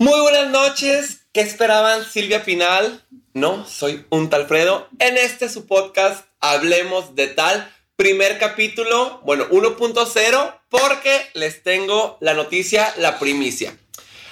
Muy 0.00 0.18
buenas 0.18 0.48
noches. 0.48 1.26
¿Qué 1.30 1.42
esperaban 1.42 2.06
Silvia 2.06 2.42
Pinal? 2.42 3.04
No, 3.34 3.66
soy 3.66 4.06
un 4.08 4.30
Talfredo. 4.30 4.88
En 4.98 5.18
este 5.18 5.50
su 5.50 5.66
podcast 5.66 6.24
Hablemos 6.40 7.14
de 7.16 7.26
Tal. 7.26 7.70
Primer 7.96 8.38
capítulo, 8.38 9.20
bueno, 9.24 9.44
1.0, 9.50 10.54
porque 10.70 11.20
les 11.34 11.62
tengo 11.62 12.16
la 12.22 12.32
noticia, 12.32 12.94
la 12.96 13.18
primicia. 13.18 13.76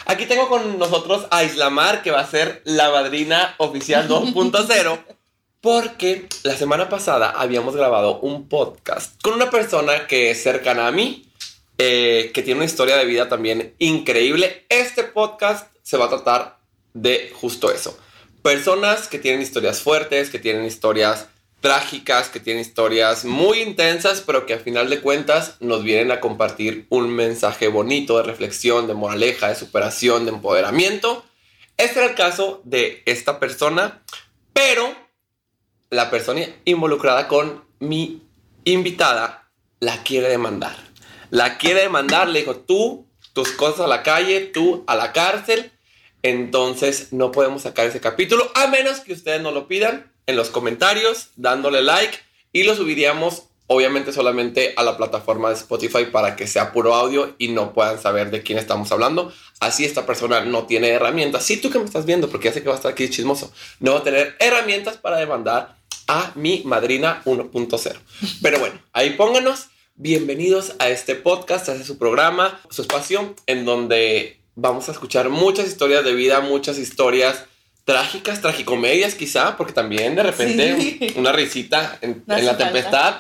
Aquí 0.06 0.24
tengo 0.24 0.48
con 0.48 0.78
nosotros 0.78 1.26
a 1.30 1.44
Islamar, 1.44 2.02
que 2.02 2.12
va 2.12 2.20
a 2.20 2.30
ser 2.30 2.62
la 2.64 2.88
madrina 2.88 3.54
oficial 3.58 4.08
2.0, 4.08 4.98
porque 5.60 6.30
la 6.44 6.56
semana 6.56 6.88
pasada 6.88 7.34
habíamos 7.36 7.76
grabado 7.76 8.20
un 8.20 8.48
podcast 8.48 9.20
con 9.20 9.34
una 9.34 9.50
persona 9.50 10.06
que 10.06 10.30
es 10.30 10.42
cercana 10.42 10.86
a 10.86 10.92
mí, 10.92 11.27
eh, 11.80 12.32
que 12.34 12.42
tiene 12.42 12.58
una 12.58 12.64
historia 12.64 12.96
de 12.96 13.04
vida 13.04 13.28
también 13.28 13.74
increíble. 13.78 14.66
Este 14.68 15.04
podcast 15.04 15.72
se 15.82 15.96
va 15.96 16.06
a 16.06 16.08
tratar 16.08 16.58
de 16.92 17.32
justo 17.34 17.70
eso. 17.72 17.96
Personas 18.42 19.06
que 19.06 19.20
tienen 19.20 19.42
historias 19.42 19.80
fuertes, 19.80 20.28
que 20.30 20.40
tienen 20.40 20.64
historias 20.64 21.28
trágicas, 21.60 22.28
que 22.30 22.40
tienen 22.40 22.62
historias 22.62 23.24
muy 23.24 23.60
intensas, 23.60 24.22
pero 24.26 24.44
que 24.44 24.54
a 24.54 24.58
final 24.58 24.90
de 24.90 25.00
cuentas 25.00 25.56
nos 25.60 25.84
vienen 25.84 26.10
a 26.10 26.20
compartir 26.20 26.86
un 26.88 27.10
mensaje 27.10 27.68
bonito 27.68 28.16
de 28.16 28.24
reflexión, 28.24 28.88
de 28.88 28.94
moraleja, 28.94 29.48
de 29.48 29.54
superación, 29.54 30.24
de 30.24 30.32
empoderamiento. 30.32 31.24
Este 31.76 32.00
era 32.00 32.08
el 32.08 32.16
caso 32.16 32.60
de 32.64 33.02
esta 33.06 33.38
persona, 33.38 34.02
pero 34.52 34.96
la 35.90 36.10
persona 36.10 36.40
involucrada 36.64 37.28
con 37.28 37.64
mi 37.78 38.22
invitada 38.64 39.48
la 39.78 40.02
quiere 40.02 40.28
demandar 40.28 40.87
la 41.30 41.58
quiere 41.58 41.82
demandar, 41.82 42.28
le 42.28 42.40
dijo, 42.40 42.56
tú, 42.56 43.06
tus 43.32 43.50
cosas 43.52 43.80
a 43.80 43.86
la 43.86 44.02
calle, 44.02 44.40
tú 44.40 44.84
a 44.86 44.96
la 44.96 45.12
cárcel. 45.12 45.72
Entonces 46.22 47.12
no 47.12 47.30
podemos 47.30 47.62
sacar 47.62 47.86
ese 47.86 48.00
capítulo 48.00 48.50
a 48.54 48.66
menos 48.66 49.00
que 49.00 49.12
ustedes 49.12 49.40
nos 49.40 49.54
lo 49.54 49.68
pidan 49.68 50.10
en 50.26 50.36
los 50.36 50.50
comentarios, 50.50 51.28
dándole 51.36 51.80
like 51.80 52.18
y 52.52 52.64
lo 52.64 52.74
subiríamos 52.74 53.44
obviamente 53.68 54.12
solamente 54.12 54.72
a 54.76 54.82
la 54.82 54.96
plataforma 54.96 55.50
de 55.50 55.54
Spotify 55.54 56.06
para 56.06 56.36
que 56.36 56.46
sea 56.46 56.72
puro 56.72 56.94
audio 56.94 57.34
y 57.38 57.48
no 57.48 57.72
puedan 57.72 58.00
saber 58.00 58.30
de 58.30 58.42
quién 58.42 58.58
estamos 58.58 58.90
hablando. 58.90 59.32
Así 59.60 59.84
esta 59.84 60.06
persona 60.06 60.40
no 60.40 60.64
tiene 60.64 60.88
herramientas. 60.88 61.44
Sí, 61.44 61.58
tú 61.58 61.70
que 61.70 61.78
me 61.78 61.84
estás 61.84 62.06
viendo, 62.06 62.28
porque 62.28 62.48
ya 62.48 62.54
sé 62.54 62.62
que 62.62 62.68
va 62.68 62.74
a 62.74 62.78
estar 62.78 62.90
aquí 62.90 63.08
chismoso, 63.08 63.52
no 63.78 63.92
va 63.92 63.98
a 64.00 64.02
tener 64.02 64.36
herramientas 64.40 64.96
para 64.96 65.18
demandar 65.18 65.76
a 66.08 66.32
mi 66.34 66.62
madrina 66.64 67.22
1.0. 67.26 67.98
Pero 68.42 68.58
bueno, 68.58 68.80
ahí 68.92 69.10
pónganos. 69.10 69.68
Bienvenidos 70.00 70.74
a 70.78 70.90
este 70.90 71.16
podcast, 71.16 71.68
a 71.68 71.72
este 71.72 71.84
su 71.84 71.98
programa, 71.98 72.60
su 72.70 72.82
espacio, 72.82 73.34
en 73.48 73.64
donde 73.64 74.38
vamos 74.54 74.88
a 74.88 74.92
escuchar 74.92 75.28
muchas 75.28 75.66
historias 75.66 76.04
de 76.04 76.14
vida, 76.14 76.38
muchas 76.38 76.78
historias 76.78 77.46
trágicas, 77.84 78.40
tragicomedias 78.40 79.16
quizá, 79.16 79.56
porque 79.56 79.72
también 79.72 80.14
de 80.14 80.22
repente 80.22 81.14
una 81.16 81.32
risita 81.32 81.98
en, 82.00 82.22
la 82.28 82.56
tempestad, 82.56 83.16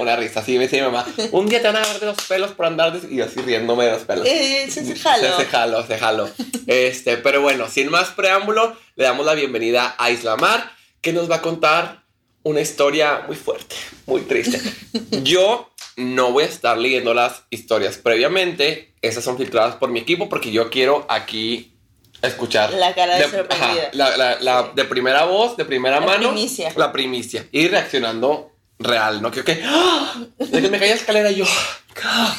una 0.00 0.14
risa 0.14 0.38
así, 0.38 0.52
me 0.52 0.68
decía 0.68 0.86
mi 0.86 0.92
mamá, 0.92 1.04
un 1.32 1.48
día 1.48 1.60
te 1.60 1.66
van 1.66 1.78
a 1.78 1.80
dar 1.80 1.98
de 1.98 2.06
los 2.06 2.22
pelos 2.28 2.52
por 2.52 2.66
andar 2.66 3.00
y 3.10 3.16
yo 3.16 3.24
así 3.24 3.40
riéndome 3.40 3.86
de 3.86 3.90
los 3.90 4.02
pelos. 4.02 4.24
Eh, 4.24 4.68
se, 4.70 4.84
se 4.84 4.94
jalo. 4.94 5.26
Se, 5.26 5.42
se 5.42 5.50
jalo, 5.50 5.84
se 5.84 5.98
jalo. 5.98 6.30
este, 6.68 7.16
pero 7.16 7.42
bueno, 7.42 7.68
sin 7.68 7.90
más 7.90 8.10
preámbulo, 8.10 8.76
le 8.94 9.02
damos 9.02 9.26
la 9.26 9.34
bienvenida 9.34 9.96
a 9.98 10.12
Islamar, 10.12 10.70
que 11.00 11.12
nos 11.12 11.28
va 11.28 11.36
a 11.36 11.42
contar 11.42 12.04
una 12.44 12.60
historia 12.60 13.24
muy 13.26 13.34
fuerte, 13.34 13.74
muy 14.06 14.20
triste. 14.22 14.60
Yo 15.24 15.71
no 15.96 16.32
voy 16.32 16.44
a 16.44 16.46
estar 16.46 16.78
leyendo 16.78 17.14
las 17.14 17.42
historias 17.50 17.98
previamente. 17.98 18.94
Esas 19.02 19.24
son 19.24 19.36
filtradas 19.36 19.76
por 19.76 19.90
mi 19.90 20.00
equipo 20.00 20.28
porque 20.28 20.50
yo 20.52 20.70
quiero 20.70 21.06
aquí 21.08 21.72
escuchar. 22.22 22.72
La 22.74 22.94
cara 22.94 23.16
de, 23.16 23.26
la, 23.92 24.70
de 24.74 24.84
primera 24.84 25.24
voz, 25.24 25.56
de 25.56 25.64
primera 25.64 26.00
la 26.00 26.06
mano. 26.06 26.30
Primicia. 26.30 26.72
La 26.76 26.92
primicia. 26.92 27.46
Y 27.52 27.68
reaccionando 27.68 28.52
real. 28.78 29.20
No 29.22 29.30
quiero 29.30 29.44
que. 29.44 29.62
¡Ah! 29.64 30.14
De 30.38 30.62
que 30.62 30.68
me 30.68 30.78
caiga 30.78 30.94
la 30.94 31.00
escalera 31.00 31.30
y 31.30 31.36
yo. 31.36 31.44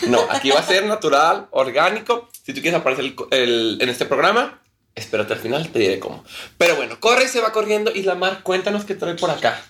No, 0.07 0.19
aquí 0.29 0.49
va 0.49 0.59
a 0.59 0.63
ser 0.63 0.85
natural, 0.85 1.47
orgánico. 1.51 2.29
Si 2.31 2.53
tú 2.53 2.61
quieres 2.61 2.79
aparecer 2.79 3.13
en 3.31 3.89
este 3.89 4.05
programa, 4.05 4.61
espérate 4.95 5.33
al 5.33 5.39
final, 5.39 5.69
te 5.69 5.79
diré 5.79 5.99
cómo. 5.99 6.23
Pero 6.57 6.75
bueno, 6.75 6.99
corre, 6.99 7.27
se 7.27 7.39
va 7.39 7.51
corriendo. 7.51 7.91
Islamar, 7.91 8.41
cuéntanos 8.43 8.85
qué 8.85 8.95
trae 8.95 9.15
por 9.15 9.29
acá. 9.29 9.63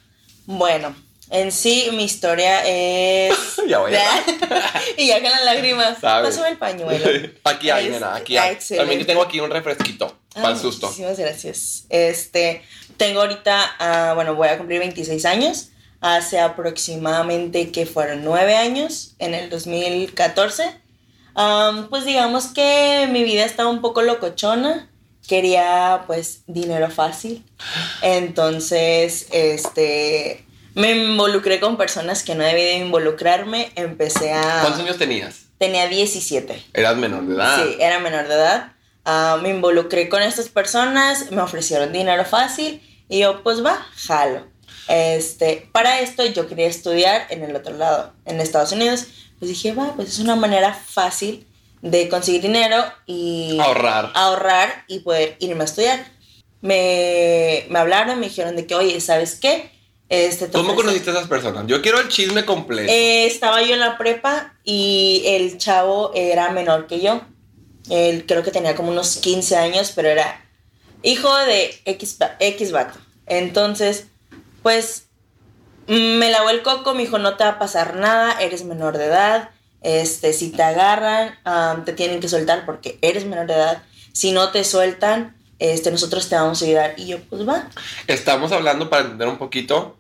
Bueno, 0.46 0.96
en 1.34 1.52
sí, 1.52 1.90
mi 1.94 2.04
historia 2.04 2.64
es. 2.64 3.36
ya 3.68 3.80
voy 3.80 3.94
a 3.96 4.00
Y 4.98 5.08
ya 5.08 5.20
con 5.20 5.32
las 5.32 5.44
lágrimas. 5.44 5.98
Pásame 6.00 6.50
el 6.50 6.58
pañuelo. 6.58 7.30
aquí 7.44 7.72
hay, 7.72 7.90
nena, 7.90 8.16
aquí 8.16 8.38
hay. 8.38 8.58
También 8.78 9.04
tengo 9.06 9.24
aquí 9.24 9.40
un 9.40 9.50
refresquito 9.50 10.16
para 10.36 10.52
el 10.52 10.60
susto. 10.60 10.86
Muchísimas 10.86 11.18
gracias. 11.18 11.86
Este, 11.90 12.62
tengo 12.98 13.22
ahorita, 13.22 14.12
uh, 14.12 14.16
bueno, 14.16 14.36
voy 14.36 14.48
a 14.48 14.60
cumplir 14.60 14.80
26 14.80 15.26
años. 15.26 15.70
Hace 16.02 16.40
aproximadamente 16.40 17.72
que 17.72 17.88
fueron 17.88 18.24
9 18.24 18.56
años, 18.56 19.16
en 19.18 19.34
el 19.34 19.50
2014. 19.50 20.82
Um, 21.36 21.88
pues 21.90 22.06
digamos 22.06 22.48
que 22.48 23.08
mi 23.12 23.24
vida 23.24 23.44
estaba 23.44 23.70
un 23.70 23.82
poco 23.82 24.04
locochona 24.04 24.88
quería 25.28 26.04
pues 26.06 26.44
dinero 26.48 26.90
fácil. 26.90 27.44
Entonces, 28.02 29.28
este, 29.32 30.43
me 30.76 30.92
involucré 30.92 31.60
con 31.60 31.78
personas 31.78 32.24
que 32.24 32.36
no 32.36 32.44
debía 32.44 32.66
de 32.66 32.78
involucrarme. 32.78 33.72
Empecé 33.76 34.34
a... 34.34 34.62
¿Cuántos 34.62 34.82
años 34.82 34.98
tenías? 34.98 35.46
Tenía 35.58 35.88
17. 35.88 36.64
¿Eras 36.74 36.98
menor 36.98 37.26
de 37.26 37.36
edad? 37.36 37.64
Sí, 37.64 37.76
era 37.80 38.00
menor 38.00 38.28
de 38.28 38.34
edad. 38.34 38.74
Ah, 39.06 39.38
me 39.42 39.50
involucré 39.50 40.10
con 40.10 40.22
estas 40.22 40.50
personas, 40.50 41.32
me 41.32 41.42
ofrecieron 41.42 41.92
dinero 41.92 42.24
fácil 42.26 42.82
y 43.10 43.20
yo 43.20 43.44
pues 43.44 43.64
va, 43.64 43.86
jalo. 43.96 44.48
Este, 44.88 45.70
para 45.72 46.00
esto 46.00 46.26
yo 46.26 46.48
quería 46.48 46.68
estudiar 46.68 47.28
en 47.30 47.44
el 47.44 47.56
otro 47.56 47.78
lado, 47.78 48.14
en 48.26 48.40
Estados 48.40 48.72
Unidos. 48.72 49.08
Pues 49.40 49.50
dije, 49.50 49.74
va, 49.74 49.94
pues 49.96 50.10
es 50.10 50.20
una 50.20 50.36
manera 50.36 50.74
fácil 50.74 51.46
de 51.82 52.08
conseguir 52.08 52.42
dinero 52.42 52.84
y 53.06 53.60
ahorrar. 53.60 54.12
Ahorrar 54.16 54.86
y 54.88 55.00
poder 55.00 55.36
irme 55.40 55.62
a 55.62 55.66
estudiar. 55.66 56.06
Me, 56.62 57.66
me 57.70 57.80
hablaron, 57.80 58.20
me 58.22 58.28
dijeron 58.28 58.56
de 58.56 58.66
que, 58.66 58.76
oye, 58.76 59.00
¿sabes 59.02 59.36
qué? 59.36 59.70
Este, 60.10 60.50
¿Cómo 60.50 60.76
conociste 60.76 61.10
a 61.10 61.14
esas 61.14 61.28
personas? 61.28 61.66
Yo 61.68 61.82
quiero 61.82 62.00
el 62.00 62.10
chisme 62.10 62.46
completo. 62.46 62.92
Eh, 62.92 63.26
estaba 63.26 63.64
yo 63.64 63.74
en 63.74 63.80
la 63.80 63.98
prepa 63.98 64.54
y 64.64 65.24
el 65.26 65.58
chavo 65.58 66.12
era 66.14 66.52
menor 66.52 66.88
que 66.88 67.02
yo. 67.02 67.22
Él 67.90 68.26
creo 68.28 68.44
que 68.44 68.52
tenía 68.52 68.76
como 68.76 68.92
unos 68.92 69.18
15 69.18 69.58
años, 69.58 69.92
pero 69.96 70.10
era 70.10 70.46
hijo 71.02 71.36
de 71.36 71.82
X, 71.86 72.18
X 72.40 72.72
vato. 72.72 73.00
Entonces, 73.26 74.08
pues 74.62 75.08
me 75.88 76.32
lavó 76.32 76.50
el 76.50 76.64
coco, 76.64 76.94
me 76.94 77.02
dijo, 77.02 77.20
no 77.20 77.36
te 77.36 77.44
va 77.44 77.52
a 77.52 77.60
pasar 77.60 77.96
nada, 77.96 78.40
eres 78.40 78.64
menor 78.64 78.98
de 78.98 79.06
edad. 79.06 79.50
Este, 79.82 80.32
si 80.32 80.50
te 80.52 80.64
agarran, 80.64 81.38
te 81.84 81.94
tienen 81.94 82.22
que 82.22 82.30
soltar 82.30 82.66
porque 82.66 82.98
eres 83.02 83.26
menor 83.26 83.48
de 83.48 83.56
edad. 83.56 83.84
Si 84.14 84.32
no 84.32 84.52
te 84.52 84.64
sueltan, 84.64 85.36
este, 85.64 85.92
nosotros 85.92 86.28
te 86.28 86.36
vamos 86.36 86.62
a 86.62 86.66
ayudar. 86.66 86.94
Y 86.98 87.08
yo, 87.08 87.20
pues 87.30 87.48
va. 87.48 87.70
Estamos 88.08 88.52
hablando 88.52 88.90
para 88.90 89.04
entender 89.04 89.28
un 89.28 89.38
poquito 89.38 89.98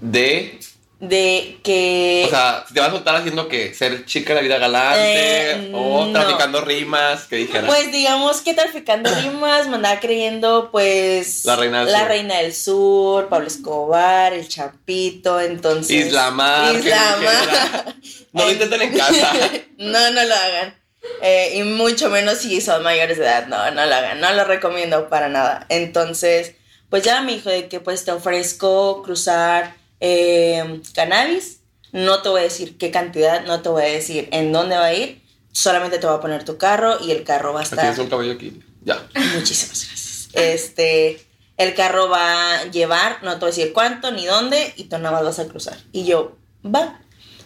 de 0.00 0.60
de 1.00 1.58
que. 1.62 2.24
O 2.26 2.30
sea, 2.30 2.64
te 2.72 2.78
vas 2.80 2.88
a 2.88 2.92
soltar 2.92 3.16
haciendo 3.16 3.48
que 3.48 3.74
ser 3.74 4.06
chica 4.06 4.30
de 4.30 4.34
la 4.36 4.40
vida 4.42 4.58
galante 4.58 5.50
eh, 5.50 5.72
o 5.74 6.10
traficando 6.12 6.60
rimas, 6.60 7.24
que 7.24 7.36
dijeras. 7.36 7.66
Pues 7.66 7.90
digamos 7.92 8.40
que 8.40 8.54
traficando 8.54 9.12
rimas, 9.14 9.68
me 9.68 9.76
andaba 9.76 9.98
creyendo, 10.00 10.70
pues. 10.70 11.44
La 11.44 11.56
reina 11.56 11.80
del 11.80 11.92
la 11.92 11.98
sur. 11.98 12.08
Reina 12.08 12.36
del 12.38 12.54
Sur, 12.54 13.28
Pablo 13.28 13.48
Escobar, 13.48 14.32
el 14.32 14.48
Chapito, 14.48 15.40
entonces. 15.40 16.06
Islamar. 16.06 16.76
Islamar. 16.76 17.94
no 18.32 18.44
lo 18.44 18.52
intenten 18.52 18.82
en 18.82 18.96
casa. 18.96 19.32
no, 19.78 20.10
no 20.10 20.24
lo 20.24 20.34
hagan. 20.34 20.85
Eh, 21.22 21.58
y 21.58 21.62
mucho 21.62 22.10
menos 22.10 22.38
si 22.38 22.60
son 22.60 22.82
mayores 22.82 23.18
de 23.18 23.24
edad. 23.24 23.46
No, 23.46 23.70
no 23.70 23.86
lo 23.86 23.94
hagan. 23.94 24.20
No 24.20 24.32
lo 24.32 24.44
recomiendo 24.44 25.08
para 25.08 25.28
nada. 25.28 25.66
Entonces, 25.68 26.54
pues 26.90 27.02
ya 27.02 27.22
me 27.22 27.34
dijo 27.34 27.50
de 27.50 27.68
que 27.68 27.80
pues 27.80 28.04
te 28.04 28.12
ofrezco 28.12 29.02
cruzar 29.02 29.74
eh, 30.00 30.80
cannabis. 30.94 31.60
No 31.92 32.22
te 32.22 32.28
voy 32.28 32.40
a 32.40 32.44
decir 32.44 32.76
qué 32.76 32.90
cantidad, 32.90 33.44
no 33.46 33.62
te 33.62 33.68
voy 33.68 33.82
a 33.82 33.86
decir 33.86 34.28
en 34.32 34.52
dónde 34.52 34.76
va 34.76 34.86
a 34.86 34.94
ir. 34.94 35.22
Solamente 35.52 35.98
te 35.98 36.06
voy 36.06 36.16
a 36.16 36.20
poner 36.20 36.44
tu 36.44 36.58
carro 36.58 36.98
y 37.00 37.10
el 37.10 37.24
carro 37.24 37.54
va 37.54 37.60
a 37.60 37.62
estar. 37.62 37.80
Tienes 37.80 37.98
un 37.98 38.08
cabello 38.08 38.32
aquí. 38.32 38.62
Ya. 38.82 39.06
Muchísimas 39.34 39.86
gracias. 39.86 40.28
Este, 40.34 41.26
el 41.56 41.74
carro 41.74 42.10
va 42.10 42.58
a 42.58 42.64
llevar, 42.66 43.22
no 43.22 43.32
te 43.32 43.38
voy 43.38 43.48
a 43.48 43.54
decir 43.54 43.72
cuánto 43.72 44.10
ni 44.10 44.26
dónde, 44.26 44.74
y 44.76 44.84
tú 44.84 44.98
nada 44.98 45.12
más 45.12 45.24
vas 45.24 45.38
a 45.38 45.48
cruzar. 45.48 45.78
Y 45.92 46.04
yo, 46.04 46.36
va. 46.64 47.00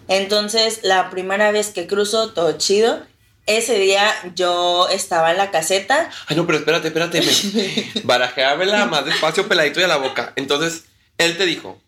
Entonces, 0.08 0.80
la 0.82 1.08
primera 1.10 1.52
vez 1.52 1.68
que 1.68 1.86
cruzo, 1.86 2.32
todo 2.32 2.58
chido. 2.58 3.00
Ese 3.50 3.78
día 3.78 4.14
yo 4.34 4.88
estaba 4.88 5.30
en 5.32 5.36
la 5.36 5.50
caseta. 5.50 6.08
Ay, 6.28 6.36
no, 6.36 6.46
pero 6.46 6.58
espérate, 6.58 6.88
espérate. 6.88 7.20
Barajéamela 8.04 8.86
más 8.86 9.04
despacio, 9.04 9.48
peladito 9.48 9.80
y 9.80 9.82
a 9.82 9.88
la 9.88 9.96
boca. 9.96 10.32
Entonces, 10.36 10.84
él 11.18 11.36
te 11.36 11.46
dijo, 11.46 11.80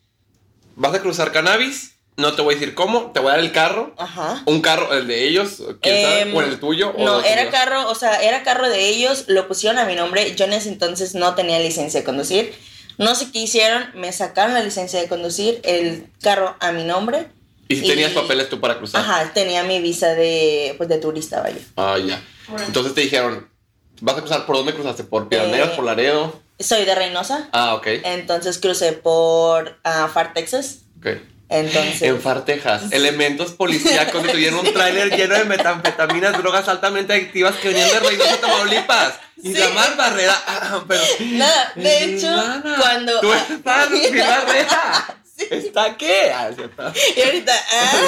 vas 0.76 0.94
a 0.94 1.00
cruzar 1.00 1.30
cannabis 1.30 1.92
no 2.16 2.34
te 2.34 2.42
voy 2.42 2.54
a 2.54 2.58
decir 2.58 2.74
cómo, 2.74 3.10
te 3.12 3.20
voy 3.20 3.30
a 3.30 3.36
dar 3.36 3.40
el 3.40 3.52
carro. 3.52 3.94
Ajá. 3.96 4.42
Un 4.44 4.60
carro, 4.60 4.92
el 4.92 5.06
de 5.06 5.26
ellos, 5.26 5.62
¿quién 5.80 6.02
sabe? 6.02 6.20
Em, 6.22 6.34
o 6.34 6.42
el 6.42 6.60
tuyo. 6.60 6.94
No, 6.98 7.22
era 7.22 7.50
carro, 7.50 7.88
o 7.90 7.94
sea, 7.94 8.22
era 8.22 8.42
carro 8.42 8.68
de 8.68 8.88
ellos, 8.88 9.24
lo 9.28 9.48
pusieron 9.48 9.78
a 9.78 9.86
mi 9.86 9.94
nombre. 9.94 10.34
Yo 10.34 10.44
en 10.44 10.52
ese 10.52 10.68
entonces 10.68 11.14
no 11.14 11.34
tenía 11.34 11.58
licencia 11.58 12.00
de 12.00 12.04
conducir. 12.04 12.54
No 12.98 13.14
sé 13.14 13.32
qué 13.32 13.40
hicieron, 13.40 13.90
me 13.94 14.12
sacaron 14.12 14.52
la 14.52 14.62
licencia 14.62 15.00
de 15.00 15.08
conducir, 15.08 15.60
el 15.64 16.10
carro 16.20 16.54
a 16.60 16.72
mi 16.72 16.84
nombre. 16.84 17.28
Y 17.72 17.76
si 17.80 17.86
tenías 17.88 18.12
y- 18.12 18.14
papeles 18.14 18.48
tú 18.48 18.60
para 18.60 18.78
cruzar. 18.78 19.00
Ajá, 19.02 19.30
tenía 19.32 19.62
mi 19.64 19.80
visa 19.80 20.08
de, 20.14 20.74
pues, 20.76 20.88
de 20.88 20.98
turista, 20.98 21.40
vaya. 21.42 21.58
Ah, 21.76 21.96
ya. 21.98 22.22
Entonces 22.66 22.94
te 22.94 23.00
dijeron, 23.02 23.48
¿vas 24.00 24.16
a 24.16 24.20
cruzar 24.20 24.46
por 24.46 24.56
dónde 24.56 24.74
cruzaste? 24.74 25.04
¿Por 25.04 25.28
Piraneras, 25.28 25.70
Eh, 25.70 25.72
por 25.76 25.84
Laredo? 25.84 26.40
Soy 26.58 26.84
de 26.84 26.94
Reynosa, 26.94 27.48
Ah, 27.52 27.74
ok. 27.74 27.86
entonces 28.04 28.58
crucé 28.58 28.92
por 28.92 29.78
ah, 29.84 30.08
Far, 30.12 30.32
Texas. 30.34 30.80
ok. 30.98 31.06
Entonces, 31.48 32.00
En 32.02 32.18
Far, 32.20 32.46
Texas, 32.46 32.84
elementos 32.92 33.50
policíacos 33.52 34.22
detuvieron 34.22 34.60
un 34.66 34.72
tráiler 34.72 35.14
lleno 35.14 35.34
de 35.34 35.44
metanfetaminas, 35.44 36.38
drogas 36.38 36.66
altamente 36.68 37.12
adictivas 37.12 37.56
que 37.56 37.68
venían 37.68 37.90
de 37.90 38.00
Reynosa, 38.00 38.36
Tamaulipas. 38.40 39.14
Y 39.42 39.52
Sí. 39.52 39.58
la 39.60 39.68
más 39.70 39.96
barrera, 39.96 40.34
ah, 40.46 40.84
pero... 40.88 41.02
nada, 41.32 41.72
de 41.74 42.04
hecho, 42.04 42.28
Hermana, 42.28 42.76
cuando... 42.80 43.20
Tú 43.20 43.32
estás 43.32 43.90
mi 44.12 44.18
barrera. 44.20 45.16
¿Está 45.50 45.96
qué? 45.96 46.30
Ah, 46.32 46.50
y 47.16 47.22
ahorita... 47.22 47.52
ah. 47.72 48.00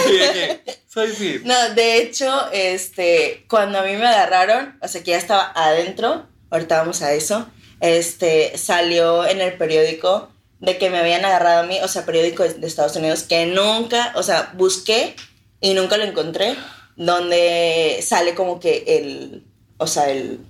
Soy 0.88 1.08
Phil. 1.10 1.42
No, 1.44 1.74
de 1.74 1.98
hecho, 1.98 2.50
este, 2.52 3.44
cuando 3.48 3.78
a 3.78 3.82
mí 3.82 3.92
me 3.96 4.06
agarraron, 4.06 4.78
o 4.80 4.88
sea 4.88 5.02
que 5.02 5.12
ya 5.12 5.18
estaba 5.18 5.52
adentro, 5.54 6.26
ahorita 6.50 6.78
vamos 6.78 7.02
a 7.02 7.12
eso, 7.12 7.48
este, 7.80 8.56
salió 8.56 9.26
en 9.26 9.40
el 9.40 9.56
periódico 9.56 10.30
de 10.60 10.78
que 10.78 10.90
me 10.90 10.98
habían 10.98 11.24
agarrado 11.24 11.62
a 11.62 11.66
mí, 11.66 11.78
o 11.82 11.88
sea, 11.88 12.06
periódico 12.06 12.42
de, 12.44 12.66
Estados 12.66 12.96
Unidos, 12.96 13.24
que 13.24 13.46
nunca, 13.46 14.12
o 14.16 14.22
sea, 14.22 14.52
busqué 14.56 15.16
y 15.60 15.74
nunca 15.74 15.96
lo 15.96 16.04
encontré, 16.04 16.56
donde 16.96 18.00
sale 18.02 18.34
como 18.34 18.60
que 18.60 18.84
el, 18.86 19.44
o 19.78 19.86
sea, 19.86 20.08
el, 20.10 20.40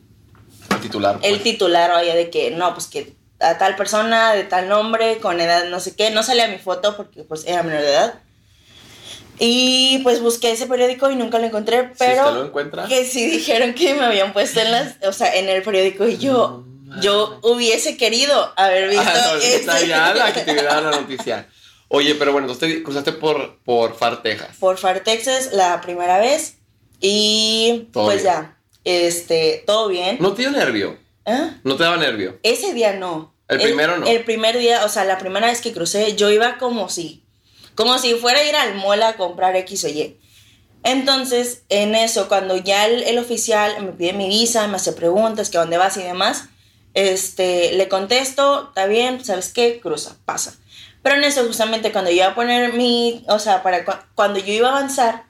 El 0.70 0.80
titular. 0.80 1.18
el 1.22 1.30
pues. 1.32 1.42
titular 1.42 1.90
vaya 1.90 2.14
de 2.14 2.30
que 2.30 2.50
no, 2.50 2.74
pues 2.74 2.86
que 2.86 3.14
a 3.50 3.58
tal 3.58 3.76
persona 3.76 4.32
de 4.32 4.44
tal 4.44 4.68
nombre, 4.68 5.18
con 5.18 5.40
edad 5.40 5.64
no 5.68 5.80
sé 5.80 5.94
qué, 5.96 6.10
no 6.10 6.22
salía 6.22 6.48
mi 6.48 6.58
foto 6.58 6.96
porque 6.96 7.22
pues 7.24 7.44
era 7.46 7.62
menor 7.62 7.82
de 7.82 7.90
edad. 7.90 8.14
Y 9.38 9.98
pues 10.04 10.20
busqué 10.20 10.52
ese 10.52 10.66
periódico 10.66 11.10
y 11.10 11.16
nunca 11.16 11.38
lo 11.40 11.46
encontré, 11.46 11.90
pero 11.98 12.30
lo 12.32 12.44
encuentra. 12.46 12.86
que 12.86 13.04
sí 13.04 13.26
dijeron 13.26 13.74
que 13.74 13.94
me 13.94 14.04
habían 14.04 14.32
puesto 14.32 14.60
en 14.60 14.70
las, 14.70 14.94
o 15.04 15.12
sea, 15.12 15.34
en 15.34 15.48
el 15.48 15.62
periódico 15.62 16.06
y 16.06 16.18
yo, 16.18 16.64
yo 17.00 17.40
hubiese 17.42 17.96
querido 17.96 18.52
haber 18.56 18.88
visto 18.90 19.02
Ah, 19.04 19.32
no, 19.32 19.40
está 19.40 19.80
ya 19.84 20.14
la 20.14 20.26
actividad, 20.26 20.82
la 20.84 20.90
noticia. 21.00 21.48
Oye, 21.88 22.14
pero 22.14 22.32
bueno, 22.32 22.46
entonces 22.46 22.76
te 22.78 22.82
cruzaste 22.84 23.12
por, 23.12 23.58
por 23.64 23.96
Far, 23.96 24.22
Texas. 24.22 24.56
por 24.60 24.78
Far 24.78 25.00
Texas 25.00 25.50
la 25.52 25.80
primera 25.80 26.18
vez 26.18 26.58
y 27.00 27.88
Todo 27.92 28.04
pues 28.04 28.22
bien. 28.22 28.34
ya, 28.34 28.56
este, 28.84 29.64
todo 29.66 29.88
bien. 29.88 30.18
¿No 30.20 30.32
te 30.32 30.42
dio 30.42 30.52
nervio? 30.52 30.96
¿Ah? 31.26 31.56
¿No 31.64 31.74
te 31.76 31.82
daba 31.82 31.96
nervio? 31.96 32.38
Ese 32.44 32.72
día 32.72 32.92
no. 32.94 33.33
¿El 33.48 33.60
primero 33.60 33.98
no? 33.98 34.06
El 34.06 34.24
primer 34.24 34.58
día, 34.58 34.84
o 34.84 34.88
sea, 34.88 35.04
la 35.04 35.18
primera 35.18 35.46
vez 35.48 35.60
que 35.60 35.72
crucé, 35.72 36.16
yo 36.16 36.30
iba 36.30 36.58
como 36.58 36.88
si, 36.88 37.22
como 37.74 37.98
si 37.98 38.14
fuera 38.14 38.40
a 38.40 38.44
ir 38.44 38.56
al 38.56 38.74
mall 38.76 39.02
a 39.02 39.14
comprar 39.16 39.54
X 39.56 39.84
o 39.84 39.88
Y. 39.88 40.18
Entonces, 40.82 41.62
en 41.70 41.94
eso, 41.94 42.28
cuando 42.28 42.56
ya 42.56 42.86
el, 42.86 43.02
el 43.04 43.18
oficial 43.18 43.82
me 43.82 43.92
pide 43.92 44.12
mi 44.12 44.28
visa, 44.28 44.66
me 44.68 44.76
hace 44.76 44.92
preguntas, 44.92 45.48
que 45.50 45.56
a 45.56 45.60
dónde 45.60 45.78
vas 45.78 45.96
y 45.96 46.02
demás, 46.02 46.44
este, 46.92 47.72
le 47.72 47.88
contesto, 47.88 48.68
está 48.68 48.86
bien, 48.86 49.24
¿sabes 49.24 49.52
qué? 49.52 49.80
Cruza, 49.80 50.16
pasa. 50.24 50.54
Pero 51.02 51.16
en 51.16 51.24
eso, 51.24 51.44
justamente 51.46 51.90
cuando 51.92 52.10
yo 52.10 52.16
iba 52.18 52.26
a 52.28 52.34
poner 52.34 52.74
mi, 52.74 53.24
o 53.28 53.38
sea, 53.38 53.62
para 53.62 53.84
cu- 53.84 53.92
cuando 54.14 54.38
yo 54.38 54.52
iba 54.52 54.68
a 54.68 54.72
avanzar, 54.76 55.24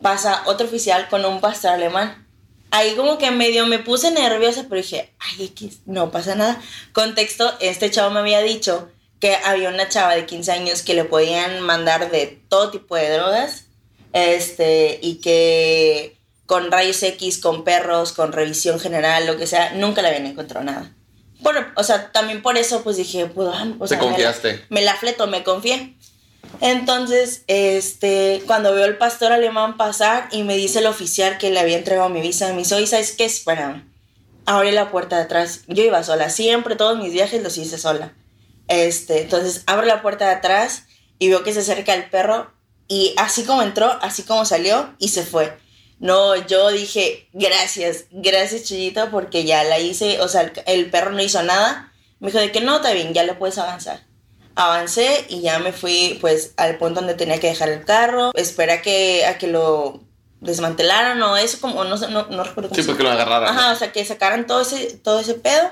pasa 0.00 0.42
otro 0.46 0.66
oficial 0.66 1.08
con 1.08 1.24
un 1.24 1.40
pastor 1.40 1.72
alemán. 1.72 2.27
Ahí 2.70 2.94
como 2.96 3.16
que 3.18 3.30
medio 3.30 3.66
me 3.66 3.78
puse 3.78 4.10
nerviosa, 4.10 4.66
pero 4.68 4.80
dije, 4.82 5.12
ay, 5.18 5.46
X, 5.46 5.80
no 5.86 6.10
pasa 6.10 6.34
nada. 6.34 6.60
Contexto, 6.92 7.50
este 7.60 7.90
chavo 7.90 8.10
me 8.10 8.20
había 8.20 8.40
dicho 8.42 8.88
que 9.20 9.34
había 9.36 9.70
una 9.70 9.88
chava 9.88 10.14
de 10.14 10.26
15 10.26 10.52
años 10.52 10.82
que 10.82 10.94
le 10.94 11.04
podían 11.04 11.60
mandar 11.62 12.10
de 12.10 12.40
todo 12.48 12.70
tipo 12.70 12.94
de 12.94 13.10
drogas, 13.10 13.64
este, 14.12 14.98
y 15.02 15.16
que 15.16 16.16
con 16.46 16.70
rayos 16.70 17.02
X, 17.02 17.38
con 17.38 17.64
perros, 17.64 18.12
con 18.12 18.32
revisión 18.32 18.78
general, 18.80 19.26
lo 19.26 19.36
que 19.36 19.46
sea, 19.46 19.72
nunca 19.74 20.02
le 20.02 20.08
habían 20.08 20.26
encontrado 20.26 20.64
nada. 20.64 20.92
Por, 21.42 21.72
o 21.76 21.84
sea, 21.84 22.10
también 22.10 22.42
por 22.42 22.56
eso, 22.58 22.82
pues 22.82 22.96
dije, 22.96 23.26
pues, 23.26 23.48
ah, 23.52 23.66
o 23.78 23.82
Te 23.84 23.88
sea, 23.88 23.98
me 23.98 24.04
la- 24.04 24.10
confiaste. 24.10 24.64
me 24.70 24.82
la 24.82 24.94
fleto, 24.96 25.26
me 25.26 25.44
confié. 25.44 25.94
Entonces, 26.60 27.44
este, 27.46 28.42
cuando 28.46 28.74
veo 28.74 28.84
al 28.84 28.98
pastor 28.98 29.32
alemán 29.32 29.76
pasar 29.76 30.28
y 30.32 30.42
me 30.42 30.56
dice 30.56 30.80
el 30.80 30.86
oficial 30.86 31.38
que 31.38 31.50
le 31.50 31.60
había 31.60 31.78
entregado 31.78 32.08
mi 32.08 32.20
visa, 32.20 32.52
me 32.52 32.58
dice, 32.58 32.74
oye, 32.74 32.86
¿sabes 32.86 33.12
qué? 33.12 33.24
Espérame. 33.24 33.88
Abre 34.44 34.72
la 34.72 34.90
puerta 34.90 35.16
de 35.16 35.22
atrás. 35.22 35.62
Yo 35.68 35.84
iba 35.84 36.02
sola, 36.02 36.30
siempre 36.30 36.74
todos 36.76 36.98
mis 36.98 37.12
viajes 37.12 37.42
los 37.42 37.56
hice 37.58 37.78
sola. 37.78 38.14
Este, 38.66 39.22
entonces 39.22 39.62
abro 39.66 39.86
la 39.86 40.02
puerta 40.02 40.26
de 40.26 40.32
atrás 40.32 40.84
y 41.18 41.28
veo 41.28 41.42
que 41.42 41.52
se 41.52 41.60
acerca 41.60 41.94
el 41.94 42.10
perro 42.10 42.52
y 42.86 43.14
así 43.16 43.44
como 43.44 43.62
entró, 43.62 43.98
así 44.02 44.22
como 44.22 44.44
salió 44.44 44.94
y 44.98 45.08
se 45.08 45.24
fue. 45.24 45.56
No, 46.00 46.36
yo 46.46 46.70
dije, 46.70 47.28
gracias, 47.32 48.04
gracias 48.10 48.64
Chuyito, 48.64 49.10
porque 49.10 49.44
ya 49.44 49.64
la 49.64 49.80
hice, 49.80 50.20
o 50.20 50.28
sea, 50.28 50.42
el, 50.42 50.52
el 50.66 50.90
perro 50.90 51.12
no 51.12 51.22
hizo 51.22 51.42
nada. 51.42 51.92
Me 52.20 52.28
dijo 52.28 52.38
de 52.38 52.52
que 52.52 52.60
no, 52.60 52.76
está 52.76 52.92
bien, 52.92 53.14
ya 53.14 53.24
le 53.24 53.34
puedes 53.34 53.58
avanzar. 53.58 54.07
Avancé 54.58 55.24
y 55.28 55.40
ya 55.40 55.60
me 55.60 55.72
fui 55.72 56.18
pues 56.20 56.52
al 56.56 56.78
punto 56.78 57.00
donde 57.00 57.14
tenía 57.14 57.38
que 57.38 57.46
dejar 57.46 57.68
el 57.68 57.84
carro. 57.84 58.32
Esperé 58.34 58.72
a 58.72 58.82
que, 58.82 59.24
a 59.24 59.38
que 59.38 59.46
lo 59.46 60.00
desmantelaran 60.40 61.22
o 61.22 61.36
eso, 61.36 61.60
como 61.60 61.84
no, 61.84 61.96
no, 61.96 62.26
no 62.26 62.42
recuerdo 62.42 62.68
cómo 62.68 62.74
Sí, 62.74 62.82
porque 62.82 63.04
lo 63.04 63.10
agarraron. 63.10 63.48
Ajá, 63.48 63.72
o 63.72 63.76
sea, 63.76 63.92
que 63.92 64.04
sacaran 64.04 64.48
todo 64.48 64.62
ese, 64.62 64.96
todo 64.96 65.20
ese 65.20 65.34
pedo. 65.34 65.70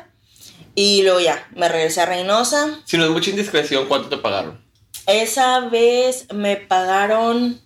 Y 0.76 1.02
luego 1.02 1.18
ya, 1.18 1.48
me 1.56 1.68
regresé 1.68 2.02
a 2.02 2.06
Reynosa. 2.06 2.80
Si 2.84 2.96
no 2.96 3.04
es 3.04 3.10
mucha 3.10 3.30
indiscreción, 3.30 3.86
¿cuánto 3.88 4.08
te 4.08 4.18
pagaron? 4.18 4.64
Esa 5.06 5.60
vez 5.60 6.32
me 6.32 6.56
pagaron, 6.56 7.60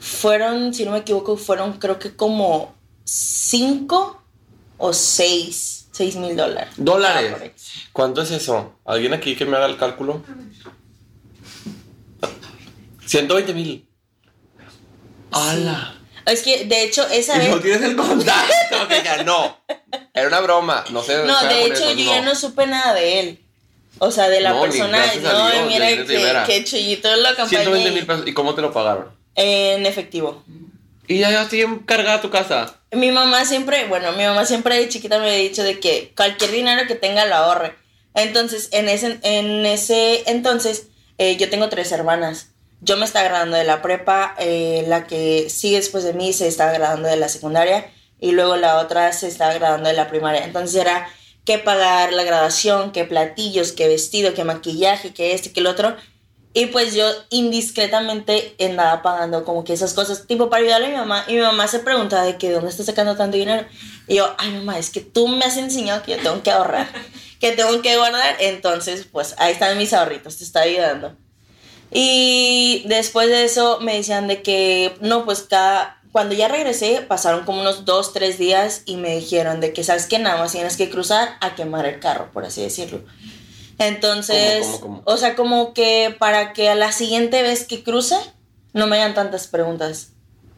fueron, 0.00 0.74
si 0.74 0.84
no 0.84 0.90
me 0.90 0.98
equivoco, 0.98 1.36
fueron 1.36 1.74
creo 1.74 2.00
que 2.00 2.16
como 2.16 2.74
5 3.04 4.22
o 4.78 4.92
6, 4.92 5.79
6 6.00 6.16
mil 6.16 6.34
dólares. 6.34 6.70
¿Dólares? 6.78 7.34
Ah. 7.36 7.88
¿Cuánto 7.92 8.22
es 8.22 8.30
eso? 8.30 8.72
¿Alguien 8.86 9.12
aquí 9.12 9.36
que 9.36 9.44
me 9.44 9.58
haga 9.58 9.66
el 9.66 9.76
cálculo? 9.76 10.22
120 13.04 13.52
mil. 13.52 13.86
¡Hala! 15.30 15.94
Es 16.24 16.42
que, 16.42 16.64
de 16.64 16.84
hecho, 16.84 17.06
esa 17.08 17.36
vez... 17.36 17.50
no 17.50 17.60
tienes 17.60 17.82
el 17.82 17.96
contacto, 17.96 18.88
que 18.88 19.02
ya 19.04 19.22
no. 19.24 19.58
Era 20.14 20.28
una 20.28 20.40
broma, 20.40 20.84
no 20.90 21.02
sé. 21.02 21.22
No, 21.26 21.38
de 21.42 21.66
hecho, 21.66 21.84
eso, 21.84 21.92
yo 21.92 22.04
ya 22.06 22.22
no 22.22 22.34
supe 22.34 22.66
nada 22.66 22.94
de 22.94 23.20
él. 23.20 23.38
O 23.98 24.10
sea, 24.10 24.30
de 24.30 24.40
la 24.40 24.54
No, 24.54 24.62
persona. 24.62 25.04
No, 25.20 25.50
Dios, 25.50 25.66
mira 25.68 26.46
que, 26.46 26.46
que 26.46 26.64
Chuyito 26.64 27.14
lo 27.14 27.28
acompañé 27.28 27.62
120 27.62 27.90
mil 27.90 28.06
pesos. 28.06 28.26
¿Y 28.26 28.32
cómo 28.32 28.54
te 28.54 28.62
lo 28.62 28.72
pagaron? 28.72 29.10
en 29.34 29.84
efectivo. 29.84 30.42
Y 31.10 31.18
ya, 31.18 31.32
ya 31.32 31.42
estoy 31.42 31.62
encargada 31.62 32.20
tu 32.20 32.30
casa. 32.30 32.72
Mi 32.92 33.10
mamá 33.10 33.44
siempre, 33.44 33.86
bueno, 33.88 34.12
mi 34.12 34.22
mamá 34.22 34.46
siempre 34.46 34.76
de 34.76 34.88
chiquita 34.88 35.18
me 35.18 35.28
ha 35.28 35.34
dicho 35.34 35.64
de 35.64 35.80
que 35.80 36.12
cualquier 36.16 36.52
dinero 36.52 36.86
que 36.86 36.94
tenga 36.94 37.26
lo 37.26 37.34
ahorre. 37.34 37.74
Entonces, 38.14 38.68
en 38.70 38.88
ese, 38.88 39.18
en 39.24 39.66
ese 39.66 40.22
entonces, 40.30 40.86
eh, 41.18 41.36
yo 41.36 41.50
tengo 41.50 41.68
tres 41.68 41.90
hermanas. 41.90 42.50
Yo 42.80 42.96
me 42.96 43.06
estaba 43.06 43.24
graduando 43.24 43.56
de 43.56 43.64
la 43.64 43.82
prepa, 43.82 44.36
eh, 44.38 44.84
la 44.86 45.08
que 45.08 45.50
sigue 45.50 45.78
después 45.78 46.04
de 46.04 46.12
mí 46.12 46.32
se 46.32 46.46
estaba 46.46 46.70
graduando 46.70 47.08
de 47.08 47.16
la 47.16 47.28
secundaria 47.28 47.90
y 48.20 48.30
luego 48.30 48.54
la 48.54 48.78
otra 48.78 49.12
se 49.12 49.26
estaba 49.26 49.52
graduando 49.52 49.88
de 49.88 49.96
la 49.96 50.06
primaria. 50.06 50.44
Entonces 50.44 50.80
era 50.80 51.08
que 51.44 51.58
pagar 51.58 52.12
la 52.12 52.22
graduación, 52.22 52.92
que 52.92 53.04
platillos, 53.04 53.72
que 53.72 53.88
vestido, 53.88 54.32
que 54.32 54.44
maquillaje, 54.44 55.12
que 55.12 55.34
este, 55.34 55.52
que 55.52 55.58
el 55.58 55.66
otro. 55.66 55.96
Y 56.52 56.66
pues 56.66 56.94
yo 56.94 57.04
indiscretamente 57.30 58.56
andaba 58.60 59.02
pagando 59.02 59.44
como 59.44 59.62
que 59.62 59.72
esas 59.72 59.94
cosas, 59.94 60.26
tipo 60.26 60.50
para 60.50 60.62
ayudarle 60.62 60.86
a 60.86 60.90
mi 60.90 60.96
mamá. 60.96 61.24
Y 61.28 61.34
mi 61.34 61.40
mamá 61.40 61.68
se 61.68 61.78
preguntaba 61.78 62.24
de 62.24 62.38
que 62.38 62.48
de 62.48 62.54
dónde 62.54 62.70
está 62.70 62.82
sacando 62.82 63.16
tanto 63.16 63.36
dinero. 63.36 63.64
Y 64.08 64.16
yo, 64.16 64.34
ay 64.38 64.50
mamá, 64.52 64.78
es 64.78 64.90
que 64.90 65.00
tú 65.00 65.28
me 65.28 65.44
has 65.44 65.56
enseñado 65.56 66.02
que 66.02 66.12
yo 66.12 66.22
tengo 66.22 66.42
que 66.42 66.50
ahorrar, 66.50 66.88
que 67.38 67.52
tengo 67.52 67.80
que 67.82 67.96
guardar. 67.96 68.36
Entonces, 68.40 69.06
pues 69.10 69.36
ahí 69.38 69.52
están 69.52 69.78
mis 69.78 69.92
ahorritos, 69.92 70.38
te 70.38 70.44
está 70.44 70.62
ayudando. 70.62 71.16
Y 71.92 72.84
después 72.86 73.28
de 73.28 73.44
eso 73.44 73.78
me 73.80 73.94
decían 73.94 74.26
de 74.26 74.42
que, 74.42 74.96
no, 75.00 75.24
pues 75.24 75.42
cada, 75.42 76.00
cuando 76.10 76.34
ya 76.34 76.48
regresé, 76.48 77.02
pasaron 77.02 77.44
como 77.44 77.60
unos 77.60 77.84
dos, 77.84 78.12
tres 78.12 78.38
días 78.38 78.82
y 78.86 78.96
me 78.96 79.16
dijeron 79.16 79.60
de 79.60 79.72
que, 79.72 79.84
¿sabes 79.84 80.06
qué? 80.06 80.18
Nada 80.18 80.38
más 80.38 80.52
tienes 80.52 80.76
que 80.76 80.90
cruzar 80.90 81.36
a 81.40 81.54
quemar 81.54 81.86
el 81.86 82.00
carro, 82.00 82.30
por 82.32 82.44
así 82.44 82.60
decirlo. 82.60 83.02
Entonces, 83.80 84.60
¿Cómo, 84.66 84.80
cómo, 84.80 85.02
cómo? 85.04 85.14
o 85.14 85.16
sea, 85.16 85.34
como 85.34 85.72
que 85.74 86.14
para 86.18 86.52
que 86.52 86.68
a 86.68 86.74
la 86.74 86.92
siguiente 86.92 87.42
vez 87.42 87.66
que 87.66 87.82
cruce, 87.82 88.16
no 88.72 88.86
me 88.86 88.96
hagan 88.98 89.14
tantas 89.14 89.46
preguntas. 89.46 90.08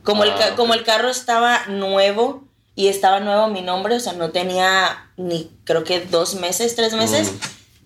Como, 0.02 0.24
el, 0.24 0.30
Ah, 0.32 0.36
ca- 0.38 0.48
ok. 0.50 0.56
como 0.56 0.74
el 0.74 0.82
carro 0.84 1.08
estaba 1.08 1.66
nuevo 1.68 2.42
y 2.74 2.88
estaba 2.88 3.20
nuevo 3.20 3.46
mi 3.46 3.62
nombre, 3.62 3.94
o 3.94 4.00
sea, 4.00 4.12
no 4.14 4.30
tenía 4.30 5.10
ni 5.16 5.50
creo 5.64 5.84
que 5.84 6.00
dos 6.00 6.34
meses, 6.34 6.74
tres 6.74 6.94
meses. 6.94 7.30
Mm. 7.32 7.36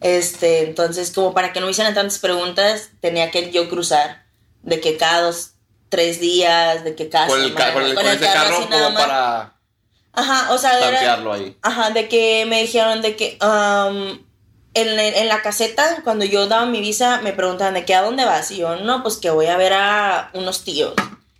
Este, 0.00 0.64
entonces, 0.64 1.12
como 1.12 1.34
para 1.34 1.52
que 1.52 1.60
no 1.60 1.66
me 1.66 1.72
hicieran 1.72 1.94
tantas 1.94 2.18
preguntas, 2.18 2.90
tenía 3.00 3.30
que 3.30 3.50
yo 3.50 3.68
cruzar 3.68 4.24
de 4.62 4.80
que 4.80 4.96
cada 4.96 5.20
dos, 5.22 5.52
tres 5.90 6.18
días, 6.20 6.82
de 6.84 6.94
que 6.94 7.08
cada 7.10 7.26
Con, 7.28 7.42
el, 7.42 7.54
ca- 7.54 7.66
semana, 7.68 7.74
con, 7.74 7.82
el, 7.84 7.94
con 7.94 8.04
con 8.04 8.12
el 8.12 8.16
ese 8.22 8.32
carro 8.32 8.68
como 8.70 8.94
para 8.94 9.52
Ajá, 10.12 10.52
o 10.54 10.58
sea, 10.58 10.78
era- 10.88 11.32
ahí. 11.34 11.56
Ajá, 11.60 11.90
de 11.90 12.08
que 12.08 12.46
me 12.48 12.62
dijeron 12.62 13.02
de 13.02 13.16
que 13.16 13.38
um, 13.42 14.18
en, 14.76 14.98
en 14.98 15.28
la 15.28 15.42
caseta, 15.42 16.02
cuando 16.04 16.24
yo 16.24 16.46
daba 16.46 16.66
mi 16.66 16.80
visa, 16.80 17.20
me 17.22 17.32
preguntaban 17.32 17.74
de 17.74 17.84
que 17.84 17.94
a 17.94 18.02
dónde 18.02 18.24
vas. 18.24 18.50
Y 18.50 18.58
yo, 18.58 18.76
no, 18.76 19.02
pues 19.02 19.16
que 19.16 19.30
voy 19.30 19.46
a 19.46 19.56
ver 19.56 19.72
a 19.72 20.30
unos 20.34 20.64
tíos. 20.64 20.94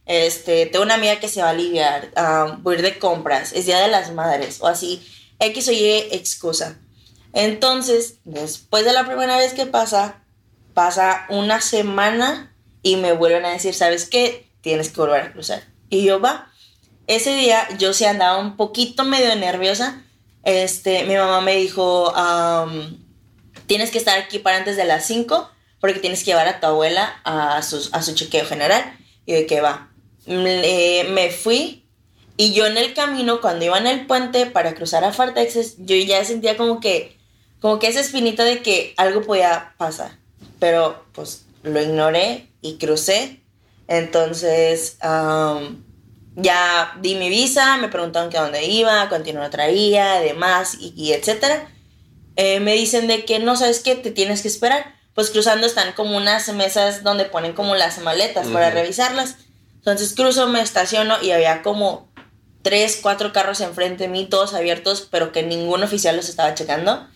Este, 0.07 0.66
tengo 0.66 0.85
una 0.85 0.95
amiga 0.95 1.21
que 1.21 1.28
se 1.28 1.43
va 1.43 1.49
a 1.49 1.50
aliviar, 1.50 2.12
um, 2.16 2.62
voy 2.62 2.76
a 2.76 2.78
ir 2.78 2.85
de 2.85 2.99
compras, 2.99 3.52
es 3.52 3.66
Día 3.66 3.81
de 3.81 3.88
las 3.88 4.12
Madres, 4.12 4.59
o 4.61 4.69
así, 4.69 5.05
X 5.40 5.69
o 5.69 5.73
Y 5.73 6.09
excusa. 6.12 6.78
Entonces, 7.33 8.19
después 8.25 8.85
de 8.85 8.93
la 8.93 9.05
primera 9.05 9.37
vez 9.37 9.52
que 9.52 9.66
pasa, 9.66 10.23
pasa 10.75 11.26
una 11.28 11.61
semana 11.61 12.55
y 12.83 12.97
me 12.97 13.12
vuelven 13.12 13.45
a 13.45 13.50
decir, 13.50 13.75
¿sabes 13.75 14.09
qué? 14.09 14.49
Tienes 14.62 14.90
que 14.90 15.00
volver 15.00 15.23
a 15.23 15.33
cruzar. 15.33 15.62
Y 15.90 16.05
yo, 16.05 16.21
va. 16.21 16.50
Ese 17.07 17.35
día 17.35 17.69
yo 17.78 17.93
sí 17.93 18.05
andaba 18.05 18.38
un 18.38 18.57
poquito 18.57 19.05
medio 19.05 19.35
nerviosa. 19.37 20.02
Este, 20.45 21.05
mi 21.05 21.16
mamá 21.16 21.40
me 21.40 21.57
dijo, 21.57 22.14
am, 22.14 23.05
tienes 23.66 23.90
que 23.90 23.99
estar 23.99 24.18
aquí 24.18 24.38
para 24.38 24.56
antes 24.58 24.76
de 24.76 24.85
las 24.85 25.06
5 25.06 25.50
porque 25.80 26.00
tienes 26.00 26.20
que 26.20 26.26
llevar 26.32 26.49
a 26.49 26.61
tu 26.61 26.66
abuela 26.66 27.20
a, 27.25 27.62
sus- 27.62 27.92
a 27.92 28.02
su 28.02 28.14
chequeo 28.14 28.44
general. 28.46 28.96
Y 29.26 29.32
de 29.32 29.46
que 29.46 29.61
va. 29.61 29.90
Me, 30.26 31.04
me 31.11 31.30
fui 31.30 31.85
y 32.37 32.52
yo 32.52 32.66
en 32.66 32.76
el 32.76 32.92
camino, 32.94 33.40
cuando 33.40 33.64
iba 33.64 33.78
en 33.78 33.87
el 33.87 34.06
puente 34.06 34.46
para 34.46 34.75
cruzar 34.75 35.04
a 35.04 35.12
Far 35.12 35.32
Texas, 35.35 35.75
yo 35.78 35.96
ya 35.96 36.23
sentía 36.25 36.56
como 36.56 36.80
que, 36.80 37.16
como 37.61 37.78
que 37.78 37.87
esa 37.88 38.00
espinita 38.00 38.44
de 38.44 38.61
que 38.62 38.92
algo 38.99 39.23
podía 39.23 39.75
pasar. 39.78 40.18
Pero 40.61 41.04
pues 41.12 41.44
lo 41.62 41.80
ignoré 41.80 42.49
y 42.61 42.76
crucé. 42.78 43.40
Entonces, 43.88 44.96
am, 45.00 45.82
ya 46.35 46.94
di 47.00 47.14
mi 47.14 47.28
visa, 47.28 47.78
me 47.78 47.88
preguntaron 47.88 48.30
que 48.30 48.37
a 48.38 48.42
dónde 48.42 48.64
iba, 48.66 49.08
cuánto 49.08 49.26
dinero 49.26 49.49
traía, 49.50 50.20
demás, 50.20 50.76
y, 50.78 50.92
y 50.96 51.12
etcétera. 51.12 51.70
Eh, 52.37 52.61
me 52.61 52.75
dicen 52.75 53.07
de 53.09 53.25
que 53.25 53.38
no 53.38 53.57
sabes 53.57 53.81
qué, 53.81 53.97
te 53.97 54.11
tienes 54.11 54.43
que 54.43 54.49
esperar. 54.49 54.95
Pues 55.14 55.31
cruzando 55.31 55.66
están 55.66 55.93
como 55.95 56.16
unas 56.16 56.52
mesas 56.52 57.02
donde 57.02 57.25
ponen 57.25 57.55
como 57.55 57.75
las 57.75 57.99
maletas 58.00 58.49
para 58.49 58.69
Ujú. 58.69 58.76
revisarlas. 58.76 59.37
Entonces 59.76 60.14
cruzo, 60.14 60.47
me 60.49 60.61
estaciono 60.61 61.14
y 61.23 61.31
había 61.31 61.62
como 61.62 62.12
tres, 62.62 62.99
cuatro 63.00 63.33
carros 63.33 63.61
enfrente 63.61 64.05
de 64.05 64.09
mí, 64.09 64.26
todos 64.26 64.52
abiertos, 64.52 65.07
pero 65.11 65.33
que 65.33 65.43
ningún 65.43 65.83
oficial 65.85 66.16
los 66.16 66.28
estaba 66.28 66.55
checando. 66.55 67.07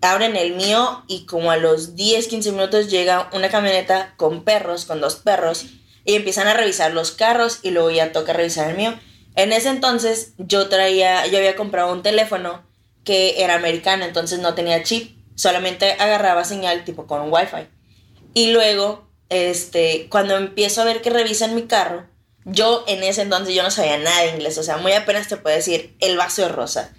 Abren 0.00 0.34
el 0.34 0.54
mío 0.54 1.04
y 1.06 1.26
como 1.26 1.50
a 1.50 1.56
los 1.56 1.94
10, 1.94 2.26
15 2.26 2.52
minutos 2.52 2.90
llega 2.90 3.30
una 3.32 3.50
camioneta 3.50 4.14
con 4.16 4.44
perros, 4.44 4.86
con 4.86 5.00
dos 5.00 5.16
perros, 5.16 5.66
y 6.06 6.14
empiezan 6.14 6.48
a 6.48 6.54
revisar 6.54 6.92
los 6.92 7.12
carros 7.12 7.60
y 7.62 7.70
luego 7.70 7.90
ya 7.90 8.12
toca 8.12 8.32
revisar 8.32 8.70
el 8.70 8.76
mío. 8.76 8.98
En 9.36 9.52
ese 9.52 9.68
entonces 9.68 10.32
yo 10.38 10.68
traía, 10.68 11.26
yo 11.26 11.38
había 11.38 11.56
comprado 11.56 11.92
un 11.92 12.02
teléfono 12.02 12.62
que 13.04 13.42
era 13.42 13.54
americano, 13.54 14.04
entonces 14.04 14.38
no 14.38 14.54
tenía 14.54 14.82
chip, 14.82 15.16
solamente 15.34 15.92
agarraba 15.92 16.44
señal 16.44 16.84
tipo 16.84 17.06
con 17.06 17.32
wifi. 17.32 17.68
Y 18.34 18.52
luego, 18.52 19.06
este, 19.28 20.08
cuando 20.10 20.36
empiezo 20.36 20.82
a 20.82 20.84
ver 20.84 21.02
que 21.02 21.10
revisan 21.10 21.54
mi 21.54 21.62
carro, 21.62 22.06
yo 22.44 22.84
en 22.86 23.02
ese 23.02 23.22
entonces 23.22 23.54
yo 23.54 23.62
no 23.62 23.70
sabía 23.70 23.98
nada 23.98 24.22
de 24.22 24.30
inglés, 24.30 24.58
o 24.58 24.62
sea, 24.62 24.76
muy 24.76 24.92
apenas 24.92 25.28
te 25.28 25.36
puedo 25.36 25.56
decir 25.56 25.94
el 26.00 26.16
vaso 26.16 26.42
de 26.42 26.48
rosa. 26.48 26.92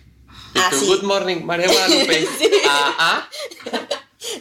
Así. 0.55 0.85
Good 0.85 1.03
morning, 1.03 1.43
María 1.43 1.67
Guadalupe. 1.67 2.27
Ah, 2.67 2.95
ah. 2.97 3.29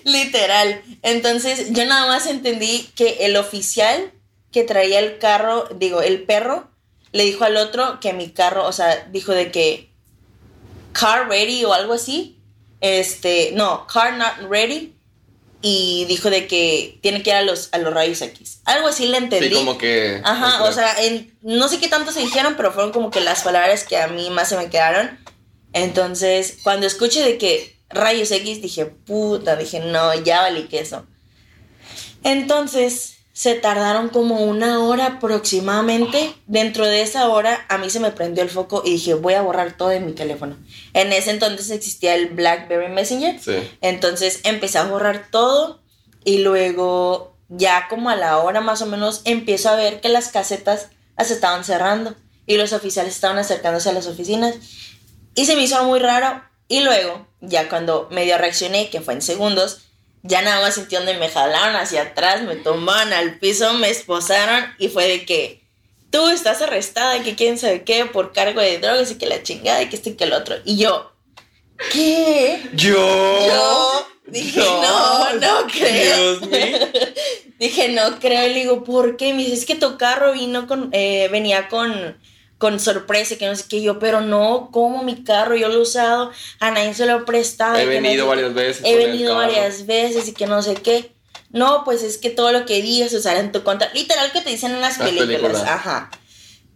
Literal. 0.04 0.82
Entonces 1.02 1.72
yo 1.72 1.84
nada 1.84 2.06
más 2.06 2.26
entendí 2.26 2.88
que 2.96 3.26
el 3.26 3.36
oficial 3.36 4.12
que 4.50 4.62
traía 4.62 4.98
el 4.98 5.18
carro, 5.18 5.68
digo, 5.74 6.00
el 6.00 6.22
perro, 6.22 6.70
le 7.12 7.24
dijo 7.24 7.44
al 7.44 7.56
otro 7.56 8.00
que 8.00 8.12
mi 8.12 8.30
carro, 8.30 8.66
o 8.66 8.72
sea, 8.72 9.08
dijo 9.10 9.32
de 9.32 9.50
que 9.50 9.93
car 10.94 11.28
ready 11.28 11.64
o 11.66 11.74
algo 11.74 11.92
así. 11.92 12.40
Este, 12.80 13.50
no, 13.54 13.86
car 13.86 14.14
not 14.16 14.48
ready. 14.50 14.92
Y 15.66 16.04
dijo 16.06 16.28
de 16.28 16.46
que 16.46 16.98
tiene 17.02 17.22
que 17.22 17.30
ir 17.30 17.36
a 17.36 17.42
los, 17.42 17.70
a 17.72 17.78
los 17.78 17.92
rayos 17.94 18.20
X. 18.20 18.60
Algo 18.66 18.88
así 18.88 19.06
le 19.06 19.16
entendí. 19.16 19.48
Sí, 19.48 19.54
como 19.54 19.78
que. 19.78 20.20
Ajá, 20.22 20.62
o 20.64 20.72
sea, 20.72 20.94
en- 21.02 21.38
no 21.40 21.68
sé 21.68 21.78
qué 21.80 21.88
tanto 21.88 22.12
se 22.12 22.20
dijeron, 22.20 22.54
pero 22.56 22.70
fueron 22.70 22.92
como 22.92 23.10
que 23.10 23.20
las 23.22 23.42
palabras 23.42 23.84
que 23.84 23.96
a 23.96 24.08
mí 24.08 24.28
más 24.28 24.50
se 24.50 24.56
me 24.58 24.68
quedaron. 24.68 25.18
Entonces, 25.72 26.58
cuando 26.62 26.86
escuché 26.86 27.22
de 27.22 27.38
que 27.38 27.74
rayos 27.88 28.30
X, 28.30 28.60
dije, 28.60 28.84
puta, 28.86 29.56
dije, 29.56 29.80
no, 29.80 30.12
ya 30.22 30.42
valí 30.42 30.64
queso. 30.64 31.06
Entonces, 32.22 33.18
se 33.34 33.56
tardaron 33.56 34.10
como 34.10 34.44
una 34.44 34.78
hora 34.78 35.06
aproximadamente. 35.06 36.32
Dentro 36.46 36.86
de 36.86 37.02
esa 37.02 37.28
hora, 37.28 37.66
a 37.68 37.78
mí 37.78 37.90
se 37.90 37.98
me 37.98 38.12
prendió 38.12 38.44
el 38.44 38.48
foco 38.48 38.82
y 38.84 38.92
dije, 38.92 39.14
voy 39.14 39.34
a 39.34 39.42
borrar 39.42 39.76
todo 39.76 39.88
de 39.88 39.98
mi 39.98 40.12
teléfono. 40.12 40.56
En 40.92 41.12
ese 41.12 41.32
entonces 41.32 41.70
existía 41.70 42.14
el 42.14 42.28
BlackBerry 42.28 42.92
Messenger. 42.92 43.40
Sí. 43.40 43.56
Entonces 43.80 44.40
empecé 44.44 44.78
a 44.78 44.84
borrar 44.84 45.26
todo 45.32 45.82
y 46.24 46.38
luego 46.38 47.36
ya 47.48 47.88
como 47.90 48.08
a 48.08 48.14
la 48.16 48.38
hora 48.38 48.60
más 48.60 48.82
o 48.82 48.86
menos 48.86 49.22
empiezo 49.24 49.68
a 49.68 49.74
ver 49.74 50.00
que 50.00 50.08
las 50.08 50.28
casetas 50.28 50.90
las 51.18 51.32
estaban 51.32 51.64
cerrando 51.64 52.14
y 52.46 52.56
los 52.56 52.72
oficiales 52.72 53.16
estaban 53.16 53.38
acercándose 53.38 53.88
a 53.88 53.92
las 53.92 54.06
oficinas 54.06 54.54
y 55.34 55.46
se 55.46 55.56
me 55.56 55.64
hizo 55.64 55.82
muy 55.84 55.98
raro 55.98 56.40
y 56.68 56.80
luego 56.80 57.26
ya 57.40 57.68
cuando 57.68 58.08
medio 58.12 58.38
reaccioné 58.38 58.90
que 58.90 59.00
fue 59.00 59.14
en 59.14 59.22
segundos 59.22 59.83
ya 60.24 60.42
nada 60.42 60.60
más 60.60 60.74
sentí 60.74 60.96
donde 60.96 61.14
me 61.14 61.28
jalaron 61.28 61.76
hacia 61.76 62.02
atrás 62.02 62.42
me 62.42 62.56
tumbaron 62.56 63.12
al 63.12 63.38
piso 63.38 63.72
me 63.74 63.90
esposaron 63.90 64.74
y 64.78 64.88
fue 64.88 65.06
de 65.06 65.24
que 65.24 65.62
tú 66.10 66.28
estás 66.28 66.60
arrestada 66.60 67.16
y 67.18 67.20
que 67.20 67.36
quién 67.36 67.58
sabe 67.58 67.84
qué 67.84 68.04
por 68.06 68.32
cargo 68.32 68.60
de 68.60 68.78
drogas 68.78 69.12
y 69.12 69.18
que 69.18 69.26
la 69.26 69.42
chingada 69.42 69.82
y 69.82 69.88
que 69.88 69.96
este 69.96 70.10
y 70.10 70.14
que 70.14 70.24
el 70.24 70.32
otro 70.32 70.56
y 70.64 70.76
yo 70.76 71.14
¿qué? 71.92 72.60
Yo. 72.74 72.94
Yo 73.46 74.06
dije, 74.26 74.60
no, 74.60 75.32
no 75.34 75.66
creo. 75.66 76.38
Dios 76.38 76.50
mío. 76.50 76.78
Dije, 77.58 77.88
no 77.88 78.18
creo. 78.18 78.46
Y 78.46 78.54
le 78.54 78.60
digo, 78.60 78.84
¿por 78.84 79.16
qué? 79.16 79.32
Me 79.32 79.44
dice, 79.44 79.54
es 79.54 79.66
que 79.66 79.74
tu 79.74 79.96
carro 79.96 80.32
vino 80.32 80.66
con, 80.66 80.90
eh, 80.92 81.28
venía 81.30 81.68
con, 81.68 82.18
con 82.58 82.80
sorpresa, 82.80 83.36
que 83.36 83.46
no 83.46 83.56
sé 83.56 83.64
qué. 83.68 83.82
Yo, 83.82 83.98
pero 83.98 84.20
no, 84.20 84.70
¿cómo 84.72 85.02
mi 85.02 85.24
carro? 85.24 85.56
Yo 85.56 85.68
lo 85.68 85.74
he 85.74 85.82
usado, 85.82 86.30
a 86.60 86.70
nadie 86.70 86.94
se 86.94 87.06
lo 87.06 87.18
he 87.18 87.22
prestado. 87.22 87.76
He 87.76 87.84
no 87.84 87.90
venido 87.90 88.26
varias 88.26 88.54
veces. 88.54 88.82
He 88.84 88.96
venido 88.96 89.34
varias 89.34 89.86
veces 89.86 90.28
y 90.28 90.32
que 90.32 90.46
no 90.46 90.62
sé 90.62 90.74
qué. 90.74 91.12
No, 91.50 91.84
pues 91.84 92.02
es 92.02 92.18
que 92.18 92.30
todo 92.30 92.50
lo 92.52 92.66
que 92.66 92.82
digas 92.82 93.10
se 93.10 93.18
usará 93.18 93.38
en 93.40 93.52
tu 93.52 93.62
contra. 93.62 93.92
Literal 93.94 94.32
que 94.32 94.40
te 94.40 94.50
dicen 94.50 94.72
en 94.72 94.80
las, 94.80 94.98
Las 94.98 95.08
películas. 95.08 95.40
películas. 95.40 95.62
Ajá. 95.62 96.10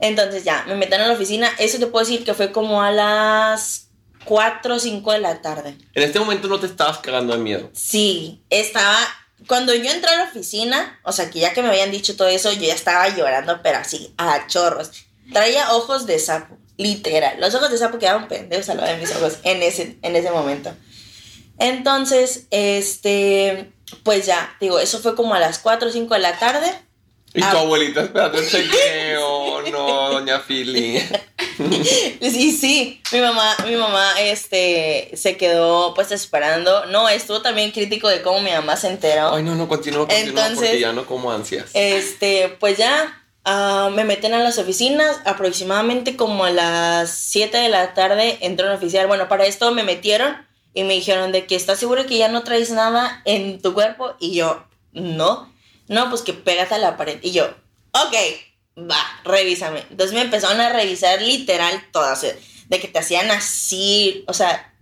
Entonces 0.00 0.44
ya, 0.44 0.64
me 0.68 0.76
meten 0.76 1.00
a 1.00 1.08
la 1.08 1.14
oficina. 1.14 1.50
Eso 1.58 1.78
te 1.78 1.86
puedo 1.86 2.04
decir 2.04 2.24
que 2.24 2.34
fue 2.34 2.52
como 2.52 2.82
a 2.82 2.92
las 2.92 3.88
4 4.24 4.74
o 4.74 4.78
5 4.78 5.12
de 5.12 5.18
la 5.18 5.42
tarde. 5.42 5.76
En 5.94 6.02
este 6.02 6.20
momento 6.20 6.48
no 6.48 6.60
te 6.60 6.66
estabas 6.66 6.98
cagando 6.98 7.32
de 7.34 7.40
miedo. 7.40 7.70
Sí, 7.72 8.42
estaba. 8.50 8.96
Cuando 9.46 9.74
yo 9.74 9.90
entré 9.90 10.10
a 10.10 10.16
la 10.16 10.24
oficina, 10.24 11.00
o 11.04 11.12
sea, 11.12 11.30
que 11.30 11.40
ya 11.40 11.52
que 11.52 11.62
me 11.62 11.68
habían 11.68 11.90
dicho 11.90 12.16
todo 12.16 12.28
eso, 12.28 12.52
yo 12.52 12.62
ya 12.62 12.74
estaba 12.74 13.08
llorando, 13.08 13.60
pero 13.62 13.78
así, 13.78 14.14
a 14.18 14.46
chorros. 14.48 14.90
Traía 15.32 15.72
ojos 15.74 16.06
de 16.06 16.18
sapo, 16.18 16.56
literal. 16.76 17.38
Los 17.40 17.54
ojos 17.54 17.70
de 17.70 17.78
sapo 17.78 17.98
quedaban 17.98 18.28
pendejos 18.28 18.68
al 18.68 18.78
lado 18.78 18.90
de 18.92 18.98
mis 18.98 19.14
ojos 19.14 19.38
en 19.44 19.62
ese, 19.62 19.98
en 20.02 20.16
ese 20.16 20.30
momento. 20.30 20.72
Entonces, 21.58 22.46
este, 22.50 23.70
pues 24.04 24.26
ya, 24.26 24.56
digo, 24.60 24.78
eso 24.78 24.98
fue 25.00 25.14
como 25.16 25.34
a 25.34 25.40
las 25.40 25.58
4 25.58 25.88
o 25.88 25.92
5 25.92 26.14
de 26.14 26.20
la 26.20 26.38
tarde. 26.38 26.72
Y 27.34 27.42
Ah. 27.42 27.50
tu 27.50 27.58
abuelita 27.58 28.02
esperando 28.02 28.38
el 28.38 28.48
chequeo. 28.50 29.62
no, 29.70 30.10
doña 30.12 30.40
Philly. 30.40 31.00
Sí, 32.20 32.52
sí, 32.52 33.02
mi 33.10 33.20
mamá, 33.20 33.56
mi 33.66 33.74
mamá, 33.74 34.20
este, 34.20 35.10
se 35.14 35.36
quedó 35.36 35.92
pues 35.92 36.12
esperando. 36.12 36.86
No, 36.86 37.08
estuvo 37.08 37.42
también 37.42 37.72
crítico 37.72 38.06
de 38.08 38.22
cómo 38.22 38.40
mi 38.40 38.52
mamá 38.52 38.76
se 38.76 38.86
enteró. 38.86 39.34
Ay, 39.34 39.42
no, 39.42 39.56
no, 39.56 39.66
continúa, 39.66 40.06
continúa, 40.06 40.28
Entonces- 40.28 40.56
porque 40.68 40.80
ya 40.80 40.92
no 40.92 41.04
como 41.04 41.32
ansias. 41.32 41.70
Este, 41.74 42.48
pues 42.60 42.78
ya 42.78 43.17
ah, 43.48 43.90
me 43.92 44.04
meten 44.04 44.34
a 44.34 44.38
las 44.38 44.58
oficinas, 44.58 45.20
aproximadamente 45.24 46.16
como 46.16 46.44
a 46.44 46.50
las 46.50 47.10
7 47.10 47.56
de 47.56 47.68
la 47.68 47.94
tarde 47.94 48.38
entró 48.42 48.66
un 48.66 48.74
oficial. 48.74 49.06
Bueno, 49.06 49.28
para 49.28 49.46
esto 49.46 49.72
me 49.72 49.82
metieron 49.82 50.36
y 50.74 50.84
me 50.84 50.94
dijeron 50.94 51.32
de 51.32 51.46
que 51.46 51.56
estás 51.56 51.78
seguro 51.78 52.06
que 52.06 52.18
ya 52.18 52.28
no 52.28 52.44
traes 52.44 52.70
nada 52.70 53.22
en 53.24 53.60
tu 53.60 53.74
cuerpo 53.74 54.14
y 54.20 54.34
yo, 54.34 54.64
no, 54.92 55.52
no, 55.88 56.10
pues 56.10 56.22
que 56.22 56.34
pégate 56.34 56.74
a 56.74 56.78
la 56.78 56.96
pared 56.96 57.18
y 57.22 57.32
yo, 57.32 57.46
ok, 57.92 58.14
va, 58.90 59.20
revísame. 59.24 59.84
Entonces 59.90 60.14
me 60.14 60.22
empezaron 60.22 60.60
a 60.60 60.72
revisar 60.72 61.20
literal 61.22 61.82
todas, 61.90 62.22
de 62.22 62.80
que 62.80 62.88
te 62.88 62.98
hacían 62.98 63.30
así, 63.30 64.24
o 64.28 64.34
sea, 64.34 64.74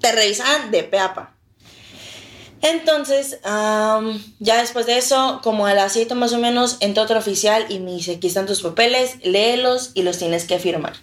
te 0.00 0.12
revisaban 0.12 0.70
de 0.70 0.82
pe 0.84 0.98
a 0.98 1.14
pa. 1.14 1.36
Entonces, 2.62 3.38
am, 3.42 4.22
ya 4.38 4.60
después 4.60 4.86
de 4.86 4.98
eso, 4.98 5.40
como 5.42 5.66
a 5.66 5.74
las 5.74 5.94
7 5.94 6.14
más 6.14 6.32
o 6.32 6.38
menos, 6.38 6.76
entró 6.80 7.04
otro 7.04 7.18
oficial 7.18 7.66
y 7.70 7.78
me 7.78 7.92
dice, 7.92 8.16
aquí 8.16 8.26
están 8.26 8.46
tus 8.46 8.60
papeles, 8.60 9.16
léelos 9.22 9.92
y 9.94 10.02
los 10.02 10.18
tienes 10.18 10.44
que 10.44 10.58
firmar. 10.58 10.94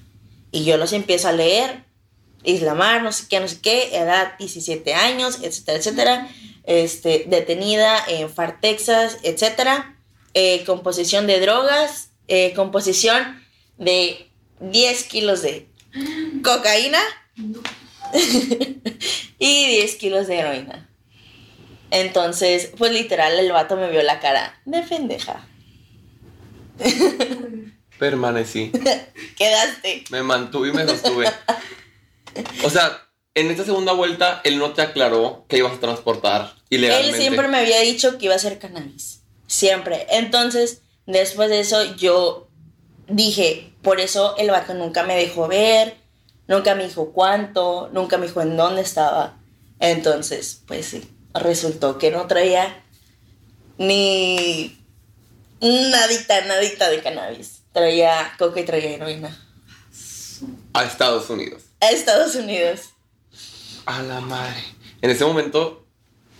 Y 0.51 0.65
yo 0.65 0.77
los 0.77 0.93
empiezo 0.93 1.27
a 1.27 1.31
leer, 1.31 1.83
Islamar, 2.43 3.01
no 3.01 3.11
sé 3.11 3.25
qué, 3.27 3.39
no 3.39 3.47
sé 3.47 3.59
qué, 3.59 3.97
edad 3.97 4.33
17 4.37 4.93
años, 4.93 5.39
etcétera, 5.41 5.77
etcétera, 5.77 6.29
este, 6.63 7.25
detenida 7.27 7.97
en 8.07 8.29
Far, 8.29 8.61
Texas, 8.61 9.17
etcétera. 9.23 9.95
eh, 10.33 10.63
composición 10.65 11.25
de 11.25 11.39
drogas, 11.39 12.09
eh, 12.27 12.53
composición 12.53 13.41
de 13.79 14.29
10 14.59 15.03
kilos 15.05 15.41
de 15.41 15.67
cocaína 16.43 16.99
y 19.39 19.67
10 19.67 19.95
kilos 19.95 20.27
de 20.27 20.37
heroína. 20.37 20.87
Entonces, 21.91 22.71
pues 22.77 22.91
literal, 22.91 23.37
el 23.39 23.51
vato 23.51 23.75
me 23.75 23.89
vio 23.89 24.03
la 24.03 24.19
cara 24.19 24.59
de 24.65 24.81
pendeja. 24.83 25.47
Permanecí. 27.99 28.71
Quedaste. 29.37 30.03
Me 30.09 30.23
mantuve 30.23 30.69
y 30.69 30.73
me 30.73 30.85
sostuve. 30.85 31.27
O 32.63 32.69
sea, 32.69 33.07
en 33.33 33.49
esta 33.49 33.63
segunda 33.63 33.93
vuelta, 33.93 34.41
él 34.43 34.59
no 34.59 34.73
te 34.73 34.81
aclaró 34.81 35.45
que 35.47 35.57
ibas 35.57 35.73
a 35.73 35.79
transportar 35.79 36.53
ilegalmente. 36.69 37.17
Él 37.17 37.21
siempre 37.21 37.47
me 37.47 37.57
había 37.57 37.79
dicho 37.81 38.17
que 38.17 38.25
iba 38.25 38.35
a 38.35 38.39
ser 38.39 38.59
cannabis. 38.59 39.21
Siempre. 39.47 40.05
Entonces, 40.09 40.81
después 41.05 41.49
de 41.49 41.59
eso, 41.59 41.95
yo 41.95 42.47
dije, 43.07 43.71
por 43.81 43.99
eso 43.99 44.35
el 44.37 44.51
vato 44.51 44.73
nunca 44.73 45.03
me 45.03 45.15
dejó 45.15 45.47
ver, 45.47 45.95
nunca 46.47 46.75
me 46.75 46.83
dijo 46.83 47.11
cuánto, 47.13 47.89
nunca 47.93 48.17
me 48.17 48.27
dijo 48.27 48.41
en 48.41 48.57
dónde 48.57 48.81
estaba. 48.81 49.37
Entonces, 49.79 50.61
pues 50.67 50.87
sí, 50.87 51.03
resultó 51.39 51.97
que 51.97 52.11
no 52.11 52.27
traía 52.27 52.83
ni 53.77 54.77
nadita, 55.61 56.41
nadita 56.45 56.89
de 56.89 57.01
cannabis. 57.01 57.61
Traía 57.71 58.33
coca 58.37 58.59
y 58.59 58.65
traía 58.65 58.91
heroína. 58.91 59.37
A 60.73 60.83
Estados 60.83 61.29
Unidos. 61.29 61.63
A 61.79 61.89
Estados 61.89 62.35
Unidos. 62.35 62.81
A 63.85 64.01
la 64.01 64.21
madre. 64.21 64.63
En 65.01 65.09
ese 65.09 65.25
momento 65.25 65.85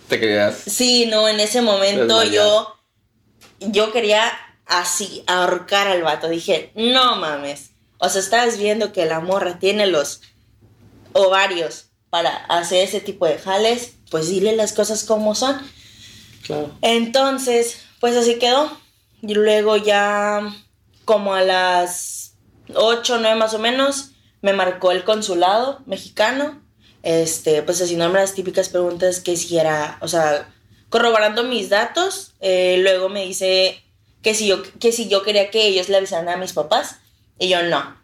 te 0.08 0.18
querías. 0.18 0.56
Sí, 0.66 1.06
no, 1.06 1.28
en 1.28 1.40
ese 1.40 1.62
momento 1.62 2.24
yo, 2.24 2.76
yo 3.60 3.92
quería 3.92 4.32
así 4.66 5.22
ahorcar 5.26 5.88
al 5.88 6.02
vato. 6.02 6.28
Dije, 6.28 6.72
no 6.74 7.16
mames. 7.16 7.70
O 7.98 8.08
sea, 8.08 8.20
estás 8.20 8.58
viendo 8.58 8.92
que 8.92 9.06
la 9.06 9.20
morra 9.20 9.58
tiene 9.58 9.86
los 9.86 10.22
ovarios 11.12 11.86
para 12.10 12.36
hacer 12.46 12.86
ese 12.86 13.00
tipo 13.00 13.26
de 13.26 13.38
jales, 13.38 13.94
pues 14.10 14.28
dile 14.28 14.56
las 14.56 14.72
cosas 14.72 15.04
como 15.04 15.34
son. 15.34 15.56
Claro. 16.42 16.70
Entonces, 16.82 17.78
pues 18.00 18.16
así 18.16 18.38
quedó. 18.38 18.70
Y 19.22 19.34
luego 19.34 19.76
ya 19.76 20.54
como 21.04 21.34
a 21.34 21.42
las 21.42 22.34
8 22.74 23.14
o 23.14 23.18
9 23.18 23.36
más 23.36 23.54
o 23.54 23.58
menos, 23.58 24.10
me 24.42 24.52
marcó 24.52 24.92
el 24.92 25.04
consulado 25.04 25.80
mexicano, 25.86 26.60
este, 27.02 27.62
pues 27.62 27.80
haciéndome 27.80 28.20
las 28.20 28.34
típicas 28.34 28.68
preguntas 28.68 29.20
que 29.20 29.36
si 29.36 29.58
era, 29.58 29.98
o 30.00 30.08
sea, 30.08 30.48
corroborando 30.90 31.44
mis 31.44 31.68
datos, 31.68 32.34
eh, 32.40 32.76
luego 32.82 33.08
me 33.08 33.24
dice 33.24 33.82
que 34.22 34.34
si, 34.34 34.46
yo, 34.46 34.62
que 34.78 34.92
si 34.92 35.08
yo 35.08 35.22
quería 35.22 35.50
que 35.50 35.66
ellos 35.66 35.88
le 35.88 35.96
avisaran 35.96 36.28
a 36.28 36.36
mis 36.36 36.52
papás, 36.52 36.96
y 37.38 37.48
yo 37.48 37.62
no, 37.62 37.96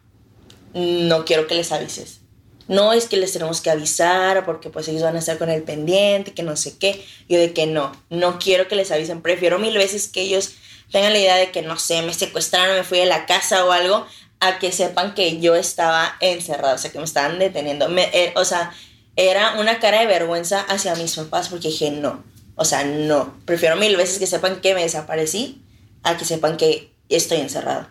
no 0.73 1.25
quiero 1.25 1.47
que 1.47 1.55
les 1.55 1.71
avises. 1.71 2.21
No 2.67 2.93
es 2.93 3.05
que 3.05 3.17
les 3.17 3.31
tenemos 3.33 3.61
que 3.61 3.69
avisar 3.69 4.45
porque 4.45 4.69
pues 4.69 4.87
ellos 4.87 5.03
van 5.03 5.15
a 5.15 5.19
estar 5.19 5.37
con 5.37 5.49
el 5.49 5.63
pendiente, 5.63 6.33
que 6.33 6.43
no 6.43 6.55
sé 6.55 6.77
qué. 6.77 7.05
Yo 7.29 7.39
de 7.39 7.53
que 7.53 7.67
no, 7.67 7.91
no 8.09 8.39
quiero 8.39 8.67
que 8.67 8.75
les 8.75 8.91
avisen. 8.91 9.21
Prefiero 9.21 9.59
mil 9.59 9.75
veces 9.77 10.07
que 10.07 10.21
ellos 10.21 10.53
tengan 10.91 11.13
la 11.13 11.19
idea 11.19 11.35
de 11.35 11.51
que, 11.51 11.61
no 11.61 11.77
sé, 11.77 12.01
me 12.01 12.13
secuestraron, 12.13 12.75
me 12.75 12.83
fui 12.83 12.99
de 12.99 13.05
la 13.05 13.25
casa 13.25 13.65
o 13.65 13.71
algo, 13.71 14.05
a 14.39 14.59
que 14.59 14.71
sepan 14.71 15.13
que 15.13 15.39
yo 15.39 15.55
estaba 15.55 16.15
encerrada, 16.19 16.75
o 16.75 16.77
sea, 16.77 16.91
que 16.91 16.97
me 16.97 17.05
estaban 17.05 17.39
deteniendo. 17.39 17.87
Eh, 17.97 18.33
o 18.35 18.45
sea, 18.45 18.73
era 19.15 19.55
una 19.59 19.79
cara 19.79 19.99
de 19.99 20.07
vergüenza 20.07 20.61
hacia 20.61 20.95
mis 20.95 21.15
papás 21.15 21.49
porque 21.49 21.69
dije, 21.69 21.91
no, 21.91 22.23
o 22.55 22.65
sea, 22.65 22.83
no. 22.83 23.35
Prefiero 23.45 23.75
mil 23.75 23.95
veces 23.95 24.19
que 24.19 24.27
sepan 24.27 24.61
que 24.61 24.73
me 24.73 24.81
desaparecí 24.81 25.61
a 26.03 26.17
que 26.17 26.25
sepan 26.25 26.57
que 26.57 26.91
estoy 27.09 27.39
encerrada. 27.39 27.89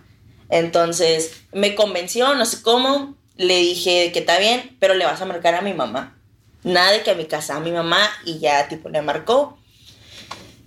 Entonces, 0.50 1.32
me 1.52 1.74
convenció, 1.74 2.34
no 2.34 2.46
sé 2.46 2.62
cómo, 2.62 3.16
le 3.36 3.56
dije 3.58 4.10
que 4.12 4.20
está 4.20 4.38
bien, 4.38 4.76
pero 4.80 4.94
le 4.94 5.04
vas 5.04 5.20
a 5.20 5.26
marcar 5.26 5.54
a 5.54 5.60
mi 5.62 5.74
mamá. 5.74 6.16
Nada 6.62 6.92
de 6.92 7.02
que 7.02 7.10
a 7.10 7.14
mi 7.14 7.26
casa, 7.26 7.56
a 7.56 7.60
mi 7.60 7.72
mamá, 7.72 8.08
y 8.24 8.38
ya 8.38 8.68
tipo 8.68 8.88
le 8.88 9.02
marcó. 9.02 9.58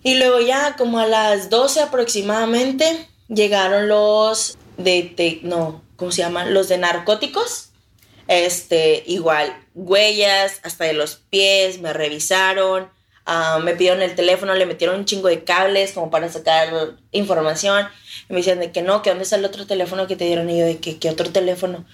Y 0.04 0.16
luego 0.16 0.40
ya 0.40 0.76
como 0.78 1.00
a 1.00 1.08
las 1.08 1.50
12 1.50 1.82
aproximadamente 1.82 3.08
llegaron 3.28 3.88
los 3.88 4.58
de, 4.78 5.14
de- 5.18 5.40
no, 5.44 5.82
¿cómo 5.96 6.12
se 6.12 6.22
llaman? 6.22 6.54
Los 6.54 6.70
de 6.70 6.78
narcóticos. 6.78 7.70
Este, 8.28 9.04
igual, 9.08 9.56
huellas 9.74 10.60
hasta 10.64 10.84
de 10.86 10.94
los 10.94 11.16
pies, 11.16 11.80
me 11.80 11.94
revisaron, 11.94 12.90
ah, 13.26 13.60
me 13.64 13.74
pidieron 13.74 14.02
el 14.02 14.16
teléfono, 14.16 14.54
le 14.54 14.66
metieron 14.66 14.98
un 15.00 15.06
chingo 15.06 15.30
de 15.30 15.44
cables 15.46 15.94
como 15.94 16.10
para 16.12 16.30
sacar 16.30 16.96
información. 17.12 17.88
Y 18.30 18.34
me 18.34 18.40
decían 18.40 18.60
de 18.60 18.72
que 18.72 18.82
no, 18.82 19.02
que 19.02 19.10
dónde 19.10 19.24
está 19.24 19.38
el 19.38 19.46
otro 19.46 19.66
teléfono 19.66 20.08
que 20.08 20.16
te 20.18 20.26
dieron. 20.26 20.50
Y 20.50 20.60
yo 20.60 20.66
de 20.66 20.78
que, 20.78 20.98
¿qué 21.00 21.10
otro 21.10 21.32
teléfono? 21.32 21.86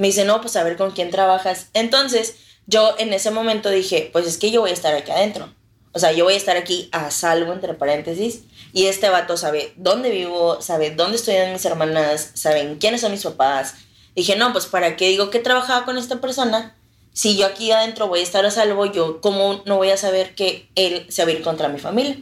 Me 0.00 0.06
dice, 0.06 0.24
no, 0.24 0.40
pues 0.40 0.56
a 0.56 0.64
ver 0.64 0.78
con 0.78 0.92
quién 0.92 1.10
trabajas. 1.10 1.66
Entonces, 1.74 2.36
yo 2.66 2.94
en 2.96 3.12
ese 3.12 3.30
momento 3.30 3.68
dije, 3.68 4.08
pues 4.14 4.26
es 4.26 4.38
que 4.38 4.50
yo 4.50 4.62
voy 4.62 4.70
a 4.70 4.72
estar 4.72 4.94
aquí 4.94 5.10
adentro. 5.10 5.52
O 5.92 5.98
sea, 5.98 6.10
yo 6.12 6.24
voy 6.24 6.32
a 6.32 6.38
estar 6.38 6.56
aquí 6.56 6.88
a 6.90 7.10
salvo, 7.10 7.52
entre 7.52 7.74
paréntesis. 7.74 8.44
Y 8.72 8.86
este 8.86 9.10
vato 9.10 9.36
sabe 9.36 9.74
dónde 9.76 10.08
vivo, 10.08 10.62
sabe 10.62 10.88
dónde 10.90 11.18
estudian 11.18 11.52
mis 11.52 11.66
hermanas, 11.66 12.30
saben 12.32 12.76
quiénes 12.76 13.02
son 13.02 13.12
mis 13.12 13.24
papás. 13.24 13.74
Dije, 14.16 14.36
no, 14.36 14.52
pues 14.52 14.64
para 14.64 14.96
qué 14.96 15.08
digo 15.08 15.28
que 15.28 15.38
trabajaba 15.38 15.84
con 15.84 15.98
esta 15.98 16.18
persona. 16.18 16.74
Si 17.12 17.36
yo 17.36 17.44
aquí 17.44 17.70
adentro 17.70 18.08
voy 18.08 18.20
a 18.20 18.22
estar 18.22 18.46
a 18.46 18.50
salvo, 18.50 18.86
yo 18.86 19.20
cómo 19.20 19.60
no 19.66 19.76
voy 19.76 19.90
a 19.90 19.98
saber 19.98 20.34
que 20.34 20.70
él 20.76 21.04
se 21.10 21.26
va 21.26 21.30
a 21.30 21.34
ir 21.34 21.42
contra 21.42 21.68
mi 21.68 21.78
familia. 21.78 22.16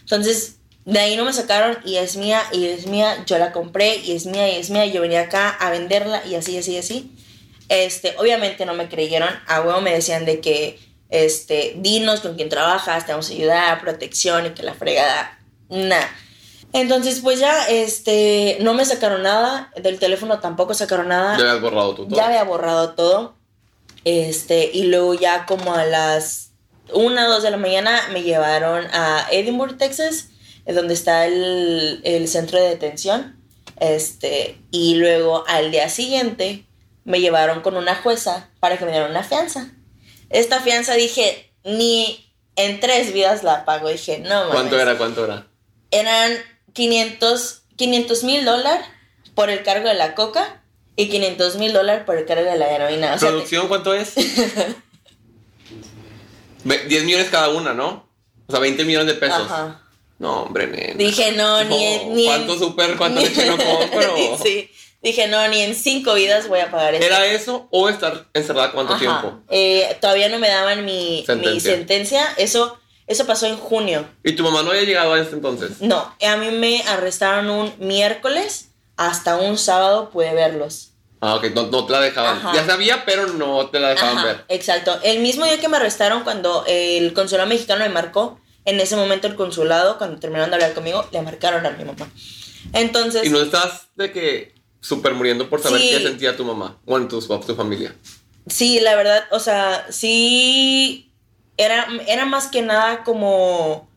Entonces, 0.00 0.57
de 0.88 1.00
ahí 1.00 1.16
no 1.16 1.26
me 1.26 1.34
sacaron 1.34 1.76
y 1.84 1.96
es 1.96 2.16
mía 2.16 2.42
y 2.50 2.64
es 2.64 2.86
mía. 2.86 3.22
Yo 3.26 3.36
la 3.36 3.52
compré 3.52 3.96
y 3.96 4.12
es 4.12 4.24
mía 4.24 4.48
y 4.48 4.56
es 4.56 4.70
mía. 4.70 4.86
Yo 4.86 5.02
venía 5.02 5.20
acá 5.20 5.50
a 5.50 5.68
venderla 5.68 6.24
y 6.24 6.34
así, 6.34 6.56
así, 6.56 6.78
así. 6.78 7.14
Este, 7.68 8.14
obviamente 8.16 8.64
no 8.64 8.72
me 8.72 8.88
creyeron. 8.88 9.28
A 9.46 9.60
huevo 9.60 9.82
me 9.82 9.92
decían 9.92 10.24
de 10.24 10.40
que, 10.40 10.80
este, 11.10 11.74
dinos 11.76 12.20
con 12.20 12.36
quién 12.36 12.48
trabajas, 12.48 13.04
te 13.04 13.12
vamos 13.12 13.28
a 13.28 13.34
ayudar, 13.34 13.80
protección 13.82 14.46
y 14.46 14.50
que 14.50 14.62
la 14.62 14.72
fregada. 14.72 15.38
Nah. 15.68 16.06
Entonces, 16.72 17.20
pues 17.22 17.38
ya, 17.38 17.66
este, 17.68 18.56
no 18.62 18.72
me 18.72 18.86
sacaron 18.86 19.22
nada. 19.22 19.70
Del 19.76 19.98
teléfono 19.98 20.40
tampoco 20.40 20.72
sacaron 20.72 21.08
nada. 21.08 21.36
Ya 21.36 21.50
habías 21.50 21.60
borrado 21.60 21.94
todo. 21.96 22.08
Ya 22.08 22.26
había 22.28 22.44
borrado 22.44 22.94
todo. 22.94 23.34
Este, 24.06 24.70
y 24.72 24.84
luego 24.84 25.12
ya 25.12 25.44
como 25.44 25.74
a 25.74 25.84
las 25.84 26.52
1 26.94 27.26
o 27.26 27.28
2 27.28 27.42
de 27.42 27.50
la 27.50 27.58
mañana 27.58 28.00
me 28.10 28.22
llevaron 28.22 28.86
a 28.94 29.26
Edinburgh, 29.30 29.76
Texas, 29.76 30.28
donde 30.74 30.94
está 30.94 31.26
el, 31.26 32.00
el 32.04 32.28
centro 32.28 32.58
de 32.60 32.68
detención. 32.68 33.36
Este, 33.80 34.58
y 34.70 34.96
luego 34.96 35.44
al 35.46 35.70
día 35.70 35.88
siguiente 35.88 36.64
me 37.04 37.20
llevaron 37.20 37.60
con 37.62 37.76
una 37.76 37.94
jueza 37.94 38.50
para 38.60 38.76
que 38.76 38.84
me 38.84 38.90
dieran 38.90 39.10
una 39.10 39.22
fianza. 39.24 39.70
Esta 40.30 40.60
fianza 40.60 40.94
dije, 40.94 41.52
ni 41.64 42.32
en 42.56 42.80
tres 42.80 43.12
vidas 43.12 43.42
la 43.44 43.64
pago. 43.64 43.88
Dije, 43.88 44.18
no 44.18 44.28
mames. 44.40 44.52
¿Cuánto 44.52 44.80
era? 44.80 44.98
¿Cuánto 44.98 45.24
era? 45.24 45.46
Eran 45.90 46.32
500 46.74 47.62
mil 48.24 48.44
dólares 48.44 48.84
por 49.34 49.48
el 49.50 49.62
cargo 49.62 49.88
de 49.88 49.94
la 49.94 50.14
coca 50.14 50.62
y 50.96 51.08
500 51.08 51.56
mil 51.56 51.72
dólares 51.72 52.02
por 52.04 52.16
el 52.18 52.26
cargo 52.26 52.44
de 52.50 52.58
la 52.58 52.70
heroína. 52.70 53.14
O 53.14 53.18
sea, 53.18 53.28
¿Producción 53.30 53.68
cuánto 53.68 53.94
es? 53.94 54.14
Ve- 56.64 56.84
10 56.88 57.04
millones 57.04 57.28
cada 57.30 57.48
una, 57.50 57.72
¿no? 57.72 58.08
O 58.46 58.50
sea, 58.50 58.60
20 58.60 58.84
millones 58.84 59.06
de 59.06 59.14
pesos. 59.14 59.42
Ajá. 59.42 59.82
No, 60.18 60.42
hombre, 60.42 60.66
nena. 60.66 60.94
Dije, 60.96 61.32
no, 61.32 61.62
ni 61.64 61.84
en. 61.84 62.14
Ni 62.14 62.26
¿Cuánto 62.26 62.54
en, 62.54 62.58
super, 62.58 62.96
cuánto 62.96 63.20
leche 63.20 63.46
no 63.46 63.56
compro? 63.56 64.38
sí. 64.42 64.70
Dije, 65.00 65.28
no, 65.28 65.46
ni 65.46 65.60
en 65.60 65.76
cinco 65.76 66.14
vidas 66.14 66.48
voy 66.48 66.58
a 66.58 66.70
pagar 66.72 66.94
eso. 66.96 67.04
¿Era 67.06 67.24
eso 67.26 67.68
o 67.70 67.88
estar 67.88 68.26
encerrada 68.34 68.72
cuánto 68.72 68.94
Ajá. 68.94 69.00
tiempo? 69.00 69.40
Eh, 69.48 69.96
todavía 70.00 70.28
no 70.28 70.38
me 70.40 70.48
daban 70.48 70.84
mi 70.84 71.20
mi 71.20 71.24
Sentencia. 71.24 71.72
sentencia. 71.72 72.34
Eso, 72.36 72.76
eso 73.06 73.24
pasó 73.24 73.46
en 73.46 73.56
junio. 73.56 74.08
¿Y 74.24 74.32
tu 74.32 74.42
mamá 74.42 74.62
no 74.64 74.70
había 74.70 74.82
llegado 74.82 75.12
a 75.14 75.20
ese 75.20 75.34
entonces? 75.34 75.80
No, 75.80 76.12
a 76.20 76.36
mí 76.36 76.50
me 76.50 76.82
arrestaron 76.82 77.48
un 77.48 77.72
miércoles. 77.78 78.64
Hasta 78.96 79.36
un 79.36 79.56
sábado 79.56 80.10
pude 80.10 80.34
verlos. 80.34 80.90
Ah, 81.20 81.36
ok, 81.36 81.44
no, 81.54 81.68
no 81.68 81.86
te 81.86 81.92
la 81.92 82.00
dejaban. 82.00 82.38
Ajá. 82.38 82.52
Ya 82.52 82.66
sabía, 82.66 83.04
pero 83.04 83.28
no 83.28 83.68
te 83.70 83.78
la 83.78 83.90
dejaban 83.90 84.18
Ajá, 84.18 84.26
ver. 84.26 84.44
Exacto. 84.48 84.98
El 85.04 85.20
mismo 85.20 85.44
día 85.44 85.60
que 85.60 85.68
me 85.68 85.76
arrestaron, 85.76 86.24
cuando 86.24 86.64
el 86.66 87.12
consulado 87.12 87.48
mexicano 87.48 87.84
me 87.84 87.90
marcó, 87.90 88.40
en 88.68 88.80
ese 88.80 88.96
momento 88.96 89.26
el 89.26 89.34
consulado, 89.34 89.96
cuando 89.98 90.20
terminaron 90.20 90.50
de 90.50 90.56
hablar 90.56 90.74
conmigo, 90.74 91.08
le 91.10 91.22
marcaron 91.22 91.64
a 91.64 91.70
mi 91.70 91.84
mamá. 91.84 92.10
Entonces, 92.72 93.24
Y 93.26 93.30
no 93.30 93.40
estás 93.40 93.88
de 93.96 94.12
que 94.12 94.54
súper 94.80 95.14
muriendo 95.14 95.48
por 95.48 95.62
saber 95.62 95.80
Sí. 95.80 95.88
qué 95.90 96.02
sentía 96.02 96.36
tu 96.36 96.44
mamá. 96.44 96.78
Tu, 97.08 97.20
tu 97.20 97.54
familia. 97.54 97.94
sí, 98.46 98.80
la 98.80 98.94
verdad, 98.94 99.24
o 99.30 99.40
sea, 99.40 99.86
sí, 99.90 101.10
era, 101.56 101.86
era 102.06 102.24
más 102.26 102.46
que 102.48 102.62
nada 102.62 103.04
como, 103.04 103.88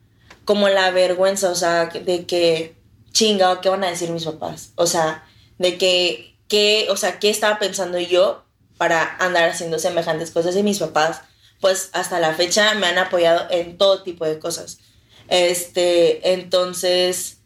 como 0.44 0.68
la 0.68 0.90
vergüenza, 0.90 1.50
o 1.50 1.54
sea, 1.54 1.86
de 1.86 2.26
que, 2.26 2.74
chinga, 3.12 3.60
¿qué 3.60 3.68
van 3.68 3.84
a 3.84 3.90
decir 3.90 4.10
mis 4.10 4.24
papás? 4.24 4.72
O 4.76 4.86
sea, 4.86 5.24
de 5.58 5.76
que, 5.78 6.34
que, 6.48 6.86
o 6.90 6.96
sea, 6.96 7.18
¿qué 7.18 7.30
estaba 7.30 7.58
pensando 7.58 7.98
yo 7.98 8.42
para 8.78 9.16
andar 9.18 9.48
haciendo 9.50 9.78
semejantes 9.78 10.30
cosas? 10.30 10.56
Y 10.56 10.62
mis 10.62 10.78
papás, 10.78 11.20
pues 11.62 11.88
hasta 11.94 12.20
la 12.20 12.34
fecha 12.34 12.74
me 12.74 12.88
han 12.88 12.98
apoyado 12.98 13.46
en 13.50 13.78
todo 13.78 14.02
tipo 14.02 14.26
de 14.26 14.38
cosas. 14.38 14.80
Este, 15.28 16.32
entonces, 16.34 17.38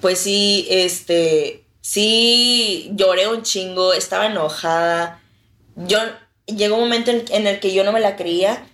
pues 0.00 0.18
sí, 0.18 0.66
este, 0.68 1.64
sí 1.80 2.90
lloré 2.92 3.28
un 3.28 3.42
chingo, 3.42 3.94
estaba 3.94 4.26
enojada. 4.26 5.22
Yo, 5.76 5.98
llegó 6.46 6.74
un 6.74 6.82
momento 6.82 7.12
en, 7.12 7.24
en 7.30 7.46
el 7.46 7.60
que 7.60 7.72
yo 7.72 7.84
no 7.84 7.92
me 7.92 8.00
la 8.00 8.16
creía, 8.16 8.66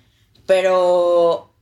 pero 0.47 1.55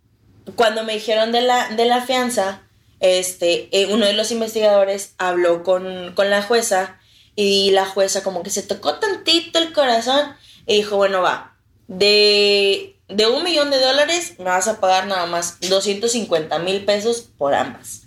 cuando 0.55 0.85
me 0.85 0.95
dijeron 0.95 1.33
de 1.33 1.43
la, 1.43 1.69
de 1.71 1.85
la 1.85 2.01
fianza, 2.01 2.63
este, 3.01 3.69
eh, 3.73 3.93
uno 3.93 4.07
de 4.07 4.13
los 4.13 4.31
investigadores 4.31 5.15
habló 5.19 5.65
con, 5.65 6.13
con 6.15 6.31
la 6.31 6.43
jueza 6.43 7.01
y 7.35 7.73
la 7.73 7.87
jueza 7.87 8.23
como 8.23 8.45
que 8.45 8.51
se 8.51 8.63
tocó 8.63 9.01
tantito 9.01 9.59
el 9.59 9.73
corazón 9.73 10.37
y 10.67 10.77
dijo, 10.77 10.97
bueno, 10.97 11.23
va, 11.23 11.57
de, 11.91 12.97
de 13.09 13.27
un 13.27 13.43
millón 13.43 13.71
de 13.71 13.81
dólares 13.81 14.35
me 14.39 14.45
vas 14.45 14.69
a 14.69 14.79
pagar 14.81 15.07
nada 15.09 15.27
más 15.27 15.59
250 15.69 16.59
mil 16.61 16.85
pesos 16.85 17.29
por 17.37 17.53
ambas. 17.55 18.03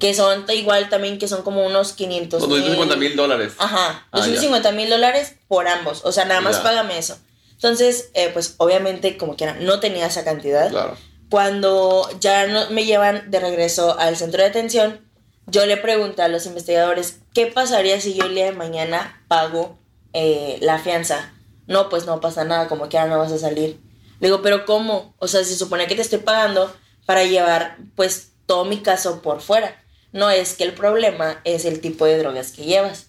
Que 0.00 0.12
son 0.14 0.44
igual 0.52 0.88
también 0.88 1.18
que 1.18 1.28
son 1.28 1.42
como 1.42 1.64
unos 1.64 1.92
500 1.92 2.40
Con 2.40 2.48
250 2.50 2.96
mil 2.96 3.16
dólares. 3.16 3.52
Ajá, 3.58 4.06
Ah, 4.10 4.18
ya. 4.18 4.18
250 4.20 4.72
mil 4.72 4.90
dólares 4.90 5.34
por 5.46 5.68
ambos. 5.68 6.00
O 6.04 6.10
sea, 6.10 6.24
nada 6.24 6.40
más 6.40 6.56
Ya. 6.56 6.62
págame 6.64 6.98
eso. 6.98 7.16
Entonces, 7.52 8.10
eh, 8.14 8.30
pues 8.32 8.54
obviamente, 8.56 9.16
como 9.18 9.36
quiera, 9.36 9.54
no 9.60 9.78
tenía 9.78 10.06
esa 10.06 10.24
cantidad. 10.24 10.70
Claro. 10.70 10.96
Cuando 11.30 12.08
ya 12.18 12.46
no, 12.48 12.70
me 12.70 12.86
llevan 12.86 13.30
de 13.30 13.38
regreso 13.38 13.96
al 14.00 14.16
centro 14.16 14.42
de 14.42 14.48
detención, 14.48 15.00
yo 15.46 15.64
le 15.66 15.76
pregunté 15.76 16.22
a 16.22 16.28
los 16.28 16.46
investigadores, 16.46 17.18
¿qué 17.34 17.46
pasaría 17.46 18.00
si 18.00 18.14
yo 18.14 18.24
el 18.24 18.34
día 18.34 18.46
de 18.46 18.52
mañana 18.52 19.22
pago 19.28 19.78
eh, 20.14 20.56
la 20.62 20.78
fianza? 20.78 21.32
No, 21.70 21.88
pues 21.88 22.04
no 22.04 22.20
pasa 22.20 22.42
nada, 22.44 22.66
como 22.68 22.88
quiera 22.88 23.06
no 23.06 23.18
vas 23.18 23.30
a 23.32 23.38
salir. 23.38 23.78
Le 24.18 24.26
digo, 24.26 24.42
pero 24.42 24.66
¿cómo? 24.66 25.14
O 25.18 25.28
sea, 25.28 25.44
se 25.44 25.56
supone 25.56 25.86
que 25.86 25.94
te 25.94 26.02
estoy 26.02 26.18
pagando 26.18 26.74
para 27.06 27.22
llevar 27.24 27.78
pues 27.94 28.32
todo 28.46 28.64
mi 28.64 28.78
caso 28.80 29.22
por 29.22 29.40
fuera. 29.40 29.80
No 30.12 30.28
es 30.30 30.54
que 30.54 30.64
el 30.64 30.74
problema 30.74 31.40
es 31.44 31.64
el 31.64 31.80
tipo 31.80 32.04
de 32.06 32.18
drogas 32.18 32.50
que 32.50 32.64
llevas. 32.64 33.06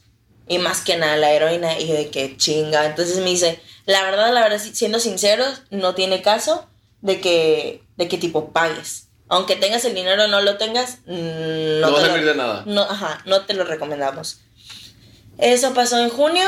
Y 0.47 0.59
más 0.59 0.81
que 0.81 0.95
nada 0.97 1.17
la 1.17 1.31
heroína 1.31 1.79
y 1.79 1.91
de 1.91 2.09
que 2.11 2.37
chinga. 2.37 2.85
Entonces 2.85 3.17
me 3.17 3.25
dice, 3.31 3.59
la 3.87 4.03
verdad, 4.03 4.31
la 4.33 4.41
verdad, 4.41 4.59
si- 4.59 4.75
siendo 4.75 4.99
sinceros, 4.99 5.63
no 5.71 5.95
tiene 5.95 6.21
caso 6.21 6.67
de 7.01 7.19
que, 7.19 7.83
de 7.97 8.07
que 8.07 8.17
tipo 8.19 8.51
pagues. 8.51 9.07
Aunque 9.27 9.55
tengas 9.55 9.85
el 9.85 9.95
dinero 9.95 10.25
o 10.25 10.27
no 10.27 10.41
lo 10.41 10.57
tengas, 10.57 10.99
mm, 11.07 11.79
No, 11.81 11.87
no, 11.87 11.93
va 11.93 11.99
a 11.99 12.01
te 12.01 12.07
lo- 12.07 12.13
servir 12.13 12.25
de 12.27 12.35
nada. 12.35 12.63
no, 12.67 12.81
ajá, 12.83 13.21
no 13.25 13.41
te 13.45 13.53
lo 13.55 13.63
recomendamos. 13.63 14.41
Eso 15.39 15.73
pasó 15.73 15.97
en 15.99 16.09
junio. 16.09 16.43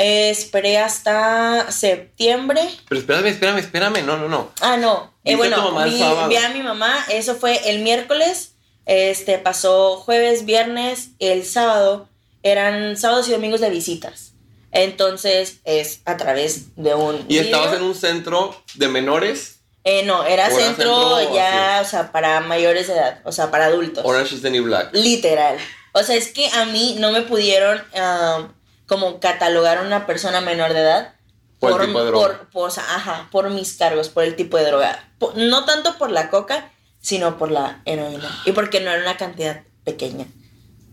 Eh, 0.00 0.30
esperé 0.30 0.78
hasta 0.78 1.70
septiembre. 1.70 2.62
Pero 2.88 3.00
espérame, 3.00 3.26
espérame, 3.26 3.58
espérame. 3.58 4.02
No, 4.02 4.16
no, 4.16 4.30
no. 4.30 4.50
Ah, 4.62 4.78
no. 4.78 5.12
Eh, 5.24 5.36
¿Viste 5.36 5.52
a 5.52 5.56
tu 5.56 5.72
bueno, 5.72 5.84
vi, 5.84 6.02
vi 6.28 6.36
a 6.36 6.48
mi 6.48 6.62
mamá. 6.62 7.04
Eso 7.10 7.34
fue 7.34 7.70
el 7.70 7.80
miércoles. 7.80 8.54
Este 8.86 9.36
pasó 9.36 9.98
jueves, 9.98 10.46
viernes, 10.46 11.10
el 11.18 11.44
sábado. 11.44 12.08
Eran 12.42 12.96
sábados 12.96 13.28
y 13.28 13.32
domingos 13.32 13.60
de 13.60 13.68
visitas. 13.68 14.32
Entonces 14.72 15.60
es 15.64 16.00
a 16.06 16.16
través 16.16 16.74
de 16.76 16.94
un. 16.94 17.26
Y 17.28 17.36
estabas 17.36 17.72
video. 17.72 17.80
en 17.80 17.88
un 17.90 17.94
centro 17.94 18.56
de 18.76 18.88
menores. 18.88 19.60
Eh, 19.84 20.04
no, 20.04 20.24
era 20.24 20.48
¿O 20.48 20.50
era 20.50 20.66
centro, 20.66 21.18
centro 21.18 21.34
ya, 21.34 21.80
o 21.82 21.84
sea, 21.86 22.10
para 22.10 22.40
mayores 22.40 22.86
de 22.86 22.94
edad, 22.94 23.20
o 23.24 23.32
sea, 23.32 23.50
para 23.50 23.66
adultos. 23.66 24.02
Orange 24.06 24.34
is 24.34 24.40
the 24.40 24.50
New 24.50 24.64
Black. 24.64 24.94
Literal. 24.94 25.58
O 25.92 26.02
sea, 26.02 26.16
es 26.16 26.32
que 26.32 26.48
a 26.48 26.64
mí 26.64 26.96
no 26.98 27.12
me 27.12 27.22
pudieron 27.22 27.82
ah, 27.94 28.48
como 28.90 29.20
catalogar 29.20 29.78
a 29.78 29.82
una 29.82 30.04
persona 30.04 30.40
menor 30.40 30.72
de 30.72 30.80
edad 30.80 31.14
Por 31.60 31.80
el 31.80 31.86
tipo 31.86 32.00
de 32.00 32.06
droga. 32.06 32.26
por, 32.50 32.50
por- 32.50 32.70
ajá, 32.80 33.28
por 33.30 33.48
mis 33.50 33.74
cargos, 33.74 34.08
por 34.08 34.24
el 34.24 34.34
tipo 34.34 34.56
de 34.56 34.64
droga. 34.64 35.08
No 35.36 35.64
tanto 35.64 35.96
por 35.96 36.10
la 36.10 36.28
coca, 36.28 36.72
sino 37.00 37.38
por 37.38 37.52
la 37.52 37.82
heroína. 37.84 38.42
Y 38.46 38.50
porque 38.50 38.80
no 38.80 38.90
era 38.90 39.00
una 39.00 39.16
cantidad 39.16 39.62
pequeña. 39.84 40.26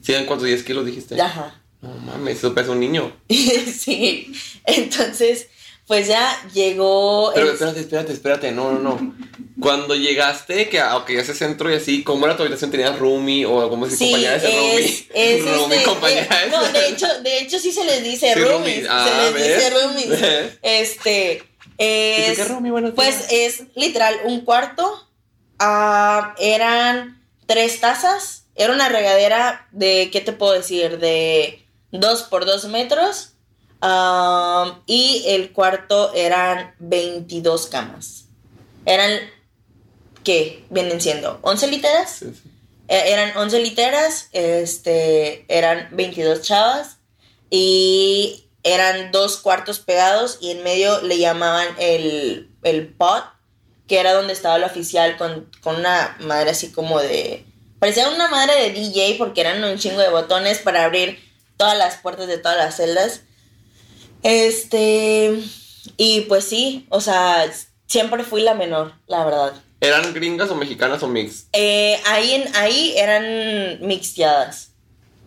¿Sí, 0.03 0.13
en 0.13 0.27
cuántos 0.27 0.45
10 0.47 0.62
kilos 0.63 0.86
dijiste? 0.86 1.19
Ajá. 1.19 1.60
No 1.81 1.89
mames, 1.95 2.38
eso 2.38 2.53
pesa 2.53 2.69
un 2.69 2.79
niño. 2.81 3.12
sí. 3.29 4.31
Entonces, 4.65 5.47
pues 5.88 6.08
ya 6.08 6.38
llegó. 6.54 7.32
Pero 7.34 7.47
el- 7.47 7.54
espérate, 7.54 7.80
espérate, 7.80 8.13
espérate. 8.13 8.52
No, 8.52 8.71
no, 8.73 8.80
no. 8.80 9.15
Cuando 9.60 9.95
llegaste, 9.95 10.69
que 10.69 10.80
a 10.80 10.97
okay, 10.97 11.15
ese 11.17 11.34
centro 11.34 11.71
y 11.71 11.76
así, 11.76 12.04
¿cómo 12.04 12.26
era 12.26 12.36
tu 12.38 12.43
habitación? 12.43 12.69
¿Tenías 12.69 13.00
roomie 13.00 13.45
o 13.45 13.67
cómo 13.69 13.89
se 13.89 13.95
Sí, 13.97 14.06
compañera 14.12 14.32
de 14.34 14.38
ese 14.38 14.58
roomie? 14.58 14.86
es, 14.86 15.06
es 15.13 15.45
roomie, 15.45 15.78
este, 15.78 15.89
compañera 15.89 16.41
eh, 16.43 16.45
de 16.45 16.52
no, 16.52 16.63
de 16.71 16.89
hecho, 16.89 17.08
de 17.23 17.39
hecho 17.39 17.58
sí 17.60 17.71
se 17.71 17.84
les 17.86 18.04
dice 18.04 18.34
Sí, 18.34 18.39
roomies, 18.39 18.52
roomies. 18.52 18.88
Ah, 18.89 19.08
se 19.08 19.23
les 19.23 19.34
¿ves? 19.47 19.56
dice 19.58 19.69
roomies. 19.82 20.21
¿Ves? 20.21 20.60
Este, 20.62 21.43
es, 21.80 22.38
¿qué 22.38 22.43
roomie? 22.45 22.71
Buenos 22.71 22.91
pues 22.93 23.26
es 23.32 23.63
literal 23.76 24.15
un 24.26 24.41
cuarto, 24.41 25.08
ah, 25.58 26.36
eran 26.39 27.23
tres 27.47 27.80
tazas, 27.80 28.43
era 28.56 28.73
una 28.73 28.89
regadera 28.89 29.67
de, 29.71 30.10
¿qué 30.12 30.21
te 30.21 30.34
puedo 30.34 30.54
decir? 30.54 31.00
De 31.00 31.65
dos 31.91 32.23
por 32.23 32.45
dos 32.45 32.65
metros, 32.65 33.32
y 34.86 35.24
el 35.28 35.52
cuarto 35.54 36.13
eran 36.13 36.76
22 36.80 37.68
camas. 37.68 38.26
Eran, 38.86 39.12
¿qué? 40.24 40.66
Vienen 40.70 41.02
siendo 41.02 41.40
11 41.42 41.68
literas. 41.68 42.12
Sí, 42.12 42.34
sí. 42.34 42.50
Eh, 42.88 43.04
eran 43.08 43.36
11 43.36 43.60
literas, 43.60 44.30
este, 44.32 45.46
eran 45.50 45.90
22 45.92 46.42
chavas 46.42 46.98
y 47.50 48.50
eran 48.63 49.12
dos 49.12 49.38
cuartos 49.38 49.80
pegados 49.80 50.38
y 50.42 50.52
en 50.52 50.63
medio 50.63 51.02
le 51.02 51.18
llamaban 51.18 51.68
el, 51.80 52.50
el 52.63 52.88
pot, 52.88 53.26
que 53.88 54.00
era 54.00 54.13
donde 54.13 54.34
estaba 54.34 54.56
el 54.56 54.63
oficial 54.63 55.18
con, 55.18 55.50
con 55.62 55.76
una 55.78 56.16
madre 56.22 56.52
así 56.52 56.72
como 56.72 57.00
de... 57.00 57.46
Parecía 57.80 58.10
una 58.10 58.30
madre 58.30 58.54
de 58.56 58.72
DJ 58.72 59.16
porque 59.18 59.42
eran 59.42 59.63
un 59.63 59.78
chingo 59.78 60.02
de 60.02 60.10
botones 60.10 60.60
para 60.60 60.86
abrir 60.86 61.20
todas 61.58 61.78
las 61.78 61.98
puertas 61.98 62.28
de 62.28 62.38
todas 62.38 62.58
las 62.58 62.76
celdas. 62.76 63.22
Este... 64.23 65.41
Y 65.95 66.21
pues 66.21 66.43
sí, 66.43 66.86
o 66.89 66.99
sea, 66.99 67.49
siempre 67.86 68.23
fui 68.23 68.41
la 68.41 68.53
menor, 68.53 68.93
la 69.08 69.23
verdad. 69.23 69.53
¿Eran 69.80 70.13
gringas 70.13 70.49
o 70.49 70.56
mexicanas 70.56 71.01
o 71.03 71.08
mix? 71.08 71.47
Eh, 71.53 71.99
ahí, 72.06 72.34
en, 72.34 72.56
ahí 72.56 72.93
eran 72.97 73.88
mixteadas. 73.88 74.71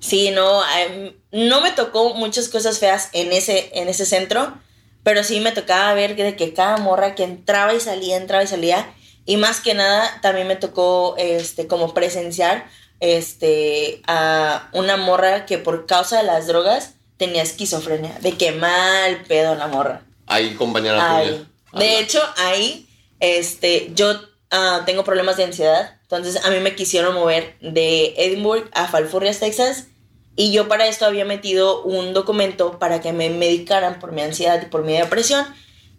Sí, 0.00 0.30
no, 0.30 0.62
em, 0.76 1.14
no 1.30 1.60
me 1.60 1.72
tocó 1.72 2.14
muchas 2.14 2.48
cosas 2.48 2.78
feas 2.78 3.10
en 3.12 3.32
ese, 3.32 3.70
en 3.74 3.88
ese 3.88 4.06
centro, 4.06 4.58
pero 5.02 5.22
sí 5.24 5.40
me 5.40 5.52
tocaba 5.52 5.92
ver 5.94 6.16
que, 6.16 6.24
de 6.24 6.36
que 6.36 6.52
cada 6.52 6.78
morra 6.78 7.14
que 7.14 7.24
entraba 7.24 7.74
y 7.74 7.80
salía, 7.80 8.16
entraba 8.16 8.42
y 8.42 8.48
salía, 8.48 8.92
y 9.24 9.36
más 9.36 9.60
que 9.60 9.74
nada 9.74 10.18
también 10.22 10.48
me 10.48 10.56
tocó 10.56 11.14
este, 11.18 11.66
como 11.66 11.94
presenciar 11.94 12.66
este, 12.98 14.02
a 14.06 14.68
una 14.72 14.96
morra 14.96 15.46
que 15.46 15.58
por 15.58 15.86
causa 15.86 16.18
de 16.18 16.24
las 16.24 16.46
drogas 16.46 16.94
tenía 17.20 17.42
esquizofrenia, 17.42 18.18
de 18.22 18.32
que 18.32 18.52
mal 18.52 19.24
pedo 19.28 19.54
la 19.54 19.68
morra. 19.68 20.00
Ahí, 20.26 20.54
compañera 20.54 21.18
Ay, 21.18 21.28
tuya. 21.28 21.44
De 21.74 22.00
hecho, 22.00 22.18
ahí, 22.38 22.88
este, 23.20 23.90
yo 23.94 24.18
ah, 24.50 24.84
tengo 24.86 25.04
problemas 25.04 25.36
de 25.36 25.44
ansiedad. 25.44 25.98
Entonces, 26.00 26.42
a 26.42 26.50
mí 26.50 26.60
me 26.60 26.74
quisieron 26.74 27.14
mover 27.14 27.56
de 27.60 28.14
Edinburgh 28.16 28.70
a 28.72 28.88
Falfurrias, 28.88 29.38
Texas. 29.38 29.88
Y 30.34 30.50
yo 30.50 30.66
para 30.66 30.86
esto 30.86 31.04
había 31.04 31.26
metido 31.26 31.82
un 31.82 32.14
documento 32.14 32.78
para 32.78 33.02
que 33.02 33.12
me 33.12 33.28
medicaran 33.28 33.98
por 33.98 34.12
mi 34.12 34.22
ansiedad 34.22 34.62
y 34.62 34.66
por 34.66 34.82
mi 34.82 34.94
depresión. 34.94 35.44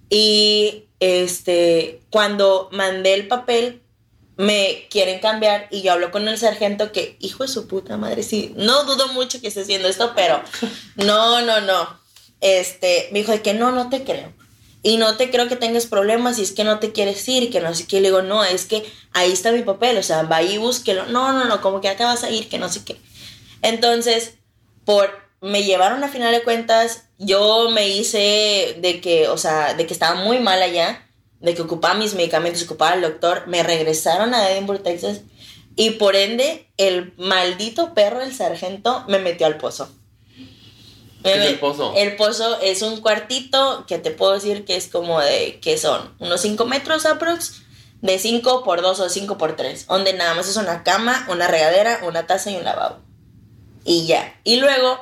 Y 0.10 0.86
este, 1.00 2.02
cuando 2.10 2.68
mandé 2.72 3.14
el 3.14 3.28
papel, 3.28 3.81
me 4.42 4.88
quieren 4.90 5.20
cambiar 5.20 5.68
y 5.70 5.84
yo 5.84 5.92
hablo 5.92 6.10
con 6.10 6.28
el 6.28 6.36
sargento 6.36 6.92
que, 6.92 7.16
hijo 7.20 7.44
de 7.44 7.50
su 7.50 7.68
puta 7.68 7.98
madre, 7.98 8.24
sí, 8.24 8.54
no 8.56 8.86
dudo 8.86 9.10
mucho 9.10 9.40
que 9.40 9.50
esté 9.50 9.62
haciendo 9.62 9.88
esto, 9.88 10.14
pero 10.16 10.42
no, 10.96 11.42
no, 11.42 11.62
no. 11.62 12.02
Este, 12.40 13.08
me 13.12 13.20
dijo 13.20 13.34
de 13.34 13.44
que 13.44 13.54
no, 13.54 13.72
no 13.72 13.92
te 13.92 14.04
creo. 14.04 14.34
Y 14.82 14.98
no 14.98 15.16
te 15.16 15.30
creo 15.30 15.48
que 15.48 15.58
tengas 15.58 15.86
problemas 15.86 16.40
y 16.40 16.42
es 16.42 16.54
que 16.54 16.64
no 16.64 16.80
te 16.80 16.92
quieres 16.92 17.30
ir 17.30 17.52
que 17.52 17.62
no 17.62 17.76
sé 17.76 17.86
qué. 17.86 18.02
Le 18.02 18.08
digo, 18.08 18.24
no, 18.24 18.44
es 18.44 18.66
que 18.66 18.84
ahí 19.14 19.32
está 19.32 19.52
mi 19.52 19.62
papel, 19.62 20.00
o 20.00 20.04
sea, 20.04 20.24
va 20.24 20.42
y 20.42 20.58
búsquelo. 20.58 21.06
No, 21.06 21.34
no, 21.34 21.46
no, 21.46 21.62
como 21.62 21.80
que 21.80 21.90
ya 21.90 21.96
te 21.96 22.04
vas 22.04 22.24
a 22.24 22.32
ir, 22.32 22.50
que 22.50 22.58
no 22.58 22.68
sé 22.68 22.84
qué. 22.84 22.98
Entonces, 23.62 24.34
por, 24.86 25.12
me 25.40 25.62
llevaron 25.64 26.04
a 26.04 26.10
final 26.10 26.34
de 26.34 26.42
cuentas, 26.42 27.04
yo 27.20 27.70
me 27.70 27.90
hice 27.90 28.76
de 28.80 29.02
que, 29.02 29.28
o 29.28 29.38
sea, 29.38 29.76
de 29.76 29.86
que 29.86 29.94
estaba 29.94 30.16
muy 30.16 30.40
mal 30.40 30.64
allá, 30.64 31.08
de 31.42 31.56
que 31.56 31.62
ocupaba 31.62 31.96
mis 31.96 32.14
medicamentos, 32.14 32.64
ocupaba 32.64 32.92
al 32.92 33.02
doctor, 33.02 33.48
me 33.48 33.64
regresaron 33.64 34.34
a 34.34 34.52
Edinburgh, 34.52 34.84
Texas, 34.84 35.22
y 35.76 35.92
por 35.92 36.16
ende, 36.16 36.68
el 36.78 37.14
maldito 37.18 37.94
perro, 37.94 38.22
el 38.22 38.34
sargento, 38.34 39.04
me 39.08 39.20
metió 39.20 39.48
al 39.48 39.58
pozo. 39.58 39.90
¿Qué 41.24 41.34
es 41.34 41.46
el 41.46 41.60
pozo? 41.60 41.94
El 41.96 42.16
pozo 42.16 42.60
es 42.62 42.82
un 42.82 43.00
cuartito 43.00 43.86
que 43.88 43.98
te 43.98 44.12
puedo 44.12 44.34
decir 44.34 44.66
que 44.66 44.76
es 44.76 44.88
como 44.88 45.20
de, 45.20 45.60
que 45.62 45.78
son? 45.78 46.16
Unos 46.20 46.42
5 46.42 46.66
metros 46.66 47.06
aprox, 47.06 47.62
de 48.02 48.18
5 48.18 48.64
por 48.64 48.82
2 48.82 49.00
o 49.00 49.10
5 49.10 49.38
por 49.38 49.56
3, 49.56 49.88
donde 49.88 50.14
nada 50.14 50.34
más 50.34 50.50
es 50.50 50.58
una 50.58 50.84
cama, 50.84 51.26
una 51.30 51.48
regadera, 51.48 52.02
una 52.04 52.26
taza 52.26 52.52
y 52.52 52.56
un 52.56 52.64
lavabo. 52.64 52.98
Y 53.86 54.08
ya. 54.08 54.40
Y 54.44 54.58
luego, 54.58 55.00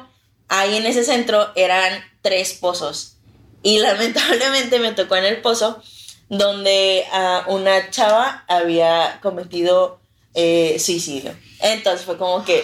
ahí 0.49 0.75
en 0.75 0.85
ese 0.85 1.03
centro 1.03 1.49
eran 1.55 2.03
tres 2.21 2.53
pozos. 2.53 3.17
Y 3.63 3.79
lamentablemente 3.79 4.79
me 4.79 4.91
tocó 4.91 5.15
en 5.15 5.25
el 5.25 5.41
pozo 5.41 5.81
donde 6.29 7.05
ah, 7.11 7.45
una 7.47 7.89
chava 7.89 8.45
había 8.47 9.19
cometido 9.21 9.99
eh, 10.33 10.77
suicidio. 10.79 11.35
Entonces 11.59 12.05
fue 12.05 12.17
como 12.17 12.45
que 12.45 12.63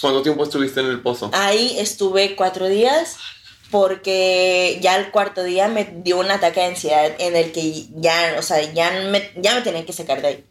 ¿Cuánto 0.00 0.22
tiempo 0.22 0.44
estuviste 0.44 0.80
en 0.80 0.86
el 0.86 1.00
pozo? 1.00 1.30
Ahí 1.32 1.76
estuve 1.78 2.36
cuatro 2.36 2.68
días 2.68 3.16
porque 3.70 4.78
ya 4.80 4.96
el 4.96 5.10
cuarto 5.10 5.42
día 5.42 5.66
me 5.68 5.84
dio 5.84 6.20
un 6.20 6.30
ataque 6.30 6.60
de 6.60 6.66
ansiedad 6.66 7.12
en 7.18 7.34
el 7.34 7.50
que 7.50 7.86
ya, 7.96 8.36
o 8.38 8.42
sea, 8.42 8.60
ya 8.72 8.90
me, 9.10 9.32
ya 9.36 9.54
me 9.54 9.62
tenían 9.62 9.84
que 9.84 9.92
sacar 9.92 10.22
de 10.22 10.28
ahí. 10.28 10.44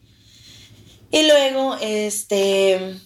Y 1.11 1.27
luego, 1.27 1.77
este, 1.79 2.97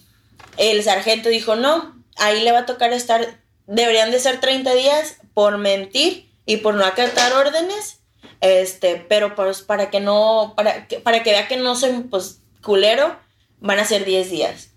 el 0.56 0.82
sargento 0.82 1.28
dijo, 1.28 1.54
no, 1.54 2.02
ahí 2.16 2.42
le 2.42 2.52
va 2.52 2.60
a 2.60 2.66
tocar 2.66 2.92
estar, 2.92 3.40
deberían 3.66 4.10
de 4.10 4.18
ser 4.18 4.40
30 4.40 4.74
días 4.74 5.16
por 5.34 5.58
mentir 5.58 6.28
y 6.46 6.56
por 6.56 6.74
no 6.74 6.84
acatar 6.84 7.32
órdenes, 7.34 7.97
este, 8.40 9.04
pero 9.08 9.34
pues 9.34 9.62
para 9.62 9.90
que 9.90 10.00
no, 10.00 10.54
para 10.56 10.86
que, 10.86 11.00
para 11.00 11.22
que 11.22 11.30
vea 11.30 11.48
que 11.48 11.56
no 11.56 11.76
soy, 11.76 12.04
pues, 12.10 12.40
culero, 12.62 13.18
van 13.60 13.78
a 13.78 13.84
ser 13.84 14.04
10 14.04 14.30
días. 14.30 14.68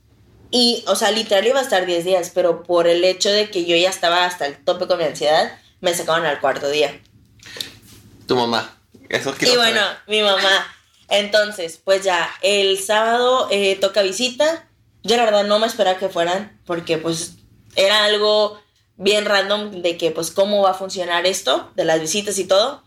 Y, 0.50 0.84
o 0.88 0.96
sea, 0.96 1.12
literal 1.12 1.48
iba 1.48 1.60
a 1.60 1.64
estar 1.64 1.86
10 1.86 2.04
días, 2.04 2.32
pero 2.34 2.64
por 2.64 2.88
el 2.88 3.04
hecho 3.04 3.30
de 3.30 3.50
que 3.50 3.66
yo 3.66 3.76
ya 3.78 3.90
estaba 3.90 4.26
hasta 4.26 4.46
el 4.46 4.58
tope 4.64 4.88
con 4.88 4.98
mi 4.98 5.06
ansiedad, 5.06 5.58
me 5.80 5.94
sacaron 5.94 6.26
al 6.26 6.40
cuarto 6.40 6.70
día. 6.70 7.00
Tu 8.28 8.36
mamá. 8.36 8.78
Eso 9.10 9.34
Y 9.40 9.56
bueno, 9.56 9.82
mi 10.08 10.22
mamá. 10.22 10.68
Entonces, 11.10 11.80
pues 11.84 12.04
ya, 12.04 12.30
el 12.42 12.80
sábado 12.80 13.48
eh, 13.52 13.78
toca 13.80 14.02
visita. 14.02 14.68
Yo 15.04 15.18
la 15.18 15.26
verdad 15.26 15.46
no 15.46 15.60
me 15.60 15.68
esperaba 15.68 15.98
que 15.98 16.10
fueran, 16.10 16.60
porque 16.66 16.98
pues 16.98 17.34
era 17.76 18.06
algo 18.06 18.62
bien 18.98 19.26
random 19.26 19.82
de 19.82 19.98
que 19.98 20.12
pues 20.12 20.32
cómo 20.32 20.62
va 20.62 20.72
a 20.72 20.76
funcionar 20.76 21.26
esto, 21.26 21.72
de 21.76 21.86
las 21.86 22.00
visitas 22.00 22.38
y 22.40 22.46
todo. 22.46 22.84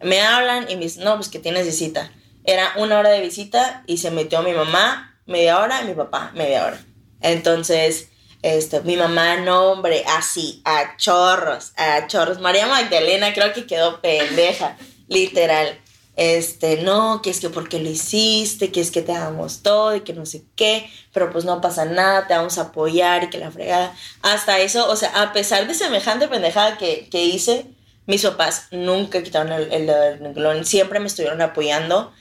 Me 0.00 0.20
hablan 0.20 0.70
y 0.70 0.76
me 0.76 0.82
dicen, 0.82 1.04
no, 1.04 1.16
pues 1.16 1.28
que 1.28 1.38
tienes 1.38 1.66
visita. 1.66 2.10
Era 2.44 2.72
una 2.76 2.98
hora 2.98 3.10
de 3.10 3.20
visita 3.20 3.82
y 3.86 3.98
se 3.98 4.10
metió 4.10 4.42
mi 4.42 4.52
mamá 4.52 5.16
media 5.26 5.58
hora 5.58 5.82
y 5.82 5.86
mi 5.86 5.94
papá 5.94 6.30
media 6.34 6.64
hora. 6.64 6.84
Entonces, 7.20 8.08
este, 8.42 8.80
mi 8.82 8.96
mamá, 8.96 9.38
no, 9.38 9.72
hombre, 9.72 10.04
así, 10.06 10.62
a 10.64 10.96
chorros, 10.96 11.72
a 11.76 12.06
chorros. 12.06 12.40
María 12.40 12.66
Magdalena 12.66 13.34
creo 13.34 13.52
que 13.52 13.66
quedó 13.66 14.00
pendeja, 14.00 14.76
literal. 15.08 15.80
Este, 16.14 16.78
no, 16.78 17.20
que 17.20 17.28
es 17.28 17.40
que 17.40 17.50
porque 17.50 17.78
lo 17.78 17.90
hiciste, 17.90 18.72
que 18.72 18.80
es 18.80 18.90
que 18.90 19.02
te 19.02 19.12
damos 19.12 19.62
todo 19.62 19.94
y 19.94 20.00
que 20.00 20.14
no 20.14 20.24
sé 20.24 20.44
qué, 20.54 20.88
pero 21.12 21.30
pues 21.30 21.44
no 21.44 21.60
pasa 21.60 21.84
nada, 21.84 22.26
te 22.26 22.34
vamos 22.34 22.56
a 22.56 22.62
apoyar 22.62 23.24
y 23.24 23.30
que 23.30 23.38
la 23.38 23.50
fregada. 23.50 23.94
Hasta 24.22 24.58
eso, 24.60 24.88
o 24.88 24.96
sea, 24.96 25.10
a 25.20 25.32
pesar 25.34 25.66
de 25.66 25.74
semejante 25.74 26.28
pendejada 26.28 26.78
que, 26.78 27.08
que 27.10 27.24
hice, 27.24 27.66
mis 28.06 28.22
papás 28.22 28.68
nunca 28.70 29.22
quitaron 29.22 29.52
el, 29.52 29.90
el, 29.90 30.66
siempre 30.66 31.00
me 31.00 31.06
estuvieron 31.06 31.42
apoyando, 31.42 32.12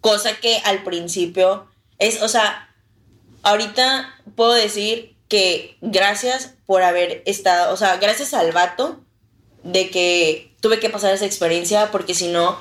cosa 0.00 0.36
que 0.36 0.60
al 0.64 0.82
principio 0.82 1.66
es, 1.98 2.22
o 2.22 2.28
sea, 2.28 2.74
ahorita 3.42 4.14
puedo 4.34 4.52
decir 4.52 5.16
que 5.28 5.76
gracias 5.80 6.54
por 6.66 6.82
haber 6.82 7.22
estado, 7.26 7.72
o 7.72 7.76
sea, 7.76 7.96
gracias 7.96 8.34
al 8.34 8.52
vato 8.52 9.04
de 9.62 9.90
que 9.90 10.54
tuve 10.60 10.78
que 10.78 10.90
pasar 10.90 11.12
esa 11.12 11.26
experiencia 11.26 11.90
porque 11.90 12.14
si 12.14 12.28
no, 12.28 12.58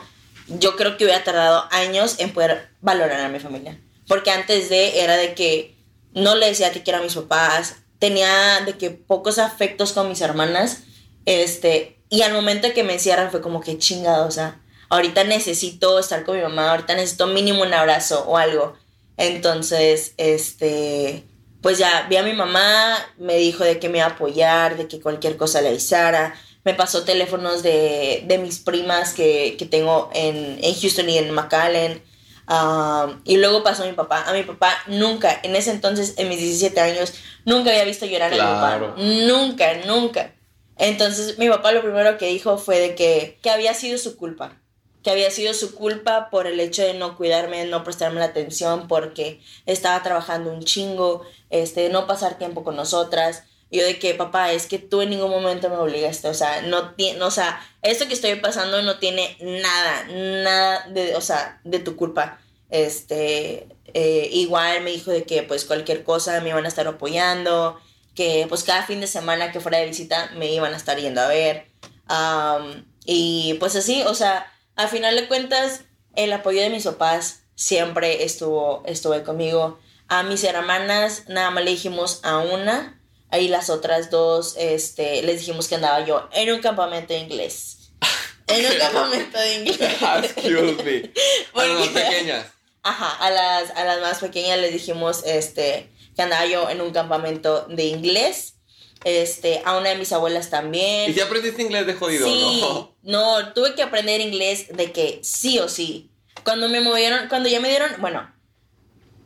yo 0.47 0.75
creo 0.75 0.97
que 0.97 1.05
hubiera 1.05 1.23
tardado 1.23 1.67
años 1.71 2.15
en 2.19 2.33
poder 2.33 2.69
valorar 2.81 3.19
a 3.21 3.29
mi 3.29 3.39
familia. 3.39 3.79
Porque 4.07 4.31
antes 4.31 4.69
de 4.69 5.01
era 5.01 5.17
de 5.17 5.33
que 5.33 5.75
no 6.13 6.35
le 6.35 6.47
decía 6.47 6.71
que 6.71 6.83
quiero 6.83 6.99
a 6.99 7.03
mis 7.03 7.15
papás, 7.15 7.77
tenía 7.99 8.61
de 8.61 8.77
que 8.77 8.91
pocos 8.91 9.39
afectos 9.39 9.93
con 9.93 10.09
mis 10.09 10.21
hermanas, 10.21 10.83
este, 11.25 11.94
y 12.09 12.21
al 12.21 12.33
momento 12.33 12.73
que 12.73 12.83
me 12.83 12.93
encierran 12.93 13.31
fue 13.31 13.41
como 13.41 13.61
que 13.61 13.77
chingado, 13.77 14.27
o 14.27 14.31
sea, 14.31 14.61
ahorita 14.89 15.23
necesito 15.23 15.99
estar 15.99 16.23
con 16.23 16.37
mi 16.37 16.43
mamá, 16.43 16.71
ahorita 16.71 16.95
necesito 16.95 17.27
mínimo 17.27 17.63
un 17.63 17.73
abrazo 17.73 18.25
o 18.27 18.37
algo. 18.37 18.75
Entonces, 19.17 20.13
este, 20.17 21.23
pues 21.61 21.77
ya 21.77 22.05
vi 22.09 22.17
a 22.17 22.23
mi 22.23 22.33
mamá, 22.33 22.95
me 23.17 23.37
dijo 23.37 23.63
de 23.63 23.79
que 23.79 23.89
me 23.89 23.97
iba 23.97 24.07
a 24.07 24.11
apoyar, 24.11 24.77
de 24.77 24.87
que 24.87 25.01
cualquier 25.01 25.37
cosa 25.37 25.61
le 25.61 25.69
avisara. 25.69 26.35
Me 26.63 26.73
pasó 26.73 27.03
teléfonos 27.03 27.63
de, 27.63 28.23
de 28.27 28.37
mis 28.37 28.59
primas 28.59 29.13
que, 29.13 29.55
que 29.57 29.65
tengo 29.65 30.09
en, 30.13 30.59
en, 30.61 30.75
Houston 30.79 31.09
y 31.09 31.17
en 31.17 31.31
McAllen. 31.31 32.03
Um, 32.47 33.21
y 33.23 33.37
luego 33.37 33.63
pasó 33.63 33.85
mi 33.85 33.93
papá. 33.93 34.25
A 34.27 34.33
mi 34.33 34.43
papá 34.43 34.75
nunca, 34.87 35.39
en 35.41 35.55
ese 35.55 35.71
entonces, 35.71 36.13
en 36.17 36.29
mis 36.29 36.39
17 36.39 36.79
años, 36.79 37.13
nunca 37.45 37.71
había 37.71 37.83
visto 37.83 38.05
llorar 38.05 38.31
a 38.33 38.35
mi 38.35 38.41
papá. 38.41 38.95
Nunca, 38.97 39.73
nunca. 39.87 40.34
Entonces 40.77 41.37
mi 41.37 41.49
papá 41.49 41.71
lo 41.71 41.81
primero 41.81 42.17
que 42.17 42.27
dijo 42.27 42.57
fue 42.57 42.79
de 42.79 42.95
que, 42.95 43.39
que 43.41 43.49
había 43.49 43.73
sido 43.73 43.97
su 43.97 44.17
culpa 44.17 44.61
que 45.05 45.11
había 45.11 45.29
sido 45.29 45.53
su 45.53 45.75
culpa 45.75 46.31
por 46.31 46.47
el 46.47 46.59
hecho 46.59 46.81
de 46.81 46.95
no 46.95 47.15
cuidarme, 47.15 47.63
no 47.65 47.83
prestarme 47.83 48.19
la 48.19 48.25
atención, 48.25 48.87
porque 48.87 49.39
estaba 49.67 50.01
trabajando 50.01 50.51
un 50.51 50.63
chingo, 50.63 51.23
este, 51.51 51.89
no 51.89 52.07
pasar 52.07 52.39
tiempo 52.39 52.63
con 52.63 52.75
nosotras. 52.75 53.43
yo 53.69 53.83
de 53.85 53.99
que, 53.99 54.15
papá, 54.15 54.51
es 54.51 54.65
que 54.65 54.79
tú 54.79 55.01
en 55.01 55.11
ningún 55.11 55.29
momento 55.29 55.69
me 55.69 55.77
obligaste, 55.77 56.27
o 56.27 56.33
sea, 56.33 56.63
no 56.63 56.95
tiene, 56.95 57.21
o 57.21 57.29
sea, 57.29 57.61
esto 57.83 58.07
que 58.07 58.15
estoy 58.15 58.33
pasando 58.37 58.81
no 58.81 58.97
tiene 58.97 59.37
nada, 59.41 60.07
nada 60.07 60.87
de, 60.89 61.15
o 61.15 61.21
sea, 61.21 61.61
de 61.63 61.77
tu 61.77 61.95
culpa. 61.95 62.39
Este, 62.71 63.67
eh, 63.93 64.29
igual 64.31 64.81
me 64.81 64.91
dijo 64.91 65.11
de 65.11 65.23
que 65.23 65.43
pues 65.43 65.65
cualquier 65.65 66.03
cosa 66.03 66.41
me 66.41 66.49
iban 66.49 66.65
a 66.65 66.67
estar 66.67 66.87
apoyando, 66.87 67.79
que 68.15 68.45
pues 68.47 68.63
cada 68.63 68.83
fin 68.85 69.01
de 69.01 69.07
semana 69.07 69.51
que 69.51 69.59
fuera 69.59 69.77
de 69.77 69.85
visita 69.85 70.31
me 70.35 70.51
iban 70.51 70.73
a 70.73 70.77
estar 70.77 70.97
yendo 70.97 71.21
a 71.21 71.27
ver. 71.27 71.67
y 73.05 73.55
pues 73.59 73.75
así, 73.75 74.01
o 74.03 74.15
sea, 74.15 74.51
al 74.75 74.87
final 74.87 75.15
de 75.15 75.27
cuentas, 75.27 75.81
el 76.15 76.31
apoyo 76.33 76.61
de 76.61 76.69
mis 76.69 76.85
papás 76.85 77.41
siempre 77.55 78.23
estuvo, 78.23 78.83
estuvo 78.85 79.21
conmigo. 79.23 79.79
A 80.07 80.23
mis 80.23 80.43
hermanas 80.43 81.23
nada 81.27 81.49
más 81.51 81.63
le 81.63 81.71
dijimos 81.71 82.19
a 82.23 82.37
una, 82.37 83.01
ahí 83.31 83.47
las 83.47 83.69
otras 83.69 84.09
dos, 84.09 84.55
este, 84.57 85.21
les 85.23 85.39
dijimos 85.39 85.67
que 85.67 85.75
andaba 85.75 86.05
yo 86.05 86.29
en 86.33 86.51
un 86.51 86.61
campamento 86.61 87.13
de 87.13 87.19
inglés. 87.19 87.91
En 88.47 88.63
un 88.63 88.77
campamento 88.77 89.39
de 89.39 89.55
inglés. 89.55 89.79
Excuse 90.23 90.83
me. 90.83 91.11
a 91.61 91.65
las 91.65 91.87
pequeñas. 91.87 92.45
Ajá, 92.83 93.09
a 93.25 93.31
las, 93.31 93.71
a 93.71 93.83
las 93.85 94.01
más 94.01 94.19
pequeñas 94.19 94.59
les 94.59 94.71
dijimos 94.71 95.23
este, 95.25 95.89
que 96.15 96.21
andaba 96.21 96.45
yo 96.45 96.69
en 96.69 96.81
un 96.81 96.91
campamento 96.91 97.65
de 97.67 97.85
inglés 97.85 98.55
este, 99.05 99.61
a 99.63 99.77
una 99.77 99.89
de 99.89 99.95
mis 99.95 100.11
abuelas 100.11 100.49
también. 100.49 101.09
¿Y 101.09 101.13
si 101.13 101.21
aprendiste 101.21 101.61
inglés 101.61 101.85
de 101.85 101.93
jodido, 101.93 102.27
sí, 102.27 102.59
no? 102.61 102.95
No, 103.03 103.53
tuve 103.53 103.75
que 103.75 103.83
aprender 103.83 104.19
inglés 104.19 104.67
de 104.69 104.91
que 104.91 105.19
sí 105.23 105.59
o 105.59 105.69
sí. 105.69 106.09
Cuando 106.43 106.67
me 106.69 106.81
movieron, 106.81 107.29
cuando 107.29 107.47
ya 107.47 107.59
me 107.59 107.69
dieron, 107.69 107.91
bueno, 107.99 108.29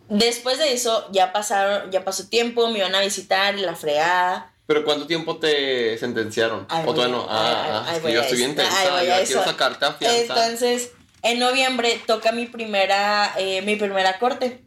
después 0.09 0.57
de 0.57 0.73
eso 0.73 1.07
ya 1.11 1.31
pasaron, 1.31 1.91
ya 1.91 2.03
pasó 2.03 2.27
tiempo, 2.27 2.67
me 2.69 2.79
iban 2.79 2.93
a 2.93 2.99
visitar 2.99 3.57
la 3.57 3.75
fregada. 3.75 4.53
¿Pero 4.67 4.83
cuánto 4.83 5.07
tiempo 5.07 5.37
te 5.37 5.97
sentenciaron? 5.97 6.67
¿O 6.85 6.93
todavía 6.93 7.15
no? 7.15 7.25
Ah, 7.29 7.85
ah 7.87 7.99
yo 8.09 8.21
estoy 8.21 8.37
bien 8.37 8.51
interesada, 8.51 9.03
yo 9.03 9.25
quiero 9.25 9.43
sacarte 9.43 9.85
a 9.85 9.93
fianza. 9.93 10.19
Entonces, 10.19 10.91
en 11.23 11.39
noviembre 11.39 12.01
toca 12.05 12.31
mi 12.33 12.45
primera, 12.45 13.33
eh, 13.37 13.61
mi 13.61 13.77
primera 13.77 14.19
corte. 14.19 14.63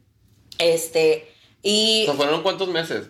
Este, 0.58 1.31
y... 1.62 2.06
¿Fueron 2.16 2.42
cuántos 2.42 2.68
meses? 2.68 3.08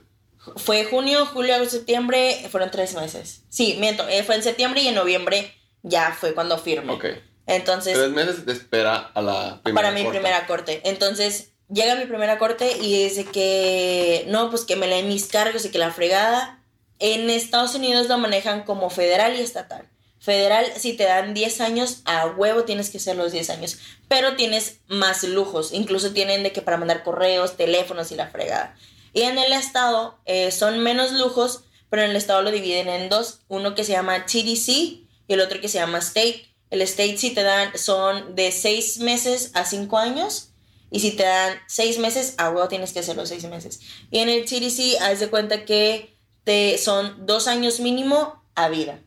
Fue 0.56 0.84
junio, 0.84 1.24
julio, 1.26 1.54
agosto, 1.54 1.76
septiembre, 1.76 2.46
fueron 2.50 2.70
tres 2.70 2.94
meses. 2.94 3.42
Sí, 3.48 3.76
miento, 3.78 4.06
eh, 4.08 4.22
fue 4.24 4.34
en 4.34 4.42
septiembre 4.42 4.82
y 4.82 4.88
en 4.88 4.94
noviembre 4.94 5.54
ya 5.82 6.16
fue 6.18 6.34
cuando 6.34 6.58
firmé. 6.58 6.92
Ok. 6.92 7.04
Entonces. 7.46 7.94
Tres 7.94 8.10
meses 8.10 8.46
de 8.46 8.52
espera 8.52 9.10
a 9.14 9.22
la 9.22 9.60
primera 9.62 9.88
Para 9.88 9.94
mi 9.94 10.08
primera 10.08 10.46
corte. 10.46 10.80
Entonces, 10.84 11.52
llega 11.68 11.94
mi 11.96 12.06
primera 12.06 12.38
corte 12.38 12.76
y 12.80 13.04
dice 13.04 13.24
que. 13.24 14.24
No, 14.28 14.50
pues 14.50 14.64
que 14.64 14.76
me 14.76 14.86
leen 14.86 15.08
mis 15.08 15.26
cargos 15.26 15.64
y 15.64 15.70
que 15.70 15.78
la 15.78 15.92
fregada. 15.92 16.58
En 16.98 17.30
Estados 17.30 17.74
Unidos 17.74 18.08
lo 18.08 18.18
manejan 18.18 18.62
como 18.62 18.90
federal 18.90 19.36
y 19.36 19.40
estatal. 19.40 19.88
Federal, 20.22 20.64
si 20.78 20.92
te 20.92 21.02
dan 21.02 21.34
10 21.34 21.60
años, 21.60 22.02
a 22.04 22.26
huevo 22.26 22.62
tienes 22.62 22.90
que 22.90 23.00
ser 23.00 23.16
los 23.16 23.32
10 23.32 23.50
años. 23.50 23.78
Pero 24.06 24.36
tienes 24.36 24.78
más 24.86 25.24
lujos. 25.24 25.72
Incluso 25.72 26.12
tienen 26.12 26.44
de 26.44 26.52
que 26.52 26.62
para 26.62 26.76
mandar 26.76 27.02
correos, 27.02 27.56
teléfonos 27.56 28.12
y 28.12 28.14
la 28.14 28.28
fregada. 28.28 28.76
Y 29.12 29.22
en 29.22 29.36
el 29.36 29.52
estado 29.52 30.20
eh, 30.24 30.52
son 30.52 30.78
menos 30.78 31.10
lujos, 31.10 31.64
pero 31.90 32.04
en 32.04 32.10
el 32.10 32.16
estado 32.16 32.42
lo 32.42 32.52
dividen 32.52 32.88
en 32.88 33.08
dos, 33.08 33.40
uno 33.48 33.74
que 33.74 33.82
se 33.82 33.92
llama 33.92 34.24
TDC 34.24 34.68
y 34.68 35.08
el 35.26 35.40
otro 35.40 35.60
que 35.60 35.68
se 35.68 35.78
llama 35.78 35.98
State. 35.98 36.46
El 36.70 36.82
State 36.82 37.18
si 37.18 37.30
te 37.34 37.42
dan 37.42 37.76
son 37.76 38.36
de 38.36 38.52
seis 38.52 39.00
meses 39.00 39.50
a 39.54 39.64
cinco 39.64 39.98
años 39.98 40.50
y 40.92 41.00
si 41.00 41.10
te 41.10 41.24
dan 41.24 41.58
seis 41.66 41.98
meses, 41.98 42.34
a 42.38 42.48
huevo 42.50 42.68
tienes 42.68 42.92
que 42.92 43.00
hacer 43.00 43.16
los 43.16 43.28
seis 43.28 43.42
meses. 43.46 43.80
Y 44.12 44.20
en 44.20 44.28
el 44.28 44.44
TDC 44.44 45.00
haz 45.02 45.18
de 45.18 45.30
cuenta 45.30 45.64
que 45.64 46.16
te 46.44 46.78
son 46.78 47.26
dos 47.26 47.48
años 47.48 47.80
mínimo 47.80 48.40
a 48.54 48.68
vida. 48.68 49.00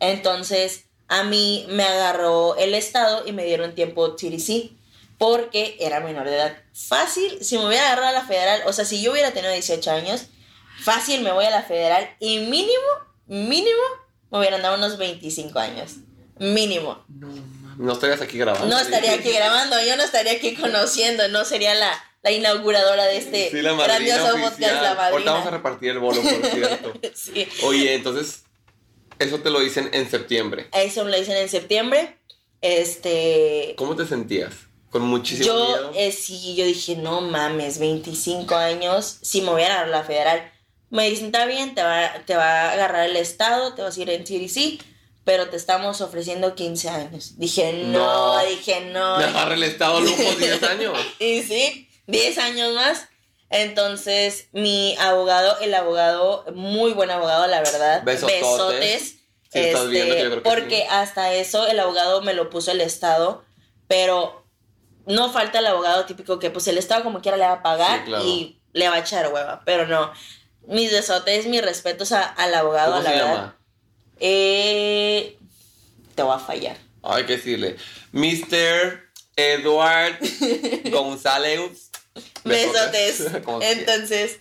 Entonces 0.00 0.84
a 1.08 1.24
mí 1.24 1.66
me 1.68 1.84
agarró 1.84 2.56
el 2.56 2.74
estado 2.74 3.24
y 3.26 3.32
me 3.32 3.44
dieron 3.44 3.74
tiempo 3.74 4.14
TDC 4.16 4.70
porque 5.18 5.76
era 5.80 6.00
menor 6.00 6.26
de 6.28 6.36
edad. 6.36 6.56
Fácil, 6.72 7.44
si 7.44 7.58
me 7.58 7.66
hubiera 7.66 7.86
agarrado 7.86 8.08
a 8.08 8.12
la 8.20 8.24
federal, 8.26 8.62
o 8.66 8.72
sea, 8.72 8.84
si 8.84 9.02
yo 9.02 9.12
hubiera 9.12 9.32
tenido 9.32 9.52
18 9.52 9.90
años, 9.90 10.26
fácil 10.82 11.22
me 11.22 11.32
voy 11.32 11.44
a 11.44 11.50
la 11.50 11.62
federal 11.62 12.08
y 12.20 12.38
mínimo, 12.38 12.72
mínimo, 13.26 13.82
me 14.30 14.38
hubieran 14.38 14.62
dado 14.62 14.76
unos 14.76 14.96
25 14.98 15.58
años. 15.58 15.96
Mínimo. 16.38 17.04
No, 17.08 17.28
no 17.76 17.92
estarías 17.92 18.22
aquí 18.22 18.38
grabando. 18.38 18.66
No 18.68 18.78
estaría 18.80 19.12
aquí 19.12 19.30
grabando, 19.30 19.76
yo 19.84 19.96
no 19.96 20.02
estaría 20.04 20.32
aquí 20.32 20.54
conociendo, 20.54 21.28
no 21.28 21.44
sería 21.44 21.74
la, 21.74 21.92
la 22.22 22.30
inauguradora 22.30 23.04
de 23.04 23.18
este 23.18 23.50
Sí, 23.50 23.60
la 23.60 23.74
madrina 23.74 23.94
grandioso 23.98 24.24
oficial. 24.36 24.50
podcast, 24.50 24.82
la 24.82 24.90
Ahorita 25.08 25.30
vamos 25.32 25.46
a 25.46 25.50
madrina. 25.50 25.50
repartir 25.50 25.90
el 25.90 25.98
bolo, 25.98 26.22
por 26.22 26.46
cierto. 26.46 26.92
Sí. 27.14 27.46
Oye, 27.64 27.94
entonces, 27.94 28.44
eso 29.20 29.38
te 29.40 29.50
lo 29.50 29.60
dicen 29.60 29.88
en 29.92 30.10
septiembre. 30.10 30.68
Eso 30.72 31.04
me 31.04 31.12
lo 31.12 31.18
dicen 31.18 31.36
en 31.36 31.48
septiembre. 31.48 32.18
Este. 32.60 33.74
¿Cómo 33.76 33.96
te 33.96 34.06
sentías? 34.06 34.52
Con 34.90 35.02
muchísimo 35.02 35.46
Yo, 35.46 35.54
miedo. 35.66 35.92
eh, 35.94 36.10
sí, 36.12 36.56
yo 36.56 36.64
dije, 36.64 36.96
no 36.96 37.20
mames, 37.20 37.78
25 37.78 38.54
años, 38.56 39.18
si 39.22 39.40
me 39.40 39.50
voy 39.50 39.62
a 39.62 39.86
la 39.86 40.02
federal. 40.02 40.50
Me 40.90 41.08
dicen, 41.08 41.26
está 41.26 41.46
bien, 41.46 41.74
te 41.76 41.82
va, 41.84 42.10
te 42.26 42.34
va 42.34 42.62
a 42.68 42.72
agarrar 42.72 43.08
el 43.08 43.14
estado, 43.16 43.74
te 43.74 43.82
vas 43.82 43.96
a 43.96 44.00
ir 44.02 44.10
en 44.10 44.24
CDC, 44.24 44.82
pero 45.22 45.48
te 45.48 45.56
estamos 45.56 46.00
ofreciendo 46.00 46.56
15 46.56 46.88
años. 46.88 47.38
Dije, 47.38 47.72
no, 47.86 48.38
No. 48.40 48.44
dije, 48.48 48.80
no. 48.92 49.18
Me 49.18 49.24
agarra 49.24 49.54
el 49.54 49.62
estado 49.62 50.00
lujo 50.00 50.16
10 50.38 50.62
años. 50.64 50.98
Y 51.20 51.42
sí, 51.42 51.88
10 52.08 52.38
años 52.38 52.74
más. 52.74 53.06
Entonces, 53.50 54.46
mi 54.52 54.96
abogado, 54.98 55.58
el 55.60 55.74
abogado, 55.74 56.44
muy 56.54 56.92
buen 56.92 57.10
abogado, 57.10 57.46
la 57.48 57.58
verdad. 57.60 58.02
Besototes. 58.04 58.40
Besotes. 58.40 59.16
Si 59.52 59.58
estás 59.58 59.88
viendo, 59.88 60.14
que 60.14 60.22
yo 60.22 60.30
creo 60.30 60.42
que 60.44 60.48
porque 60.48 60.76
sí. 60.76 60.86
hasta 60.88 61.34
eso 61.34 61.66
el 61.66 61.80
abogado 61.80 62.22
me 62.22 62.32
lo 62.34 62.48
puso 62.50 62.70
el 62.70 62.80
Estado, 62.80 63.44
pero 63.88 64.46
no 65.06 65.32
falta 65.32 65.58
el 65.58 65.66
abogado 65.66 66.04
típico 66.06 66.38
que 66.38 66.50
pues 66.50 66.68
el 66.68 66.78
Estado 66.78 67.02
como 67.02 67.20
quiera 67.20 67.36
le 67.36 67.44
va 67.44 67.54
a 67.54 67.62
pagar 67.62 67.98
Sí, 68.00 68.04
claro. 68.06 68.24
y 68.24 68.60
le 68.72 68.88
va 68.88 68.94
a 68.94 68.98
echar 69.00 69.32
hueva, 69.32 69.62
pero 69.66 69.88
no. 69.88 70.12
Mis 70.68 70.92
besotes, 70.92 71.46
mis 71.46 71.62
respetos 71.62 72.12
a- 72.12 72.22
al 72.22 72.54
abogado, 72.54 72.92
¿Cómo 72.92 73.02
la 73.02 73.10
se 73.10 73.16
verdad. 73.16 73.34
llama? 73.34 73.56
Eh, 74.20 75.36
te 76.14 76.22
voy 76.22 76.36
a 76.36 76.38
fallar. 76.38 76.76
Hay 77.02 77.24
que 77.26 77.36
decirle. 77.38 77.76
Mr. 78.12 79.00
Edward 79.34 80.18
González. 80.92 81.89
Besotes. 82.44 83.16
Quiera. 83.44 83.70
Entonces, 83.70 84.38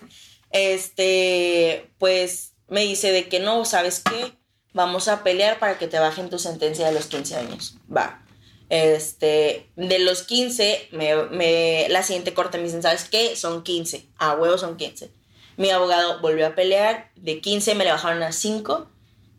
este, 0.51 1.89
pues 1.97 2.53
me 2.67 2.81
dice 2.81 3.11
de 3.11 3.27
que 3.27 3.39
no, 3.39 3.65
¿sabes 3.65 3.99
qué? 4.01 4.33
Vamos 4.73 5.07
a 5.07 5.23
pelear 5.23 5.59
para 5.59 5.77
que 5.79 5.87
te 5.87 5.99
bajen 5.99 6.29
tu 6.29 6.37
sentencia 6.39 6.85
de 6.87 6.93
los 6.93 7.07
15 7.07 7.35
años. 7.35 7.75
Va. 7.95 8.23
Este, 8.69 9.71
de 9.75 9.99
los 9.99 10.21
15, 10.23 10.89
me, 10.91 11.15
me- 11.25 11.87
la 11.89 12.03
siguiente 12.03 12.33
corte 12.35 12.57
me 12.59 12.65
dicen, 12.65 12.83
¿sabes 12.83 13.05
qué? 13.09 13.35
Son 13.35 13.63
15. 13.63 14.05
A 14.17 14.33
huevo 14.35 14.57
son 14.59 14.77
15. 14.77 15.09
Mi 15.57 15.71
abogado 15.71 16.21
volvió 16.21 16.45
a 16.47 16.55
pelear, 16.55 17.11
de 17.15 17.41
15 17.41 17.73
me 17.75 17.83
le 17.83 17.91
bajaron 17.91 18.21
a 18.23 18.31
5 18.31 18.87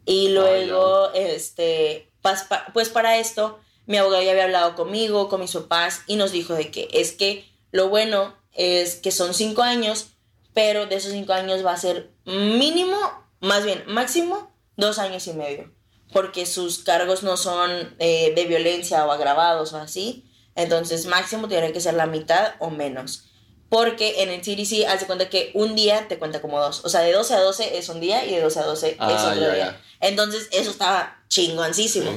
y 0.04 0.30
luego, 0.30 1.12
este, 1.14 2.10
pas- 2.22 2.46
pues 2.74 2.88
para 2.88 3.18
esto, 3.18 3.60
mi 3.86 3.96
abogado 3.98 4.22
ya 4.24 4.32
había 4.32 4.44
hablado 4.44 4.74
conmigo, 4.74 5.28
con 5.28 5.40
mis 5.40 5.52
papás 5.52 6.02
y 6.08 6.16
nos 6.16 6.32
dijo 6.32 6.54
de 6.54 6.70
que 6.72 6.88
es 6.92 7.12
que 7.12 7.48
lo 7.70 7.88
bueno 7.88 8.34
es 8.54 8.96
que 8.96 9.10
son 9.10 9.34
5 9.34 9.62
años, 9.62 10.08
pero 10.54 10.86
de 10.86 10.96
esos 10.96 11.12
5 11.12 11.32
años 11.32 11.64
va 11.64 11.72
a 11.72 11.76
ser 11.78 12.10
mínimo, 12.24 12.96
más 13.40 13.64
bien 13.64 13.84
máximo, 13.86 14.52
2 14.76 14.98
años 14.98 15.26
y 15.26 15.32
medio, 15.32 15.72
porque 16.12 16.46
sus 16.46 16.80
cargos 16.84 17.22
no 17.22 17.36
son 17.36 17.94
eh, 17.98 18.32
de 18.34 18.44
violencia 18.46 19.06
o 19.06 19.12
agravados 19.12 19.72
o 19.72 19.76
así, 19.78 20.24
entonces 20.56 21.06
máximo 21.06 21.48
tiene 21.48 21.72
que 21.72 21.80
ser 21.80 21.94
la 21.94 22.06
mitad 22.06 22.54
o 22.58 22.70
menos. 22.70 23.26
Porque 23.68 24.24
en 24.24 24.30
el 24.30 24.40
CDC, 24.40 24.84
haz 24.88 24.98
de 24.98 25.06
cuenta 25.06 25.28
que 25.30 25.52
un 25.54 25.76
día 25.76 26.08
te 26.08 26.18
cuenta 26.18 26.42
como 26.42 26.58
dos. 26.58 26.84
O 26.84 26.88
sea, 26.88 27.02
de 27.02 27.12
12 27.12 27.34
a 27.34 27.40
12 27.40 27.78
es 27.78 27.88
un 27.88 28.00
día 28.00 28.24
y 28.24 28.34
de 28.34 28.40
12 28.40 28.58
a 28.58 28.62
12 28.64 28.88
es 28.88 28.96
Ah, 28.98 29.28
otro 29.30 29.40
ya, 29.42 29.54
día. 29.54 29.64
ya. 30.00 30.08
Entonces, 30.08 30.48
eso 30.50 30.72
estaba 30.72 31.22
chingoncísimo. 31.28 32.10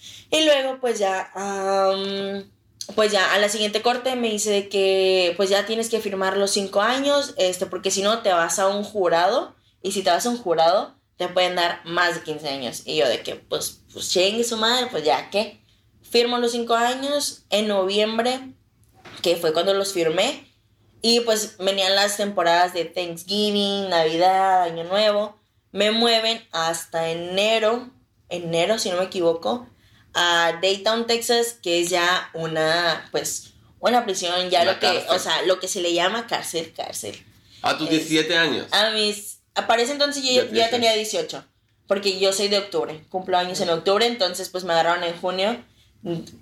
Sí. 0.00 0.26
Y 0.30 0.44
luego, 0.44 0.78
pues 0.80 1.00
ya, 1.00 1.32
pues 2.94 3.12
ya 3.12 3.32
a 3.34 3.38
la 3.38 3.48
siguiente 3.48 3.82
corte 3.82 4.16
me 4.16 4.30
dice 4.30 4.50
de 4.50 4.68
que 4.68 5.34
pues 5.36 5.50
ya 5.50 5.66
tienes 5.66 5.88
que 5.88 6.00
firmar 6.00 6.36
los 6.36 6.50
cinco 6.50 6.80
años, 6.80 7.34
este, 7.36 7.66
porque 7.66 7.90
si 7.90 8.02
no 8.02 8.20
te 8.22 8.32
vas 8.32 8.58
a 8.58 8.68
un 8.68 8.84
jurado 8.84 9.54
y 9.82 9.92
si 9.92 10.02
te 10.02 10.10
vas 10.10 10.26
a 10.26 10.30
un 10.30 10.38
jurado 10.38 10.94
te 11.16 11.28
pueden 11.28 11.54
dar 11.56 11.80
más 11.84 12.14
de 12.16 12.22
15 12.22 12.48
años. 12.48 12.82
Y 12.84 12.96
yo 12.96 13.08
de 13.08 13.22
que, 13.22 13.36
pues, 13.36 13.82
pues 13.92 14.10
chingue 14.10 14.44
su 14.44 14.56
madre, 14.56 14.88
pues 14.90 15.04
ya, 15.04 15.30
¿qué? 15.30 15.60
Firmo 16.02 16.38
los 16.38 16.52
cinco 16.52 16.74
años 16.74 17.44
en 17.50 17.68
noviembre, 17.68 18.54
que 19.22 19.36
fue 19.36 19.52
cuando 19.52 19.74
los 19.74 19.92
firmé. 19.92 20.50
Y 21.02 21.20
pues 21.20 21.58
venían 21.58 21.94
las 21.94 22.16
temporadas 22.16 22.72
de 22.72 22.86
Thanksgiving, 22.86 23.90
Navidad, 23.90 24.62
Año 24.62 24.84
Nuevo. 24.84 25.38
Me 25.70 25.90
mueven 25.90 26.42
hasta 26.50 27.10
enero, 27.10 27.90
enero 28.30 28.78
si 28.78 28.90
no 28.90 28.96
me 28.96 29.04
equivoco, 29.04 29.68
a 30.14 30.58
Daytown, 30.62 31.06
Texas, 31.06 31.56
que 31.62 31.80
es 31.80 31.90
ya 31.90 32.30
una, 32.34 33.08
pues, 33.10 33.52
una 33.80 34.04
prisión, 34.04 34.48
ya 34.50 34.62
Una 34.62 34.72
lo 34.72 34.80
que, 34.80 34.86
cárcel. 34.86 35.06
o 35.10 35.18
sea, 35.18 35.42
lo 35.42 35.60
que 35.60 35.68
se 35.68 35.80
le 35.80 35.92
llama 35.92 36.26
cárcel, 36.26 36.72
cárcel. 36.76 37.16
A 37.62 37.76
tus 37.76 37.88
Es- 37.90 38.08
17 38.08 38.36
años. 38.36 38.66
A 38.72 38.90
mis, 38.90 39.38
aparece 39.54 39.92
entonces 39.92 40.22
yo 40.24 40.44
Ya 40.52 40.70
tenía 40.70 40.92
18, 40.94 41.44
porque 41.86 42.18
yo 42.18 42.32
soy 42.32 42.48
de 42.48 42.58
octubre, 42.58 43.04
cumplo 43.10 43.36
años 43.38 43.60
en 43.60 43.70
octubre, 43.70 44.06
entonces 44.06 44.48
pues 44.48 44.64
me 44.64 44.72
agarraron 44.72 45.04
en 45.04 45.16
junio. 45.20 45.62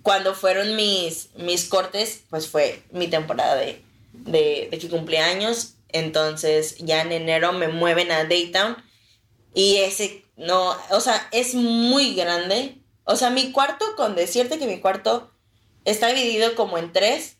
Cuando 0.02 0.34
fueron 0.34 0.74
mis, 0.74 1.28
mis 1.36 1.66
cortes, 1.68 2.22
pues 2.30 2.48
fue 2.48 2.82
mi 2.90 3.06
temporada 3.08 3.54
de, 3.54 3.80
de, 4.12 4.68
de 4.70 4.78
que 4.78 4.88
cumplí 4.88 5.16
años. 5.18 5.74
Entonces 5.90 6.76
ya 6.78 7.02
en 7.02 7.12
enero 7.12 7.52
me 7.52 7.68
mueven 7.68 8.10
a 8.10 8.24
Daytown 8.24 8.76
y 9.54 9.76
ese, 9.76 10.24
no, 10.36 10.74
o 10.90 11.00
sea, 11.00 11.28
es 11.30 11.54
muy 11.54 12.14
grande. 12.14 12.81
O 13.04 13.16
sea, 13.16 13.30
mi 13.30 13.52
cuarto, 13.52 13.96
con 13.96 14.14
decirte 14.14 14.58
que 14.58 14.66
mi 14.66 14.80
cuarto 14.80 15.30
está 15.84 16.08
dividido 16.08 16.54
como 16.54 16.76
en 16.78 16.92
tres 16.92 17.38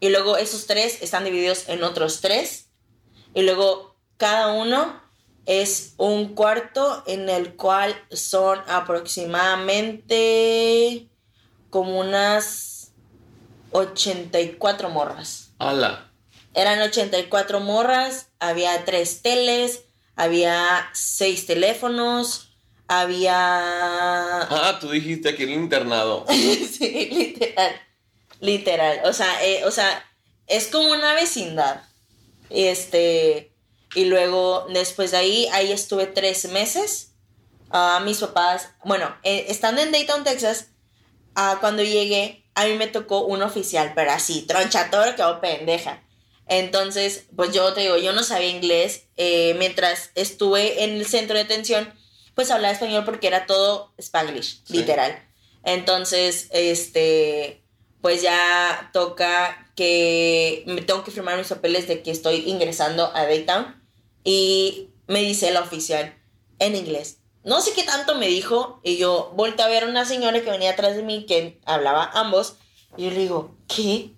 y 0.00 0.10
luego 0.10 0.36
esos 0.36 0.66
tres 0.66 1.02
están 1.02 1.24
divididos 1.24 1.68
en 1.68 1.82
otros 1.82 2.20
tres 2.20 2.68
y 3.34 3.42
luego 3.42 3.96
cada 4.16 4.52
uno 4.52 5.02
es 5.46 5.94
un 5.96 6.34
cuarto 6.34 7.02
en 7.06 7.30
el 7.30 7.56
cual 7.56 7.96
son 8.10 8.60
aproximadamente 8.66 11.08
como 11.70 11.98
unas 11.98 12.92
84 13.72 14.90
morras. 14.90 15.52
Ala. 15.58 16.12
Eran 16.54 16.80
84 16.82 17.60
morras, 17.60 18.28
había 18.40 18.84
tres 18.84 19.22
teles, 19.22 19.84
había 20.16 20.90
seis 20.92 21.46
teléfonos, 21.46 22.47
había... 22.88 24.40
Ah, 24.42 24.78
tú 24.80 24.90
dijiste 24.90 25.28
aquí 25.28 25.44
el 25.44 25.50
internado. 25.50 26.24
sí, 26.30 27.08
literal. 27.12 27.80
Literal. 28.40 29.00
O 29.04 29.12
sea, 29.12 29.44
eh, 29.44 29.64
o 29.64 29.70
sea, 29.70 30.04
es 30.46 30.68
como 30.68 30.90
una 30.90 31.14
vecindad. 31.14 31.82
Este. 32.50 33.52
Y 33.94 34.04
luego, 34.06 34.66
después 34.72 35.10
de 35.12 35.18
ahí, 35.18 35.48
ahí 35.52 35.72
estuve 35.72 36.06
tres 36.06 36.48
meses. 36.50 37.12
Ah, 37.70 38.00
mis 38.04 38.18
papás, 38.18 38.70
bueno, 38.84 39.14
eh, 39.22 39.46
estando 39.48 39.82
en 39.82 39.92
Dayton, 39.92 40.24
Texas, 40.24 40.68
ah, 41.34 41.58
cuando 41.60 41.82
llegué, 41.82 42.44
a 42.54 42.64
mí 42.64 42.74
me 42.74 42.86
tocó 42.86 43.26
un 43.26 43.42
oficial, 43.42 43.92
pero 43.94 44.10
así, 44.12 44.42
troncha 44.42 44.90
todo, 44.90 45.14
quedó 45.16 45.40
pendeja. 45.40 46.02
Entonces, 46.46 47.26
pues 47.36 47.52
yo 47.52 47.74
te 47.74 47.82
digo, 47.82 47.98
yo 47.98 48.12
no 48.12 48.22
sabía 48.22 48.48
inglés. 48.48 49.08
eh, 49.16 49.54
mientras 49.58 50.10
estuve 50.14 50.84
en 50.84 50.92
el 50.96 51.06
centro 51.06 51.36
de 51.36 51.44
detención, 51.44 51.92
pues 52.38 52.52
hablaba 52.52 52.72
español 52.72 53.04
porque 53.04 53.26
era 53.26 53.46
todo 53.46 53.92
spanglish, 53.98 54.62
Sí. 54.62 54.74
literal. 54.74 55.26
Entonces, 55.64 56.46
este, 56.52 57.64
pues 58.00 58.22
ya 58.22 58.90
toca 58.92 59.72
que 59.74 60.62
me 60.68 60.82
tengo 60.82 61.02
que 61.02 61.10
firmar 61.10 61.36
mis 61.36 61.48
papeles 61.48 61.88
de 61.88 62.00
que 62.00 62.12
estoy 62.12 62.48
ingresando 62.48 63.10
a 63.12 63.24
Daytown. 63.24 63.82
Y 64.22 64.90
me 65.08 65.18
dice 65.18 65.50
la 65.50 65.62
oficial 65.62 66.16
en 66.60 66.76
inglés. 66.76 67.18
No 67.42 67.60
sé 67.60 67.72
qué 67.72 67.82
tanto 67.82 68.14
me 68.14 68.28
dijo. 68.28 68.78
Y 68.84 68.98
yo 68.98 69.32
volteé 69.34 69.64
a 69.64 69.68
ver 69.68 69.82
a 69.82 69.88
una 69.88 70.04
señora 70.04 70.40
que 70.40 70.48
venía 70.48 70.70
atrás 70.70 70.94
de 70.94 71.02
mí 71.02 71.26
que 71.26 71.58
hablaba 71.64 72.08
ambos. 72.14 72.54
Y 72.96 73.06
yo 73.06 73.10
le 73.10 73.18
digo, 73.18 73.56
¿qué? 73.66 74.12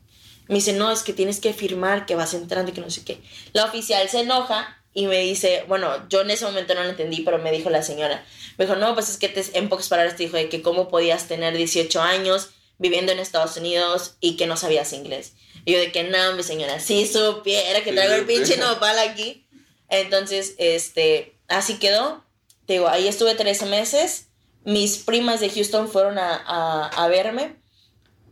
Me 0.47 0.57
dice, 0.57 0.75
no, 0.75 0.91
es 0.93 1.03
que 1.05 1.15
tienes 1.15 1.41
que 1.41 1.55
firmar 1.55 2.05
que 2.05 2.17
vas 2.17 2.35
entrando 2.35 2.71
y 2.71 2.75
que 2.75 2.83
no 2.83 2.91
sé 2.91 3.03
qué. 3.03 3.23
La 3.55 3.65
oficial 3.65 4.07
se 4.11 4.21
enoja 4.21 4.77
y 4.93 5.07
me 5.07 5.21
dice, 5.21 5.65
bueno, 5.69 6.09
yo 6.09 6.23
en 6.23 6.31
ese 6.31 6.45
momento 6.45 6.75
no 6.75 6.83
lo 6.83 6.91
entendí, 6.91 7.21
pero 7.23 7.39
me 7.39 7.53
dijo 7.53 7.71
la 7.71 7.83
señora. 7.83 8.25
Me 8.59 8.67
dijo, 8.67 8.77
no, 8.77 8.95
pues 8.95 9.09
es 9.09 9.17
que 9.19 9.29
te, 9.29 9.45
en 9.57 9.69
pocas 9.69 9.89
palabras 9.89 10.17
te 10.17 10.25
dijo 10.25 10.37
de 10.37 10.49
que 10.49 10.63
cómo 10.63 10.89
podías 10.89 11.29
tener 11.29 11.57
18 11.57 12.01
años 12.03 12.51
viviendo 12.79 13.13
en 13.13 13.19
Estados 13.21 13.57
Unidos 13.57 14.17
y 14.21 14.37
que 14.37 14.47
no 14.47 14.57
sabías 14.57 14.93
inglés. 14.93 15.35
Y 15.65 15.73
yo 15.73 15.79
de 15.79 15.93
que 15.93 16.03
no, 16.05 16.33
mi 16.35 16.43
señora, 16.43 16.81
si 16.81 17.07
supiera 17.07 17.83
que 17.85 17.91
Sí, 17.91 17.97
traigo 17.97 18.15
el 18.15 18.21
sí. 18.23 18.27
pinche 18.27 18.57
nopal 18.57 18.99
aquí. 18.99 19.47
Entonces, 19.89 20.55
este, 20.59 21.37
así 21.49 21.79
quedó. 21.79 22.25
Te 22.67 22.75
digo, 22.75 22.89
ahí 22.89 23.07
estuve 23.09 23.35
13 23.35 23.67
meses. 23.67 24.27
Mis 24.65 24.99
primas 24.99 25.41
de 25.41 25.51
Houston 25.51 25.89
fueron 25.89 26.19
a, 26.19 26.35
a, 26.47 26.87
a 26.89 27.09
verme. 27.09 27.57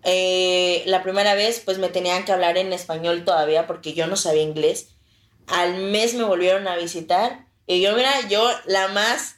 Eh, 0.05 0.83
la 0.87 1.03
primera 1.03 1.35
vez, 1.35 1.61
pues 1.65 1.79
me 1.79 1.89
tenían 1.89 2.25
que 2.25 2.33
hablar 2.33 2.57
en 2.57 2.73
español 2.73 3.25
todavía 3.25 3.67
porque 3.67 3.93
yo 3.95 4.07
no 4.07 4.17
sabía 4.17 4.43
inglés. 4.43 4.89
Al 5.49 5.77
mes 5.77 6.15
me 6.15 6.25
volvieron 6.25 6.67
a 6.69 6.77
visitar. 6.77 7.47
Y 7.67 7.81
yo, 7.81 7.95
mira, 7.95 8.13
yo 8.29 8.49
la 8.67 8.89
más 8.89 9.37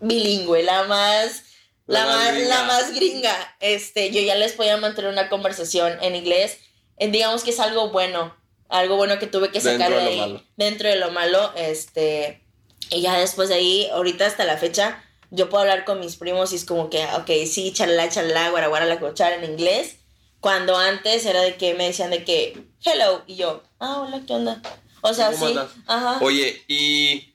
bilingüe, 0.00 0.62
la 0.62 0.84
más 0.84 1.42
La 1.86 2.04
la, 2.04 2.06
más 2.06 2.32
gringa. 2.34 2.48
la 2.48 2.62
más 2.64 2.94
gringa. 2.94 3.56
Este, 3.60 4.10
yo 4.10 4.20
ya 4.20 4.34
les 4.34 4.52
podía 4.52 4.76
mantener 4.76 5.10
una 5.10 5.28
conversación 5.28 5.98
en 6.02 6.16
inglés. 6.16 6.58
Eh, 6.98 7.08
digamos 7.10 7.42
que 7.44 7.50
es 7.50 7.60
algo 7.60 7.90
bueno 7.90 8.34
algo 8.68 8.96
bueno 8.96 9.18
que 9.18 9.26
tuve 9.26 9.50
que 9.50 9.60
sacar 9.60 9.90
Dentro 9.90 9.96
de 10.00 10.06
ahí. 10.10 10.18
malo. 10.20 10.42
Dentro 10.56 10.88
de 10.88 10.96
lo 10.96 11.10
malo, 11.10 11.52
este. 11.56 12.42
Y 12.90 13.02
ya 13.02 13.18
después 13.18 13.48
de 13.48 13.56
ahí, 13.56 13.88
ahorita 13.92 14.26
hasta 14.26 14.44
la 14.44 14.56
fecha, 14.56 15.02
yo 15.30 15.48
puedo 15.48 15.62
hablar 15.62 15.84
con 15.84 16.00
mis 16.00 16.16
primos 16.16 16.52
y 16.52 16.56
es 16.56 16.64
como 16.64 16.90
que, 16.90 17.04
ok, 17.16 17.30
sí, 17.46 17.72
chalala, 17.72 18.08
chalala, 18.08 18.50
guaraguara, 18.50 18.86
la 18.86 19.00
cochara 19.00 19.36
en 19.36 19.44
inglés. 19.44 19.96
Cuando 20.40 20.76
antes 20.76 21.24
era 21.24 21.40
de 21.42 21.54
que 21.56 21.74
me 21.74 21.86
decían 21.86 22.10
de 22.10 22.24
que, 22.24 22.64
hello, 22.84 23.22
y 23.26 23.36
yo, 23.36 23.62
ah, 23.78 24.00
hola, 24.00 24.22
¿qué 24.26 24.34
onda? 24.34 24.60
O 25.06 25.12
sea, 25.12 25.30
¿Cómo 25.32 25.48
sí, 25.48 25.54
ajá. 25.86 26.18
Oye, 26.22 26.62
¿y 26.66 27.34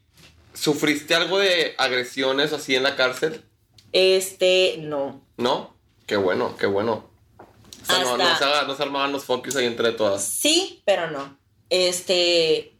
sufriste 0.56 1.14
algo 1.14 1.38
de 1.38 1.76
agresiones 1.78 2.52
así 2.52 2.76
en 2.76 2.82
la 2.82 2.96
cárcel? 2.96 3.44
Este, 3.92 4.78
no. 4.80 5.22
¿No? 5.38 5.76
Qué 6.08 6.16
bueno, 6.18 6.58
qué 6.58 6.66
bueno. 6.66 7.08
O 7.38 7.86
sea, 7.86 8.00
no, 8.04 8.18
se, 8.18 8.44
haga- 8.44 8.64
no 8.64 8.76
se 8.76 8.82
armaban 8.82 9.12
los 9.12 9.24
focus 9.26 9.56
ahí 9.56 9.68
entre 9.68 9.92
todas. 9.92 10.24
Sí, 10.26 10.82
pero 10.86 11.12
no. 11.12 11.38
Este, 11.70 12.76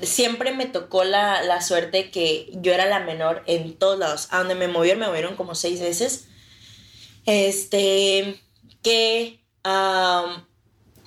siempre 0.00 0.52
me 0.54 0.66
tocó 0.66 1.02
la, 1.02 1.42
la 1.42 1.60
suerte 1.60 2.12
que 2.12 2.50
yo 2.54 2.72
era 2.72 2.86
la 2.86 3.00
menor 3.00 3.42
en 3.46 3.76
todos 3.76 3.98
lados. 3.98 4.28
A 4.30 4.38
donde 4.38 4.54
me 4.54 4.68
movieron, 4.68 5.00
me 5.00 5.06
movieron 5.08 5.34
como 5.34 5.56
seis 5.56 5.80
veces. 5.80 6.26
Este, 7.26 8.40
que 8.82 9.40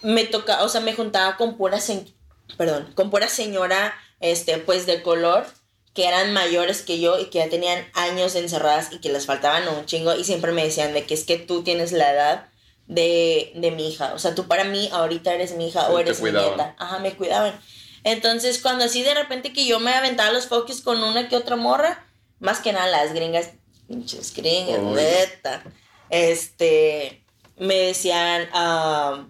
me 0.03 0.25
toca, 0.25 0.63
o 0.63 0.69
sea, 0.69 0.81
me 0.81 0.93
juntaba 0.93 1.37
con 1.37 1.57
pura, 1.57 1.79
se- 1.79 2.12
perdón, 2.57 2.91
con 2.95 3.09
pura 3.09 3.27
señora, 3.27 3.93
este, 4.19 4.57
pues 4.57 4.85
de 4.85 5.01
color, 5.01 5.45
que 5.93 6.07
eran 6.07 6.33
mayores 6.33 6.81
que 6.81 6.99
yo 6.99 7.19
y 7.19 7.25
que 7.25 7.39
ya 7.39 7.49
tenían 7.49 7.85
años 7.93 8.35
encerradas 8.35 8.91
y 8.91 8.99
que 8.99 9.11
les 9.11 9.25
faltaban 9.25 9.67
un 9.67 9.85
chingo 9.85 10.15
y 10.15 10.23
siempre 10.23 10.51
me 10.51 10.63
decían 10.63 10.93
de 10.93 11.05
que 11.05 11.13
es 11.13 11.23
que 11.23 11.37
tú 11.37 11.63
tienes 11.63 11.91
la 11.91 12.11
edad 12.11 12.47
de, 12.87 13.51
de 13.55 13.71
mi 13.71 13.89
hija, 13.89 14.13
o 14.13 14.19
sea, 14.19 14.35
tú 14.35 14.47
para 14.47 14.63
mí 14.63 14.89
ahorita 14.91 15.33
eres 15.33 15.55
mi 15.55 15.67
hija 15.67 15.85
Sí, 15.85 15.91
o 15.91 15.99
eres 15.99 16.21
mi 16.21 16.31
nieta, 16.31 16.75
ajá, 16.77 16.99
me 16.99 17.15
cuidaban. 17.15 17.59
Entonces, 18.03 18.59
cuando 18.61 18.85
así 18.85 19.03
de 19.03 19.13
repente 19.13 19.53
que 19.53 19.65
yo 19.65 19.79
me 19.79 19.93
aventaba 19.93 20.31
los 20.31 20.47
focus 20.47 20.81
con 20.81 21.01
una 21.03 21.29
que 21.29 21.37
otra 21.37 21.55
morra, 21.55 22.05
más 22.39 22.59
que 22.59 22.73
nada 22.73 22.87
las 22.87 23.13
gringas, 23.13 23.51
pinches 23.87 24.33
gringas, 24.35 24.81
neta, 24.81 25.63
este, 26.09 27.23
me 27.57 27.75
decían, 27.75 28.49
ah, 28.51 29.25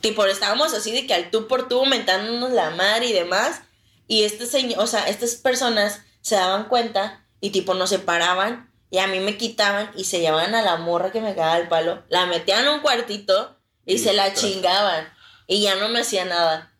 tipo, 0.00 0.24
estábamos 0.26 0.74
así 0.74 0.92
de 0.92 1.06
que 1.06 1.14
al 1.14 1.30
tú 1.30 1.46
por 1.48 1.68
tú 1.68 1.84
mentándonos 1.86 2.50
la 2.50 2.70
madre 2.70 3.06
y 3.06 3.12
demás, 3.12 3.62
y 4.06 4.24
este 4.24 4.46
señor, 4.46 4.80
o 4.80 4.86
sea, 4.86 5.08
estas 5.08 5.36
personas 5.36 6.02
se 6.20 6.34
daban 6.34 6.68
cuenta 6.68 7.24
y 7.40 7.50
tipo 7.50 7.74
nos 7.74 7.90
separaban 7.90 8.70
y 8.90 8.98
a 8.98 9.06
mí 9.06 9.20
me 9.20 9.36
quitaban 9.36 9.90
y 9.96 10.04
se 10.04 10.20
llevaban 10.20 10.54
a 10.54 10.62
la 10.62 10.76
morra 10.76 11.12
que 11.12 11.20
me 11.20 11.34
cagaba 11.34 11.58
el 11.58 11.68
palo, 11.68 12.02
la 12.08 12.26
metían 12.26 12.64
en 12.64 12.72
un 12.72 12.80
cuartito 12.80 13.56
y 13.86 13.98
se 13.98 14.12
la 14.12 14.34
chingaban 14.34 15.08
y 15.46 15.62
ya 15.62 15.76
no 15.76 15.88
me 15.88 16.00
hacía 16.00 16.24
nada. 16.24 16.72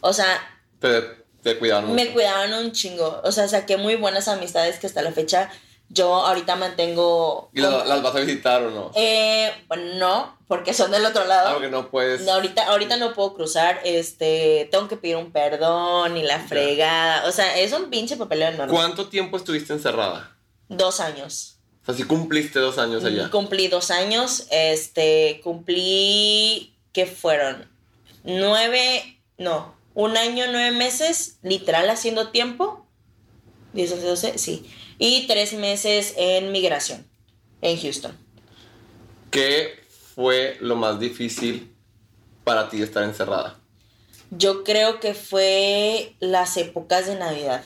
O 0.00 0.12
sea, 0.12 0.26
Te, 0.80 1.02
te 1.42 1.58
cuidaban 1.58 1.94
me 1.94 2.12
cuidaban 2.12 2.52
un 2.54 2.72
chingo. 2.72 3.20
O 3.24 3.32
sea, 3.32 3.48
saqué 3.48 3.76
muy 3.76 3.96
buenas 3.96 4.28
amistades 4.28 4.78
que 4.78 4.86
hasta 4.86 5.02
la 5.02 5.12
fecha 5.12 5.50
yo 5.90 6.14
ahorita 6.14 6.56
mantengo. 6.56 7.50
¿Y 7.54 7.60
las, 7.60 7.86
las 7.86 8.02
vas 8.02 8.14
a 8.14 8.20
visitar 8.20 8.62
o 8.62 8.70
no? 8.70 8.92
Eh, 8.94 9.50
bueno, 9.68 9.94
no, 9.94 10.38
porque 10.46 10.74
son 10.74 10.90
del 10.90 11.04
otro 11.04 11.24
lado. 11.26 11.48
Ah, 11.48 11.52
porque 11.54 11.70
no 11.70 11.90
puedes. 11.90 12.22
No, 12.22 12.32
ahorita, 12.32 12.66
ahorita 12.66 12.96
no 12.96 13.14
puedo 13.14 13.34
cruzar, 13.34 13.80
este, 13.84 14.68
tengo 14.70 14.88
que 14.88 14.96
pedir 14.96 15.16
un 15.16 15.32
perdón 15.32 16.16
y 16.16 16.22
la 16.22 16.40
fregada. 16.40 17.26
O 17.26 17.32
sea, 17.32 17.58
es 17.58 17.72
un 17.72 17.90
pinche 17.90 18.16
papeleo 18.16 18.48
enorme. 18.48 18.72
¿Cuánto 18.72 19.08
tiempo 19.08 19.36
estuviste 19.36 19.72
encerrada? 19.72 20.36
Dos 20.68 21.00
años. 21.00 21.58
O 21.82 21.86
sea, 21.86 21.94
si 21.94 22.04
cumpliste 22.04 22.58
dos 22.58 22.76
años 22.78 23.04
allá. 23.04 23.30
Cumplí 23.30 23.68
dos 23.68 23.90
años, 23.90 24.46
este, 24.50 25.40
cumplí, 25.42 26.76
¿qué 26.92 27.06
fueron? 27.06 27.66
Nueve, 28.24 29.22
no, 29.38 29.74
un 29.94 30.18
año, 30.18 30.44
nueve 30.50 30.70
meses, 30.70 31.38
literal 31.42 31.88
haciendo 31.88 32.28
tiempo. 32.28 32.84
10, 33.72 33.92
11, 33.92 34.06
12, 34.06 34.38
sí. 34.38 34.70
Y 34.98 35.26
tres 35.26 35.52
meses 35.52 36.14
en 36.16 36.50
migración, 36.52 37.06
en 37.62 37.80
Houston. 37.80 38.16
¿Qué 39.30 39.78
fue 40.14 40.56
lo 40.60 40.76
más 40.76 40.98
difícil 40.98 41.74
para 42.44 42.68
ti 42.68 42.82
estar 42.82 43.04
encerrada? 43.04 43.58
Yo 44.30 44.64
creo 44.64 45.00
que 45.00 45.14
fue 45.14 46.16
las 46.20 46.56
épocas 46.56 47.06
de 47.06 47.14
Navidad. 47.16 47.64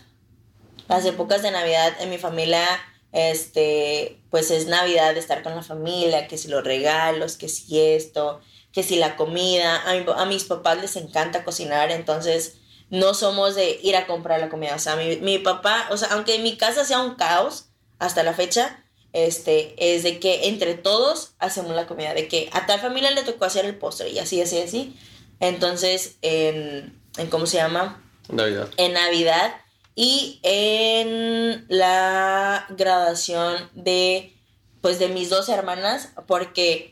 Las 0.89 1.05
épocas 1.07 1.43
de 1.43 1.51
Navidad 1.51 1.95
en 2.01 2.11
mi 2.11 2.18
familia, 2.18 2.64
este, 3.12 4.20
pues 4.30 4.51
es 4.51 4.66
Navidad 4.66 5.16
estar 5.16 5.43
con 5.43 5.55
la 5.55 5.62
familia, 5.62 6.26
que 6.28 6.39
si 6.39 6.49
los 6.49 6.62
regalos, 6.64 7.37
que 7.37 7.49
si 7.49 7.80
esto, 7.80 8.41
que 8.72 8.83
si 8.83 8.97
la 8.97 9.16
comida. 9.16 9.83
A, 9.89 9.95
mi- 9.95 10.05
a 10.14 10.24
mis 10.26 10.45
papás 10.45 10.80
les 10.80 10.97
encanta 10.97 11.45
cocinar, 11.45 11.91
entonces 11.91 12.59
no 12.93 13.14
somos 13.14 13.55
de 13.55 13.80
ir 13.82 13.97
a 13.97 14.07
comprar 14.07 14.38
la 14.38 14.51
comida. 14.51 14.74
O 14.76 14.78
sea, 14.78 14.97
mi, 14.97 15.16
mi 15.16 15.38
papá, 15.38 15.88
o 15.90 15.97
sea, 15.97 16.09
aunque 16.12 16.36
en 16.36 16.43
mi 16.43 16.59
casa 16.59 16.84
sea 16.84 17.01
un 17.01 17.14
caos 17.14 17.70
hasta 17.99 18.22
la 18.22 18.34
fecha, 18.34 18.84
este, 19.14 19.74
es 19.78 20.03
de 20.03 20.20
que 20.20 20.49
entre 20.49 20.74
todos 20.74 21.32
hacemos 21.38 21.74
la 21.74 21.86
comida, 21.86 22.12
de 22.12 22.28
que 22.28 22.51
a 22.53 22.66
tal 22.66 22.80
familia 22.80 23.11
le 23.11 23.22
tocó 23.22 23.47
hacer 23.47 23.64
el 23.64 23.76
postre 23.76 24.11
y 24.11 24.18
así, 24.18 24.43
así, 24.43 24.61
así. 24.61 24.95
Entonces, 25.40 26.16
en, 26.20 27.01
en 27.16 27.30
¿cómo 27.30 27.47
se 27.47 27.57
llama? 27.57 28.05
Navidad. 28.28 28.68
En 28.76 28.93
Navidad 28.93 29.55
y 29.95 30.38
en 30.43 31.64
la 31.68 32.66
graduación 32.76 33.70
de, 33.72 34.36
pues, 34.82 34.99
de 34.99 35.09
mis 35.09 35.30
dos 35.30 35.49
hermanas, 35.49 36.11
porque 36.26 36.91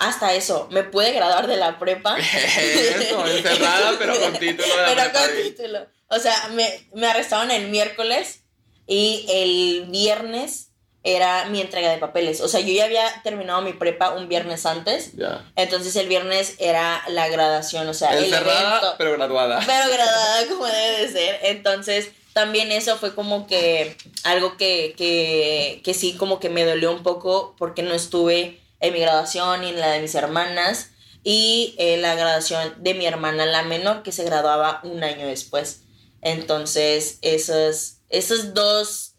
hasta 0.00 0.32
eso, 0.32 0.66
me 0.70 0.82
pude 0.82 1.12
graduar 1.12 1.46
de 1.46 1.58
la 1.58 1.78
prepa. 1.78 2.16
Eso, 2.58 3.26
encerrada, 3.26 3.96
pero 3.98 4.18
con 4.18 4.32
título 4.38 4.74
de 4.74 4.94
la 4.96 5.12
Pero 5.12 5.12
con 5.12 5.42
título. 5.42 5.86
O 6.08 6.18
sea, 6.18 6.48
me, 6.54 6.88
me 6.94 7.06
arrestaron 7.06 7.50
el 7.50 7.68
miércoles 7.68 8.40
y 8.86 9.26
el 9.28 9.90
viernes 9.90 10.70
era 11.02 11.44
mi 11.50 11.60
entrega 11.60 11.90
de 11.90 11.98
papeles. 11.98 12.40
O 12.40 12.48
sea, 12.48 12.60
yo 12.60 12.72
ya 12.72 12.84
había 12.86 13.04
terminado 13.22 13.60
mi 13.60 13.74
prepa 13.74 14.12
un 14.14 14.26
viernes 14.26 14.64
antes. 14.64 15.12
Ya. 15.16 15.44
Entonces 15.54 15.94
el 15.96 16.08
viernes 16.08 16.54
era 16.58 17.02
la 17.08 17.28
graduación, 17.28 17.86
o 17.86 17.92
sea, 17.92 18.16
el 18.16 18.24
Encerrada, 18.24 18.78
evento. 18.78 18.94
pero 18.96 19.12
graduada. 19.12 19.60
Pero 19.66 19.88
graduada 19.92 20.46
como 20.48 20.64
debe 20.64 21.02
de 21.02 21.12
ser. 21.12 21.40
Entonces, 21.42 22.10
también 22.32 22.72
eso 22.72 22.96
fue 22.96 23.14
como 23.14 23.46
que 23.46 23.98
algo 24.24 24.56
que, 24.56 24.94
que, 24.96 25.82
que 25.84 25.92
sí 25.92 26.14
como 26.14 26.40
que 26.40 26.48
me 26.48 26.64
dolió 26.64 26.90
un 26.90 27.02
poco 27.02 27.54
porque 27.58 27.82
no 27.82 27.92
estuve 27.92 28.60
en 28.80 28.92
mi 28.92 29.00
graduación 29.00 29.64
y 29.64 29.70
en 29.70 29.80
la 29.80 29.92
de 29.92 30.00
mis 30.00 30.14
hermanas 30.14 30.90
y 31.22 31.74
en 31.78 32.02
la 32.02 32.14
graduación 32.14 32.74
de 32.78 32.94
mi 32.94 33.06
hermana 33.06 33.46
la 33.46 33.62
menor 33.62 34.02
que 34.02 34.12
se 34.12 34.24
graduaba 34.24 34.80
un 34.84 35.04
año 35.04 35.26
después. 35.26 35.82
Entonces, 36.22 37.18
esos, 37.22 37.98
esos 38.08 38.54
dos 38.54 39.14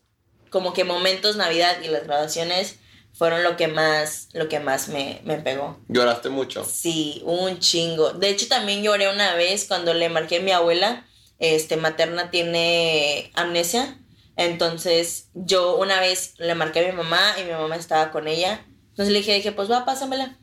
como 0.49 0.73
que 0.73 0.83
momentos, 0.83 1.37
Navidad 1.37 1.77
y 1.81 1.87
las 1.87 2.03
graduaciones, 2.03 2.77
fueron 3.13 3.43
lo 3.43 3.57
que 3.57 3.67
más, 3.67 4.29
lo 4.33 4.49
que 4.49 4.59
más 4.59 4.87
me, 4.89 5.21
me 5.23 5.37
pegó. 5.37 5.79
Lloraste 5.87 6.29
mucho. 6.29 6.65
Sí, 6.65 7.21
un 7.25 7.59
chingo. 7.59 8.11
De 8.13 8.29
hecho, 8.29 8.47
también 8.47 8.83
lloré 8.83 9.11
una 9.11 9.35
vez 9.35 9.65
cuando 9.67 9.93
le 9.93 10.09
marqué 10.09 10.37
a 10.37 10.41
mi 10.41 10.51
abuela. 10.51 11.05
Este, 11.39 11.77
materna 11.77 12.31
tiene 12.31 13.31
amnesia. 13.33 13.97
Entonces, 14.37 15.29
yo 15.33 15.77
una 15.77 15.99
vez 15.99 16.35
le 16.37 16.55
marqué 16.55 16.79
a 16.79 16.91
mi 16.91 16.97
mamá 16.97 17.35
y 17.39 17.43
mi 17.43 17.51
mamá 17.51 17.75
estaba 17.75 18.11
con 18.11 18.27
ella. 18.27 18.65
Entonces 18.91 19.11
le 19.11 19.19
dije, 19.19 19.33
dije, 19.33 19.51
pues 19.51 19.69
va, 19.69 19.85
pásamela. 19.85 20.37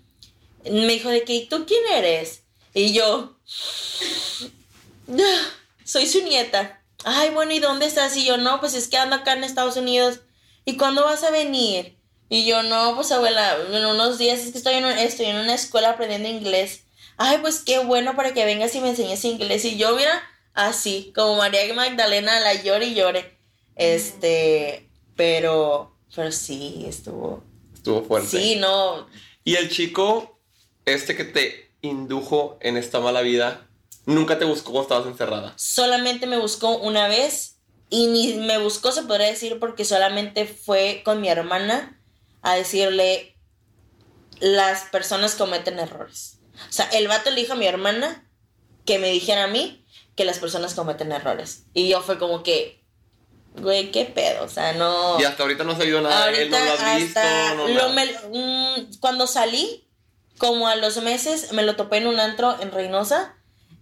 Me 0.65 0.87
dijo 0.89 1.09
de 1.09 1.23
que, 1.25 1.35
¿y 1.35 1.47
tú 1.47 1.65
quién 1.67 1.83
eres? 1.93 2.43
Y 2.75 2.93
yo, 2.93 3.39
"Ah, 5.11 5.51
soy 5.85 6.07
su 6.07 6.23
nieta. 6.23 6.83
Ay, 7.05 7.31
bueno, 7.31 7.53
¿y 7.53 7.61
dónde 7.61 7.87
estás? 7.87 8.17
Y 8.17 8.25
yo, 8.25 8.37
no, 8.37 8.61
pues 8.61 8.75
es 8.75 8.89
que 8.89 8.97
ando 8.97 9.17
acá 9.17 9.33
en 9.35 9.45
Estados 9.45 9.77
Unidos. 9.77 10.21
¿Y 10.65 10.77
cuándo 10.77 11.05
vas 11.05 11.23
a 11.25 11.31
venir? 11.31 11.97
Y 12.29 12.45
yo, 12.45 12.63
no, 12.63 12.95
pues 12.95 13.11
abuela, 13.13 13.57
en 13.73 13.87
unos 13.87 14.19
días 14.19 14.41
es 14.41 14.53
que 14.53 14.59
estoy 14.59 14.75
en, 14.75 14.85
estoy 14.85 15.27
en 15.27 15.37
una 15.37 15.55
escuela 15.55 15.91
aprendiendo 15.91 16.29
inglés. 16.29 16.83
Ay, 17.17 17.39
pues 17.39 17.61
qué 17.61 17.79
bueno 17.79 18.15
para 18.17 18.35
que 18.35 18.45
vengas 18.45 18.75
y 18.75 18.81
me 18.81 18.91
enseñes 18.91 19.25
inglés. 19.25 19.65
Y 19.65 19.77
yo, 19.79 19.97
mira, 19.97 20.23
así, 20.55 21.13
como 21.15 21.37
María 21.37 21.73
Magdalena, 21.73 22.39
la 22.41 22.55
llore 22.55 22.87
y 22.87 22.95
llore. 22.95 23.39
Este, 23.77 24.89
pero, 25.17 25.97
pero 26.15 26.33
sí, 26.33 26.85
estuvo. 26.87 27.43
Estuvo 27.79 28.03
fuerte. 28.03 28.29
Sí, 28.29 28.57
no, 28.57 29.07
Y 29.45 29.55
el 29.55 29.71
chico, 29.71 30.41
este 30.85 31.17
que 31.17 31.25
te 31.25 31.73
indujo 31.81 32.59
en 32.61 32.77
esta 32.77 33.01
mala 33.01 33.21
vida, 33.23 33.69
nunca 34.05 34.39
te 34.39 34.45
buscó 34.45 34.73
cuando 34.73 34.83
estabas 34.83 35.07
encerrada. 35.07 35.55
solamente 35.57 36.27
me 36.27 36.39
buscó 36.39 36.77
una 36.77 37.09
vez 37.09 37.59
y 37.89 38.09
ni 38.09 38.35
me 38.35 38.59
buscó, 38.59 38.93
se 38.93 39.03
podría 39.03 39.29
decir, 39.29 39.59
porque 39.59 39.85
solamente 39.85 40.45
fue 40.47 41.03
con 41.05 41.21
mi 41.21 41.29
hermana 41.29 42.01
a 42.43 42.55
decirle 42.55 43.37
las 44.41 44.85
personas 44.91 45.35
cometen 45.35 45.79
errores. 45.79 46.41
O 46.69 46.73
sea, 46.73 46.87
el 46.87 47.09
vato 47.09 47.31
le 47.31 47.41
dijo 47.41 47.53
a 47.53 47.57
mi 47.57 47.67
hermana 47.67 48.29
que 48.85 48.99
me 48.99 49.11
dijera 49.11 49.45
a 49.45 49.49
mí 49.49 49.87
que 50.17 50.25
las 50.25 50.39
personas 50.39 50.75
cometen 50.75 51.13
errores. 51.13 51.65
Y 51.75 51.89
yo 51.89 52.03
fue 52.03 52.19
como 52.19 52.43
que, 52.43 52.78
güey, 53.57 53.91
qué 53.91 54.05
pedo, 54.05 54.45
o 54.45 54.49
sea, 54.49 54.73
no... 54.75 55.19
Y 55.21 55.25
hasta 55.25 55.43
ahorita 55.43 55.65
no 55.65 55.73
has 55.73 55.81
oído 55.81 56.01
nada 56.01 56.27
de 56.31 56.43
él, 56.43 56.51
no 56.51 56.59
lo 56.59 56.73
has 56.73 56.97
visto. 56.97 57.21
no 57.57 57.69
lo 57.69 57.89
me- 57.91 58.13
mm, 58.33 58.91
cuando 59.01 59.27
salí, 59.27 59.89
como 60.39 60.69
a 60.69 60.77
los 60.77 60.99
meses, 61.03 61.53
me 61.53 61.63
lo 61.65 61.75
topé 61.77 61.97
en 61.99 62.07
un 62.07 62.21
antro 62.21 62.57
en 62.61 62.71
Reynosa 62.71 63.35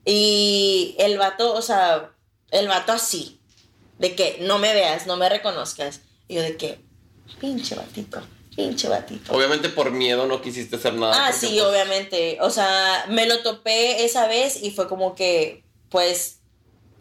Y 0.08 0.94
el 0.98 1.18
vato, 1.18 1.52
o 1.52 1.60
sea, 1.62 2.10
el 2.52 2.68
vato 2.68 2.92
así, 2.92 3.40
de 3.98 4.14
que 4.14 4.38
no 4.40 4.58
me 4.58 4.72
veas, 4.72 5.06
no 5.06 5.16
me 5.16 5.28
reconozcas. 5.28 6.00
Y 6.28 6.34
yo 6.36 6.42
de 6.42 6.56
que, 6.56 6.78
pinche 7.40 7.74
batito, 7.74 8.22
pinche 8.54 8.88
batito. 8.88 9.32
Obviamente 9.34 9.68
por 9.68 9.90
miedo 9.90 10.26
no 10.26 10.40
quisiste 10.40 10.76
hacer 10.76 10.94
nada. 10.94 11.26
Ah, 11.26 11.32
sí, 11.32 11.48
pues, 11.58 11.62
obviamente. 11.62 12.38
O 12.40 12.50
sea, 12.50 13.06
me 13.08 13.26
lo 13.26 13.42
topé 13.42 14.04
esa 14.04 14.26
vez 14.28 14.62
y 14.62 14.70
fue 14.70 14.88
como 14.88 15.14
que, 15.16 15.64
pues, 15.90 16.38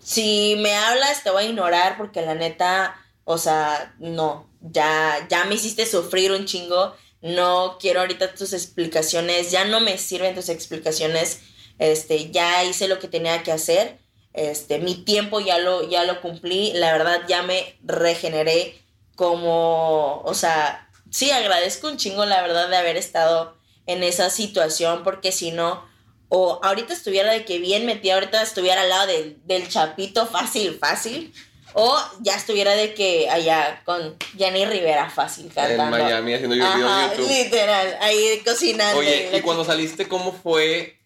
si 0.05 0.55
me 0.59 0.75
hablas 0.75 1.23
te 1.23 1.31
voy 1.31 1.45
a 1.45 1.47
ignorar 1.47 1.97
porque 1.97 2.21
la 2.21 2.35
neta, 2.35 2.95
o 3.23 3.39
sea, 3.39 3.95
no, 3.97 4.47
ya, 4.61 5.25
ya 5.29 5.45
me 5.45 5.55
hiciste 5.55 5.87
sufrir 5.87 6.31
un 6.31 6.45
chingo. 6.45 6.95
No 7.21 7.77
quiero 7.79 8.01
ahorita 8.01 8.35
tus 8.35 8.53
explicaciones, 8.53 9.49
ya 9.49 9.65
no 9.65 9.79
me 9.79 9.97
sirven 9.97 10.35
tus 10.35 10.49
explicaciones. 10.49 11.39
Este, 11.79 12.29
ya 12.29 12.63
hice 12.63 12.87
lo 12.87 12.99
que 12.99 13.07
tenía 13.07 13.41
que 13.41 13.51
hacer. 13.51 13.97
Este, 14.33 14.77
mi 14.77 14.93
tiempo 14.93 15.39
ya 15.39 15.57
lo, 15.57 15.89
ya 15.89 16.03
lo 16.03 16.21
cumplí. 16.21 16.71
La 16.73 16.91
verdad, 16.91 17.21
ya 17.27 17.41
me 17.41 17.75
regeneré 17.81 18.79
como, 19.15 20.21
o 20.21 20.33
sea, 20.35 20.87
sí 21.09 21.31
agradezco 21.31 21.87
un 21.87 21.97
chingo 21.97 22.25
la 22.25 22.43
verdad 22.43 22.69
de 22.69 22.77
haber 22.77 22.95
estado 22.95 23.57
en 23.87 24.03
esa 24.03 24.29
situación 24.29 25.03
porque 25.03 25.31
si 25.31 25.51
no, 25.51 25.83
o 26.29 26.59
ahorita 26.63 26.93
estuviera 26.93 27.31
de 27.31 27.45
que 27.45 27.59
bien 27.59 27.85
metida, 27.85 28.15
ahorita 28.15 28.41
estuviera 28.41 28.81
al 28.81 28.89
lado 28.89 29.07
del, 29.07 29.37
del 29.45 29.67
chapito 29.69 30.25
fácil, 30.25 30.77
fácil, 30.79 31.33
o 31.73 31.97
ya 32.21 32.35
estuviera 32.35 32.71
de 32.75 32.93
que 32.93 33.29
allá 33.29 33.81
con 33.85 34.15
Jenny 34.37 34.65
Rivera 34.65 35.09
fácil 35.09 35.45
En 35.47 35.51
cantando. 35.51 35.97
Miami 35.97 36.33
haciendo 36.33 36.55
videos 36.55 36.71
Ajá, 36.71 37.09
de 37.09 37.17
YouTube. 37.17 37.29
literal, 37.29 37.97
ahí 38.01 38.41
cocinando. 38.45 38.99
Oye, 38.99 39.29
y 39.33 39.37
y 39.37 39.41
cuando 39.41 39.65
saliste, 39.65 40.07
¿cómo 40.07 40.31
fue 40.31 40.99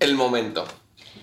el 0.00 0.14
momento? 0.14 0.66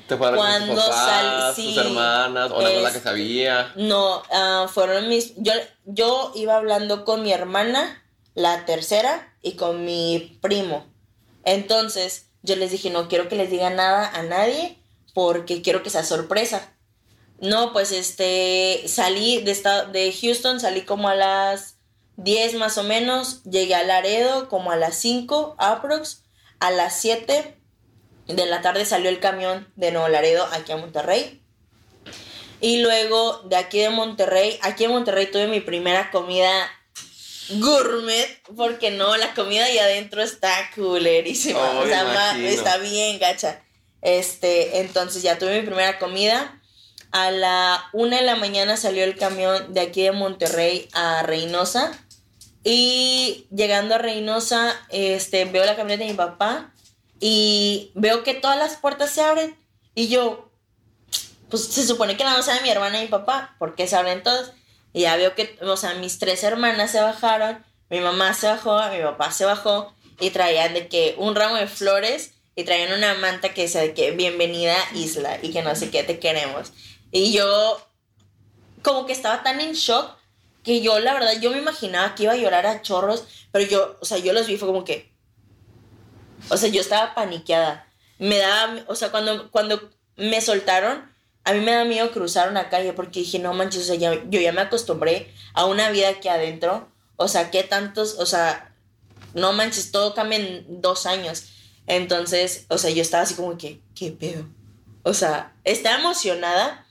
¿Te 0.07 0.17
fueron 0.17 0.37
Cuando 0.37 0.75
tus 0.75 0.83
papás, 0.83 1.55
sí, 1.55 1.67
tus 1.73 1.85
hermanas, 1.85 2.51
o 2.51 2.61
más 2.61 2.73
la 2.73 2.87
es- 2.89 2.93
que 2.95 2.99
sabía? 3.01 3.71
No, 3.75 4.23
ah, 4.31 4.67
fueron 4.73 5.07
mis. 5.09 5.33
Yo, 5.37 5.53
yo 5.85 6.31
iba 6.35 6.55
hablando 6.57 7.05
con 7.05 7.23
mi 7.23 7.31
hermana, 7.31 8.03
la 8.33 8.65
tercera, 8.65 9.33
y 9.41 9.53
con 9.53 9.85
mi 9.85 10.37
primo. 10.41 10.85
Entonces, 11.45 12.27
yo 12.43 12.55
les 12.55 12.71
dije, 12.71 12.89
no 12.89 13.07
quiero 13.07 13.27
que 13.29 13.35
les 13.35 13.49
diga 13.49 13.69
nada 13.69 14.07
a 14.13 14.23
nadie 14.23 14.77
porque 15.13 15.61
quiero 15.61 15.83
que 15.83 15.89
sea 15.89 16.03
sorpresa. 16.03 16.73
No, 17.39 17.73
pues 17.73 17.91
este, 17.91 18.83
salí 18.87 19.41
de, 19.41 19.51
esta- 19.51 19.85
de 19.85 20.11
Houston, 20.13 20.59
salí 20.59 20.81
como 20.81 21.09
a 21.09 21.15
las 21.15 21.75
10 22.17 22.53
más 22.55 22.77
o 22.77 22.83
menos, 22.83 23.43
llegué 23.43 23.73
a 23.75 23.83
Laredo 23.83 24.47
como 24.47 24.71
a 24.71 24.75
las 24.75 24.95
5, 24.95 25.55
aprox, 25.57 26.23
a 26.59 26.69
las 26.71 26.95
7 26.99 27.57
de 28.27 28.45
la 28.45 28.61
tarde 28.61 28.85
salió 28.85 29.09
el 29.09 29.19
camión 29.19 29.67
de 29.75 29.91
Nuevo 29.91 30.07
Laredo 30.07 30.47
aquí 30.51 30.71
a 30.71 30.77
Monterrey. 30.77 31.41
Y 32.59 32.77
luego 32.83 33.39
de 33.49 33.55
aquí 33.55 33.79
de 33.79 33.89
Monterrey, 33.89 34.59
aquí 34.61 34.83
en 34.83 34.91
Monterrey 34.91 35.25
tuve 35.31 35.47
mi 35.47 35.61
primera 35.61 36.11
comida 36.11 36.69
gourmet, 37.49 38.27
porque 38.55 38.91
no, 38.91 39.15
la 39.17 39.33
comida 39.33 39.65
ahí 39.65 39.77
adentro 39.77 40.21
está 40.21 40.69
culerísima. 40.75 41.59
Oh, 41.59 41.79
o 41.79 41.85
sea, 41.87 42.03
ma- 42.05 42.13
imagino. 42.13 42.47
está 42.49 42.77
bien 42.77 43.19
gacha. 43.19 43.61
Este, 44.01 44.79
entonces 44.79 45.21
ya 45.21 45.37
tuve 45.37 45.59
mi 45.61 45.65
primera 45.65 45.99
comida. 45.99 46.57
A 47.11 47.29
la 47.29 47.83
una 47.93 48.17
de 48.17 48.23
la 48.23 48.35
mañana 48.35 48.77
salió 48.77 49.03
el 49.03 49.17
camión 49.17 49.73
de 49.73 49.81
aquí 49.81 50.03
de 50.03 50.11
Monterrey 50.13 50.87
a 50.93 51.23
Reynosa. 51.23 51.91
Y 52.63 53.47
llegando 53.53 53.95
a 53.95 53.97
Reynosa, 53.97 54.79
este, 54.89 55.45
veo 55.45 55.65
la 55.65 55.75
camioneta 55.75 56.05
de 56.05 56.11
mi 56.11 56.17
papá 56.17 56.71
y 57.19 57.91
veo 57.95 58.23
que 58.23 58.33
todas 58.35 58.57
las 58.57 58.77
puertas 58.77 59.09
se 59.11 59.21
abren. 59.21 59.57
Y 59.95 60.07
yo, 60.07 60.51
pues 61.49 61.65
se 61.65 61.85
supone 61.85 62.15
que 62.17 62.23
nada 62.23 62.37
más 62.37 62.45
sabe 62.45 62.61
mi 62.61 62.69
hermana 62.69 62.99
y 62.99 63.03
mi 63.03 63.07
papá, 63.09 63.55
¿por 63.59 63.75
qué 63.75 63.87
se 63.87 63.95
abren 63.95 64.23
todas? 64.23 64.51
Y 64.93 65.01
ya 65.01 65.15
veo 65.15 65.35
que, 65.35 65.57
o 65.61 65.77
sea, 65.77 65.93
mis 65.95 66.19
tres 66.19 66.43
hermanas 66.43 66.91
se 66.91 67.01
bajaron, 67.01 67.63
mi 67.89 67.99
mamá 67.99 68.33
se 68.33 68.47
bajó, 68.47 68.81
mi 68.89 69.01
papá 69.01 69.31
se 69.31 69.45
bajó 69.45 69.93
y 70.19 70.29
traían 70.31 70.73
de 70.73 70.87
que 70.87 71.15
un 71.17 71.35
ramo 71.35 71.55
de 71.55 71.67
flores 71.67 72.33
y 72.55 72.63
traían 72.63 72.97
una 72.97 73.13
manta 73.15 73.53
que 73.53 73.63
decía 73.63 73.81
de 73.81 73.93
que 73.93 74.11
bienvenida 74.11 74.75
isla 74.93 75.39
y 75.41 75.51
que 75.51 75.61
no 75.61 75.75
sé 75.75 75.89
qué 75.89 76.03
te 76.03 76.19
queremos. 76.19 76.73
Y 77.11 77.31
yo 77.33 77.81
como 78.81 79.05
que 79.05 79.13
estaba 79.13 79.43
tan 79.43 79.61
en 79.61 79.73
shock 79.73 80.17
que 80.63 80.81
yo 80.81 80.99
la 80.99 81.13
verdad 81.13 81.39
yo 81.39 81.51
me 81.51 81.57
imaginaba 81.57 82.13
que 82.15 82.23
iba 82.23 82.33
a 82.33 82.37
llorar 82.37 82.67
a 82.67 82.81
chorros, 82.81 83.25
pero 83.51 83.65
yo, 83.65 83.97
o 84.01 84.05
sea, 84.05 84.17
yo 84.17 84.33
los 84.33 84.47
vi 84.47 84.57
fue 84.57 84.67
como 84.67 84.83
que 84.83 85.11
o 86.49 86.57
sea, 86.57 86.69
yo 86.69 86.81
estaba 86.81 87.13
paniqueada. 87.13 87.87
Me 88.17 88.37
daba, 88.37 88.83
o 88.87 88.95
sea, 88.95 89.11
cuando, 89.11 89.51
cuando 89.51 89.89
me 90.15 90.41
soltaron, 90.41 91.10
a 91.43 91.53
mí 91.53 91.59
me 91.61 91.71
da 91.71 91.85
miedo 91.85 92.11
cruzar 92.11 92.49
una 92.49 92.69
calle 92.69 92.93
porque 92.93 93.21
dije, 93.21 93.39
no 93.39 93.53
manches, 93.53 93.83
o 93.83 93.85
sea, 93.85 93.95
ya- 93.95 94.21
yo 94.29 94.39
ya 94.39 94.51
me 94.51 94.61
acostumbré 94.61 95.33
a 95.53 95.65
una 95.65 95.89
vida 95.91 96.09
aquí 96.09 96.27
adentro. 96.27 96.87
O 97.17 97.27
sea, 97.27 97.51
¿qué 97.51 97.63
tantos, 97.63 98.15
o 98.19 98.25
sea, 98.25 98.73
no 99.33 99.53
manches, 99.53 99.91
todo 99.91 100.13
cambia 100.13 100.39
en 100.39 100.81
dos 100.81 101.05
años. 101.05 101.45
Entonces, 101.87 102.65
o 102.69 102.77
sea, 102.77 102.89
yo 102.91 103.01
estaba 103.01 103.23
así 103.23 103.33
como 103.35 103.57
que, 103.57 103.79
¿qué 103.95 104.11
pedo? 104.11 104.47
O 105.03 105.13
sea, 105.13 105.53
estaba 105.63 105.99
emocionada 105.99 106.85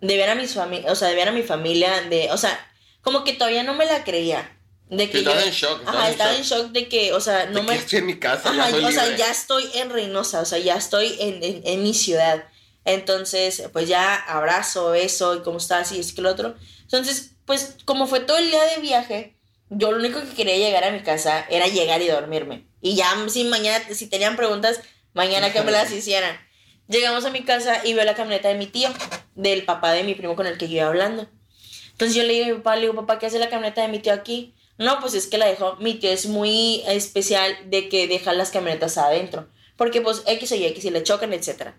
de 0.00 0.16
ver 0.16 0.30
a 0.30 0.34
mis 0.34 0.54
familia, 0.54 0.90
o 0.90 0.94
sea, 0.96 1.08
de 1.08 1.14
ver 1.14 1.28
a 1.28 1.32
mi 1.32 1.42
familia, 1.42 2.02
de, 2.08 2.30
o 2.32 2.36
sea, 2.36 2.58
como 3.02 3.24
que 3.24 3.34
todavía 3.34 3.62
no 3.62 3.74
me 3.74 3.84
la 3.86 4.04
creía. 4.04 4.56
De 4.88 5.08
que 5.08 5.22
yo- 5.22 5.38
en 5.38 5.50
shock, 5.52 5.82
Ajá, 5.86 6.10
estaba 6.10 6.34
en 6.36 6.42
shock 6.42 6.66
de 6.72 6.88
que, 6.88 7.12
o 7.14 7.20
sea, 7.20 7.46
no 7.46 7.60
De 7.60 7.62
me... 7.62 7.72
que 7.74 7.78
estoy 7.78 7.98
en 8.00 8.06
mi 8.06 8.18
casa, 8.18 8.52
ya 8.54 8.60
Ajá, 8.62 8.70
soy 8.70 8.84
o 8.84 8.90
sea, 8.92 9.16
ya 9.16 9.30
estoy 9.30 9.64
en 9.74 9.90
Reynosa, 9.90 10.40
o 10.40 10.44
sea, 10.44 10.58
ya 10.58 10.76
estoy 10.76 11.16
en, 11.18 11.42
en- 11.42 11.62
en 11.64 11.82
mi 11.82 11.94
ciudad. 11.94 12.44
Entonces, 12.84 13.64
pues 13.72 13.88
ya 13.88 14.14
abrazo, 14.14 14.90
beso, 14.90 15.36
y 15.36 15.42
cómo 15.42 15.58
estás, 15.58 15.92
y 15.92 16.00
es 16.00 16.12
que 16.12 16.22
lo 16.22 16.30
otro. 16.30 16.54
Entonces, 16.82 17.32
pues 17.46 17.76
como 17.84 18.06
fue 18.06 18.20
todo 18.20 18.38
el 18.38 18.50
día 18.50 18.64
de 18.64 18.80
viaje, 18.80 19.36
yo 19.70 19.92
lo 19.92 19.98
único 19.98 20.20
que 20.20 20.34
quería 20.34 20.56
llegar 20.56 20.84
a 20.84 20.90
mi 20.90 21.00
casa 21.02 21.46
era 21.48 21.66
llegar 21.66 22.02
y 22.02 22.08
dormirme. 22.08 22.66
Y 22.80 22.94
ya, 22.94 23.08
si 23.28 23.44
mañana, 23.44 23.84
si 23.92 24.06
tenían 24.06 24.36
preguntas, 24.36 24.80
mañana 25.14 25.52
que 25.52 25.62
me 25.62 25.72
las 25.72 25.90
hicieran. 25.92 26.36
Llegamos 26.88 27.24
a 27.24 27.30
mi 27.30 27.42
casa 27.42 27.80
y 27.84 27.94
veo 27.94 28.04
la 28.04 28.14
camioneta 28.14 28.48
de 28.48 28.56
mi 28.56 28.66
tío, 28.66 28.90
del 29.34 29.64
papá 29.64 29.92
de 29.92 30.04
mi 30.04 30.14
primo 30.14 30.36
con 30.36 30.46
el 30.46 30.58
que 30.58 30.68
yo 30.68 30.76
iba 30.76 30.88
hablando. 30.88 31.28
Entonces 31.92 32.16
yo 32.16 32.24
le 32.24 32.32
digo 32.32 32.44
a 32.44 32.48
mi 32.48 32.54
papá, 32.56 32.74
le 32.76 32.82
digo, 32.82 32.94
papá, 32.94 33.18
¿qué 33.18 33.26
hace 33.26 33.38
la 33.38 33.48
camioneta 33.48 33.82
de 33.82 33.88
mi 33.88 34.00
tío 34.00 34.12
aquí? 34.12 34.54
No, 34.78 34.98
pues 35.00 35.14
es 35.14 35.26
que 35.26 35.38
la 35.38 35.46
dejó, 35.46 35.76
mi 35.76 35.94
tío 35.94 36.10
es 36.10 36.26
muy 36.26 36.82
especial 36.86 37.56
de 37.66 37.88
que 37.88 38.08
deja 38.08 38.32
las 38.32 38.50
camionetas 38.50 38.98
adentro. 38.98 39.48
Porque 39.76 40.00
pues 40.00 40.22
X 40.26 40.52
o 40.52 40.54
Y, 40.56 40.64
X 40.66 40.84
y 40.84 40.90
le 40.90 41.02
chocan, 41.02 41.32
etc. 41.32 41.72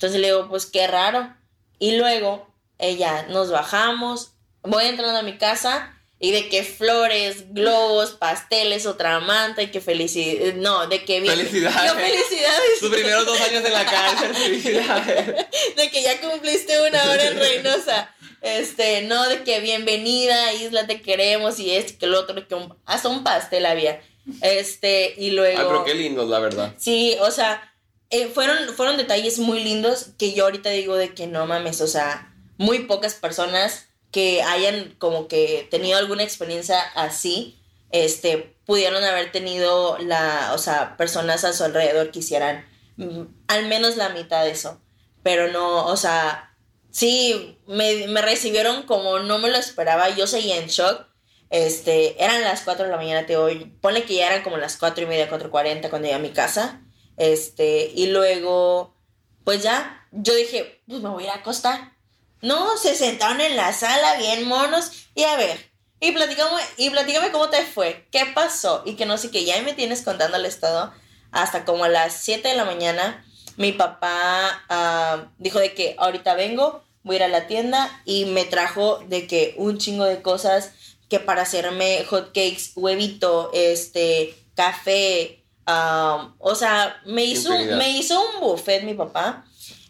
Entonces 0.00 0.18
le 0.18 0.28
digo, 0.28 0.48
pues 0.48 0.64
qué 0.64 0.86
raro. 0.86 1.30
Y 1.78 1.92
luego, 1.96 2.48
ella, 2.78 3.26
nos 3.28 3.50
bajamos, 3.50 4.32
voy 4.62 4.86
entrando 4.86 5.18
a 5.18 5.22
mi 5.22 5.36
casa 5.36 5.94
y 6.18 6.30
de 6.32 6.48
que 6.48 6.64
flores, 6.64 7.52
globos, 7.52 8.12
pasteles, 8.12 8.86
otra 8.86 9.20
manta 9.20 9.60
y 9.60 9.70
que 9.70 9.82
felicidad, 9.82 10.54
no, 10.54 10.86
de 10.86 11.04
que 11.04 11.20
bien. 11.20 11.36
Felicidades. 11.36 11.92
Yo 11.92 11.98
felicidades. 11.98 12.80
Tus 12.80 12.90
primeros 12.90 13.26
dos 13.26 13.38
años 13.42 13.62
en 13.62 13.72
la 13.74 13.84
cárcel, 13.84 14.34
felicidades. 14.34 15.26
de 15.76 15.90
que 15.90 16.02
ya 16.02 16.18
cumpliste 16.22 16.80
una 16.88 17.02
hora 17.10 17.22
en 17.26 17.38
Reynosa. 17.38 18.14
Este, 18.40 19.02
no, 19.02 19.28
de 19.28 19.42
que 19.44 19.60
bienvenida, 19.60 20.54
Isla, 20.54 20.86
te 20.86 21.02
queremos 21.02 21.58
y 21.60 21.72
este, 21.74 21.98
que 21.98 22.06
el 22.06 22.14
otro, 22.14 22.48
que 22.48 22.54
un- 22.54 22.74
hasta 22.86 23.08
un 23.10 23.22
pastel 23.22 23.66
había. 23.66 24.00
Este, 24.40 25.12
y 25.18 25.32
luego. 25.32 25.58
Ay, 25.58 25.64
pero 25.68 25.84
qué 25.84 25.94
lindos, 25.94 26.26
la 26.30 26.38
verdad. 26.38 26.72
Sí, 26.78 27.16
o 27.20 27.30
sea, 27.30 27.69
eh, 28.10 28.28
fueron, 28.28 28.74
fueron 28.74 28.96
detalles 28.96 29.38
muy 29.38 29.62
lindos 29.62 30.10
que 30.18 30.32
yo 30.32 30.44
ahorita 30.44 30.70
digo 30.70 30.96
de 30.96 31.14
que 31.14 31.26
no 31.26 31.46
mames, 31.46 31.80
o 31.80 31.86
sea, 31.86 32.34
muy 32.58 32.80
pocas 32.80 33.14
personas 33.14 33.86
que 34.10 34.42
hayan 34.42 34.94
como 34.98 35.28
que 35.28 35.68
tenido 35.70 35.98
alguna 35.98 36.24
experiencia 36.24 36.80
así, 36.94 37.60
este, 37.92 38.56
pudieron 38.66 39.02
haber 39.04 39.32
tenido 39.32 39.96
la, 39.98 40.50
o 40.54 40.58
sea, 40.58 40.96
personas 40.96 41.44
a 41.44 41.52
su 41.52 41.64
alrededor 41.64 42.10
que 42.10 42.18
hicieran 42.20 42.66
mm, 42.96 43.22
al 43.48 43.66
menos 43.66 43.96
la 43.96 44.10
mitad 44.10 44.44
de 44.44 44.50
eso. 44.50 44.80
Pero 45.22 45.48
no, 45.48 45.86
o 45.86 45.96
sea, 45.96 46.56
sí, 46.90 47.58
me, 47.66 48.08
me 48.08 48.22
recibieron 48.22 48.84
como 48.84 49.20
no 49.20 49.38
me 49.38 49.50
lo 49.50 49.56
esperaba, 49.56 50.08
yo 50.10 50.26
seguía 50.26 50.56
en 50.56 50.68
shock. 50.68 51.06
Este, 51.50 52.22
eran 52.22 52.42
las 52.42 52.62
4 52.62 52.84
de 52.84 52.90
la 52.90 52.96
mañana, 52.96 53.26
te 53.26 53.36
hoy. 53.36 53.76
Ponle 53.80 54.04
que 54.04 54.14
ya 54.14 54.28
eran 54.28 54.42
como 54.42 54.56
las 54.56 54.76
4 54.76 55.04
y 55.04 55.06
media, 55.06 55.28
4.40 55.28 55.90
cuando 55.90 56.06
llegué 56.06 56.14
a 56.14 56.18
mi 56.20 56.30
casa. 56.30 56.80
Este, 57.16 57.92
y 57.94 58.06
luego, 58.06 58.94
pues 59.44 59.62
ya, 59.62 60.06
yo 60.12 60.34
dije, 60.34 60.82
pues 60.88 61.02
me 61.02 61.08
voy 61.08 61.24
a 61.24 61.26
ir 61.26 61.32
a 61.32 61.36
acostar. 61.36 61.92
No, 62.42 62.76
se 62.78 62.94
sentaron 62.94 63.40
en 63.40 63.56
la 63.56 63.72
sala, 63.72 64.16
bien 64.16 64.48
monos, 64.48 64.92
y 65.14 65.24
a 65.24 65.36
ver, 65.36 65.70
y 66.00 66.12
platicamos, 66.12 66.60
y 66.78 66.88
platícame 66.88 67.30
cómo 67.30 67.50
te 67.50 67.64
fue, 67.64 68.06
qué 68.10 68.24
pasó, 68.34 68.82
y 68.86 68.94
que 68.94 69.04
no 69.04 69.18
sé 69.18 69.30
qué, 69.30 69.44
ya 69.44 69.60
me 69.62 69.74
tienes 69.74 70.02
contándoles 70.02 70.58
todo, 70.58 70.92
hasta 71.32 71.66
como 71.66 71.84
a 71.84 71.88
las 71.88 72.14
7 72.14 72.48
de 72.48 72.56
la 72.56 72.64
mañana, 72.64 73.24
mi 73.56 73.72
papá 73.72 74.64
ah, 74.70 75.26
dijo 75.38 75.58
de 75.58 75.74
que 75.74 75.94
ahorita 75.98 76.34
vengo, 76.34 76.82
voy 77.02 77.16
a 77.16 77.18
ir 77.18 77.22
a 77.24 77.28
la 77.28 77.46
tienda, 77.46 78.02
y 78.06 78.24
me 78.24 78.46
trajo 78.46 79.04
de 79.08 79.26
que 79.26 79.54
un 79.58 79.76
chingo 79.76 80.04
de 80.04 80.22
cosas, 80.22 80.72
que 81.10 81.20
para 81.20 81.42
hacerme 81.42 82.04
hot 82.08 82.28
cakes, 82.28 82.72
huevito, 82.76 83.50
este, 83.52 84.34
café, 84.54 85.39
ah, 85.70 86.34
o 86.38 86.54
sea, 86.54 87.00
me 87.06 87.24
hizo, 87.24 87.50
me 87.76 87.90
hizo 87.90 88.20
un 88.20 88.40
buffet 88.40 88.82
mi 88.82 88.94
papá, 88.94 89.44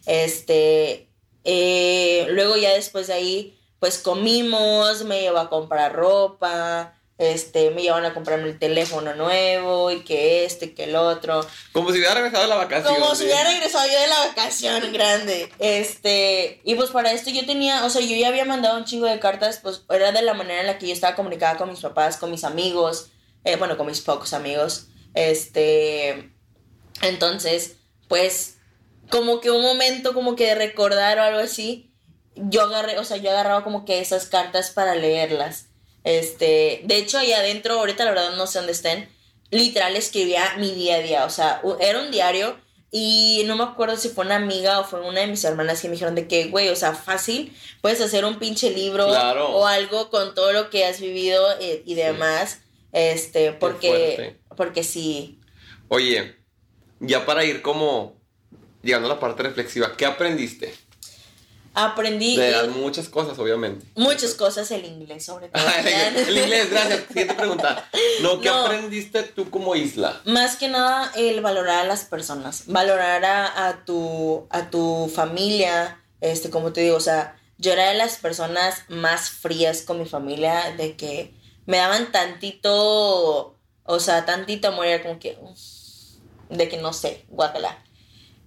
Este, 0.05 1.09
eh, 1.43 2.27
luego 2.29 2.57
ya 2.57 2.73
después 2.73 3.07
de 3.07 3.13
ahí, 3.13 3.59
pues 3.79 3.97
comimos, 3.97 5.03
me 5.05 5.21
llevó 5.21 5.39
a 5.39 5.49
comprar 5.49 5.93
ropa, 5.93 6.93
este, 7.21 7.69
me 7.69 7.83
llevan 7.83 8.03
a 8.03 8.15
comprarme 8.15 8.49
el 8.49 8.57
teléfono 8.57 9.13
nuevo 9.13 9.91
y 9.91 10.03
que 10.03 10.43
este, 10.43 10.73
que 10.73 10.85
el 10.85 10.95
otro. 10.95 11.45
Como 11.71 11.91
si 11.91 11.99
hubiera 11.99 12.15
regresado 12.15 12.43
de 12.43 12.49
la 12.49 12.55
vacación. 12.55 12.95
Como 12.95 13.13
si 13.13 13.25
hubiera 13.25 13.43
regresado 13.43 13.85
yo 13.85 13.99
de 13.99 14.07
la 14.07 14.27
vacación 14.27 14.91
grande. 14.91 15.51
Este, 15.59 16.61
y 16.63 16.73
pues 16.73 16.89
para 16.89 17.11
esto 17.11 17.29
yo 17.29 17.45
tenía, 17.45 17.85
o 17.85 17.91
sea, 17.91 18.01
yo 18.01 18.15
ya 18.15 18.27
había 18.27 18.45
mandado 18.45 18.77
un 18.77 18.85
chingo 18.85 19.05
de 19.05 19.19
cartas, 19.19 19.59
pues 19.61 19.83
era 19.89 20.11
de 20.11 20.23
la 20.23 20.33
manera 20.33 20.61
en 20.61 20.67
la 20.67 20.79
que 20.79 20.87
yo 20.87 20.93
estaba 20.93 21.15
comunicada 21.15 21.57
con 21.57 21.69
mis 21.69 21.79
papás, 21.79 22.17
con 22.17 22.31
mis 22.31 22.43
amigos, 22.43 23.09
eh, 23.43 23.55
bueno, 23.55 23.77
con 23.77 23.85
mis 23.85 24.01
pocos 24.01 24.33
amigos. 24.33 24.87
Este, 25.13 26.31
entonces, 27.01 27.77
pues, 28.07 28.57
como 29.09 29.41
que 29.41 29.51
un 29.51 29.61
momento 29.61 30.13
como 30.13 30.35
que 30.35 30.47
de 30.47 30.55
recordar 30.55 31.19
o 31.19 31.23
algo 31.23 31.39
así, 31.39 31.91
yo 32.35 32.63
agarré, 32.63 32.97
o 32.97 33.03
sea, 33.03 33.17
yo 33.17 33.31
agarraba 33.31 33.63
como 33.63 33.85
que 33.85 33.99
esas 33.99 34.25
cartas 34.25 34.71
para 34.71 34.95
leerlas. 34.95 35.67
Este, 36.03 36.81
de 36.85 36.97
hecho, 36.97 37.19
ahí 37.19 37.33
adentro, 37.33 37.75
ahorita 37.79 38.05
la 38.05 38.11
verdad 38.11 38.35
no 38.35 38.47
sé 38.47 38.59
dónde 38.59 38.71
estén, 38.71 39.09
literal 39.51 39.95
escribía 39.95 40.55
mi 40.57 40.71
día 40.71 40.95
a 40.95 40.99
día, 40.99 41.25
o 41.25 41.29
sea, 41.29 41.61
era 41.79 41.99
un 41.99 42.09
diario 42.09 42.57
y 42.89 43.43
no 43.45 43.55
me 43.55 43.63
acuerdo 43.63 43.95
si 43.97 44.09
fue 44.09 44.25
una 44.25 44.35
amiga 44.35 44.79
o 44.79 44.83
fue 44.83 45.01
una 45.01 45.21
de 45.21 45.27
mis 45.27 45.43
hermanas 45.43 45.81
que 45.81 45.87
me 45.87 45.93
dijeron 45.93 46.15
de 46.15 46.27
que, 46.27 46.45
güey, 46.47 46.69
o 46.69 46.75
sea, 46.75 46.93
fácil, 46.93 47.55
puedes 47.81 48.01
hacer 48.01 48.25
un 48.25 48.39
pinche 48.39 48.71
libro 48.71 49.07
Claro. 49.07 49.49
o 49.49 49.67
algo 49.67 50.09
con 50.09 50.33
todo 50.33 50.51
lo 50.51 50.69
que 50.69 50.85
has 50.85 50.99
vivido 50.99 51.45
eh, 51.59 51.83
y 51.85 51.95
demás, 51.95 52.59
este, 52.91 53.53
porque. 53.53 54.40
Porque 54.57 54.83
sí, 54.83 55.39
Oye, 55.87 56.37
ya 56.99 57.25
para 57.25 57.43
ir 57.43 57.61
como 57.61 58.15
llegando 58.81 59.07
a 59.11 59.15
la 59.15 59.19
parte 59.19 59.43
reflexiva, 59.43 59.95
¿qué 59.97 60.05
aprendiste? 60.05 60.73
aprendí 61.73 62.35
De 62.35 62.51
las 62.51 62.67
muchas 62.67 63.07
cosas, 63.07 63.39
obviamente. 63.39 63.85
muchas 63.95 64.33
cosas, 64.33 64.69
el 64.71 64.83
inglés 64.85 65.23
sobre 65.25 65.47
todo. 65.47 65.63
el 66.27 66.37
inglés, 66.37 66.69
gracias. 66.69 67.05
Siguiente 67.07 67.33
pregunta. 67.33 67.89
No, 68.21 68.41
¿qué 68.41 68.49
No. 68.49 68.65
aprendiste 68.65 69.23
tú 69.23 69.49
como 69.49 69.75
isla? 69.75 70.19
Más 70.25 70.57
que 70.57 70.67
nada 70.67 71.11
el 71.15 71.39
valorar 71.41 71.79
a 71.79 71.83
las 71.85 72.03
personas, 72.03 72.63
valorar 72.67 73.23
a, 73.23 73.67
a 73.69 73.85
tu, 73.85 74.47
a 74.49 74.69
tu 74.69 75.09
familia, 75.13 75.97
este, 76.19 76.49
como 76.49 76.73
te 76.73 76.81
digo, 76.81 76.97
o 76.97 77.01
sea, 77.01 77.37
yo 77.57 77.71
era 77.71 77.89
de 77.89 77.95
las 77.97 78.17
personas 78.17 78.83
más 78.89 79.29
frías 79.29 79.83
con 79.83 79.97
mi 79.99 80.05
familia, 80.05 80.73
de 80.75 80.97
que 80.97 81.33
me 81.67 81.77
daban 81.77 82.11
tantito, 82.11 83.57
o 83.91 83.99
sea, 83.99 84.25
tantito 84.25 84.69
amor, 84.69 84.85
como 85.01 85.19
que, 85.19 85.37
de 86.49 86.69
que 86.69 86.77
no 86.77 86.93
sé, 86.93 87.25
guácala. 87.27 87.83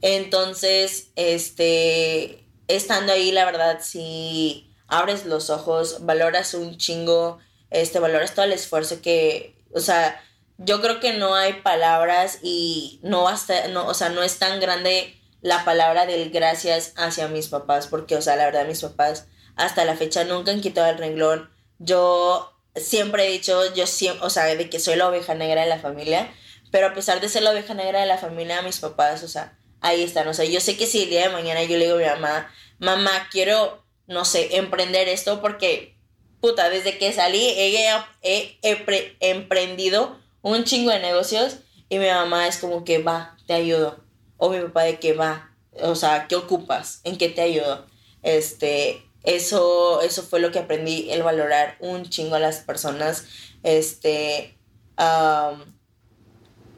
Entonces, 0.01 1.11
este, 1.17 2.45
estando 2.69 3.13
ahí, 3.13 3.31
la 3.31 3.45
verdad, 3.45 3.81
si 3.83 4.75
abres 4.87 5.27
los 5.27 5.51
ojos, 5.51 6.07
valoras 6.07 6.55
un 6.55 6.79
chingo, 6.79 7.39
este, 7.71 7.99
valoras 7.99 8.35
todo 8.35 8.47
el 8.47 8.53
esfuerzo 8.53 9.03
que, 9.03 9.57
o 9.75 9.81
sea, 9.81 10.23
yo 10.57 10.81
creo 10.81 11.01
que 11.01 11.13
no 11.13 11.35
hay 11.35 11.55
palabras 11.55 12.39
y 12.43 13.01
no 13.03 13.29
hasta, 13.29 13.69
no, 13.69 13.87
o 13.87 13.95
sea, 13.95 14.09
no 14.09 14.23
es 14.23 14.39
tan 14.39 14.61
grande 14.61 15.15
la 15.43 15.65
palabra 15.65 16.07
del 16.07 16.31
gracias 16.31 16.95
hacia 16.97 17.29
mis 17.29 17.49
papás, 17.49 17.87
porque, 17.87 18.17
o 18.17 18.23
sea, 18.23 18.37
la 18.37 18.47
verdad, 18.47 18.67
mis 18.67 18.81
papás 18.81 19.27
hasta 19.57 19.85
la 19.85 19.95
fecha 19.97 20.25
nunca 20.25 20.53
han 20.53 20.63
quitado 20.63 20.89
el 20.89 20.99
renglón. 20.99 21.51
Yo 21.79 22.54
siempre 22.77 23.27
he 23.27 23.31
dicho, 23.31 23.75
yo 23.75 23.87
siempre, 23.87 24.25
o 24.27 24.31
sea, 24.31 24.45
de 24.55 24.69
que 24.71 24.81
soy 24.81 24.97
la 24.97 25.09
oveja 25.09 25.35
negra 25.35 25.63
de 25.63 25.69
la 25.69 25.79
familia, 25.79 26.33
pero 26.71 26.89
a 26.89 26.95
pesar 26.95 27.21
de 27.21 27.29
ser 27.29 27.43
la 27.43 27.51
oveja 27.53 27.75
negra 27.75 28.01
de 28.01 28.07
la 28.07 28.19
familia, 28.19 28.63
mis 28.63 28.79
papás, 28.81 29.23
o 29.23 29.29
sea, 29.29 29.57
ahí 29.81 30.03
están. 30.03 30.27
O 30.29 30.35
sea, 30.35 30.45
yo 30.45 30.61
sé 30.61 30.77
que 30.77 30.87
si 30.87 31.03
el 31.05 31.11
día 31.11 31.23
de 31.29 31.33
mañana 31.33 31.63
yo 31.63 31.77
le 31.79 31.85
digo 31.87 31.97
a 31.97 32.01
mi 32.01 32.05
mamá, 32.07 32.51
mamá, 32.79 33.29
quiero, 33.31 33.85
no 34.07 34.25
sé, 34.25 34.57
emprender 34.57 35.09
esto 35.09 35.41
porque, 35.41 35.97
puta, 36.41 36.69
desde 36.71 36.99
que 36.99 37.13
salí 37.13 37.41
he, 37.57 37.89
he- 38.23 38.59
he 38.63 38.77
pre- 38.77 39.17
emprendido 39.21 40.19
un 40.43 40.65
chingo 40.65 40.91
de 40.91 40.99
negocios 41.01 41.59
y 41.89 41.99
mi 41.99 42.07
mamá 42.09 42.49
es 42.49 42.59
como 42.59 42.85
que 42.85 42.99
va, 42.99 43.37
te 43.47 43.53
ayudo. 43.55 44.03
O 44.37 44.51
mi 44.51 44.59
papá 44.61 44.83
de 44.83 44.99
que 44.99 45.13
va, 45.13 45.55
o 45.81 45.95
sea, 45.95 46.27
¿qué 46.29 46.35
ocupas? 46.35 47.01
¿En 47.05 47.17
qué 47.19 47.29
te 47.29 47.41
ayudo? 47.43 47.87
Este, 48.23 49.03
eso, 49.25 50.03
eso 50.03 50.23
fue 50.23 50.41
lo 50.41 50.53
que 50.53 50.61
aprendí, 50.61 51.11
el 51.11 51.23
valorar 51.23 51.77
un 51.81 52.09
chingo 52.09 52.37
a 52.37 52.41
las 52.41 52.59
personas. 52.59 53.25
Este, 53.63 54.57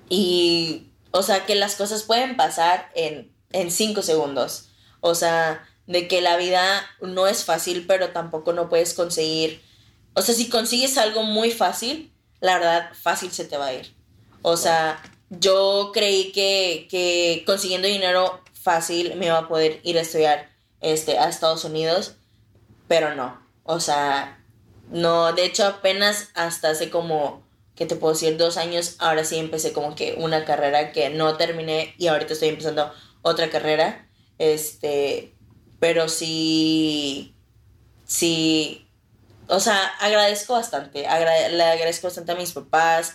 y, 0.08 0.92
o 1.10 1.22
sea, 1.22 1.44
que 1.44 1.56
las 1.56 1.74
cosas 1.74 2.04
pueden 2.04 2.36
pasar 2.36 2.90
en, 2.94 3.32
en 3.52 3.70
cinco 3.70 4.02
segundos. 4.02 4.68
O 5.00 5.14
sea, 5.14 5.66
de 5.86 6.08
que 6.08 6.20
la 6.20 6.36
vida 6.36 6.84
no 7.00 7.26
es 7.26 7.44
fácil, 7.44 7.84
pero 7.86 8.10
tampoco 8.10 8.52
no 8.52 8.68
puedes 8.68 8.94
conseguir. 8.94 9.62
O 10.14 10.22
sea, 10.22 10.34
si 10.34 10.48
consigues 10.48 10.98
algo 10.98 11.22
muy 11.22 11.50
fácil, 11.50 12.12
la 12.40 12.54
verdad, 12.58 12.90
fácil 12.94 13.32
se 13.32 13.44
te 13.44 13.56
va 13.56 13.66
a 13.66 13.74
ir. 13.74 13.94
O 14.42 14.56
sea, 14.56 15.02
yo 15.30 15.90
creí 15.92 16.32
que, 16.32 16.86
que 16.90 17.42
consiguiendo 17.44 17.88
dinero 17.88 18.40
fácil 18.52 19.16
me 19.16 19.26
iba 19.26 19.38
a 19.38 19.48
poder 19.48 19.80
ir 19.82 19.98
a 19.98 20.02
estudiar 20.02 20.50
este, 20.80 21.18
a 21.18 21.28
Estados 21.28 21.64
Unidos, 21.64 22.16
pero 22.88 23.14
no. 23.14 23.40
O 23.64 23.80
sea, 23.80 24.44
no, 24.90 25.32
de 25.32 25.44
hecho 25.44 25.66
apenas 25.66 26.30
hasta 26.34 26.70
hace 26.70 26.90
como, 26.90 27.42
¿qué 27.74 27.86
te 27.86 27.96
puedo 27.96 28.14
decir? 28.14 28.36
Dos 28.36 28.56
años, 28.56 28.96
ahora 28.98 29.24
sí 29.24 29.36
empecé 29.38 29.72
como 29.72 29.94
que 29.94 30.14
una 30.18 30.44
carrera 30.44 30.92
que 30.92 31.10
no 31.10 31.36
terminé 31.36 31.94
y 31.98 32.06
ahorita 32.08 32.32
estoy 32.34 32.48
empezando 32.50 32.92
otra 33.22 33.50
carrera. 33.50 34.08
Este, 34.38 35.34
pero 35.80 36.08
sí, 36.08 37.34
sí, 38.06 38.88
o 39.48 39.60
sea, 39.60 39.86
agradezco 40.00 40.54
bastante, 40.54 41.06
agra- 41.06 41.48
le 41.50 41.62
agradezco 41.64 42.06
bastante 42.08 42.32
a 42.32 42.36
mis 42.36 42.52
papás, 42.52 43.14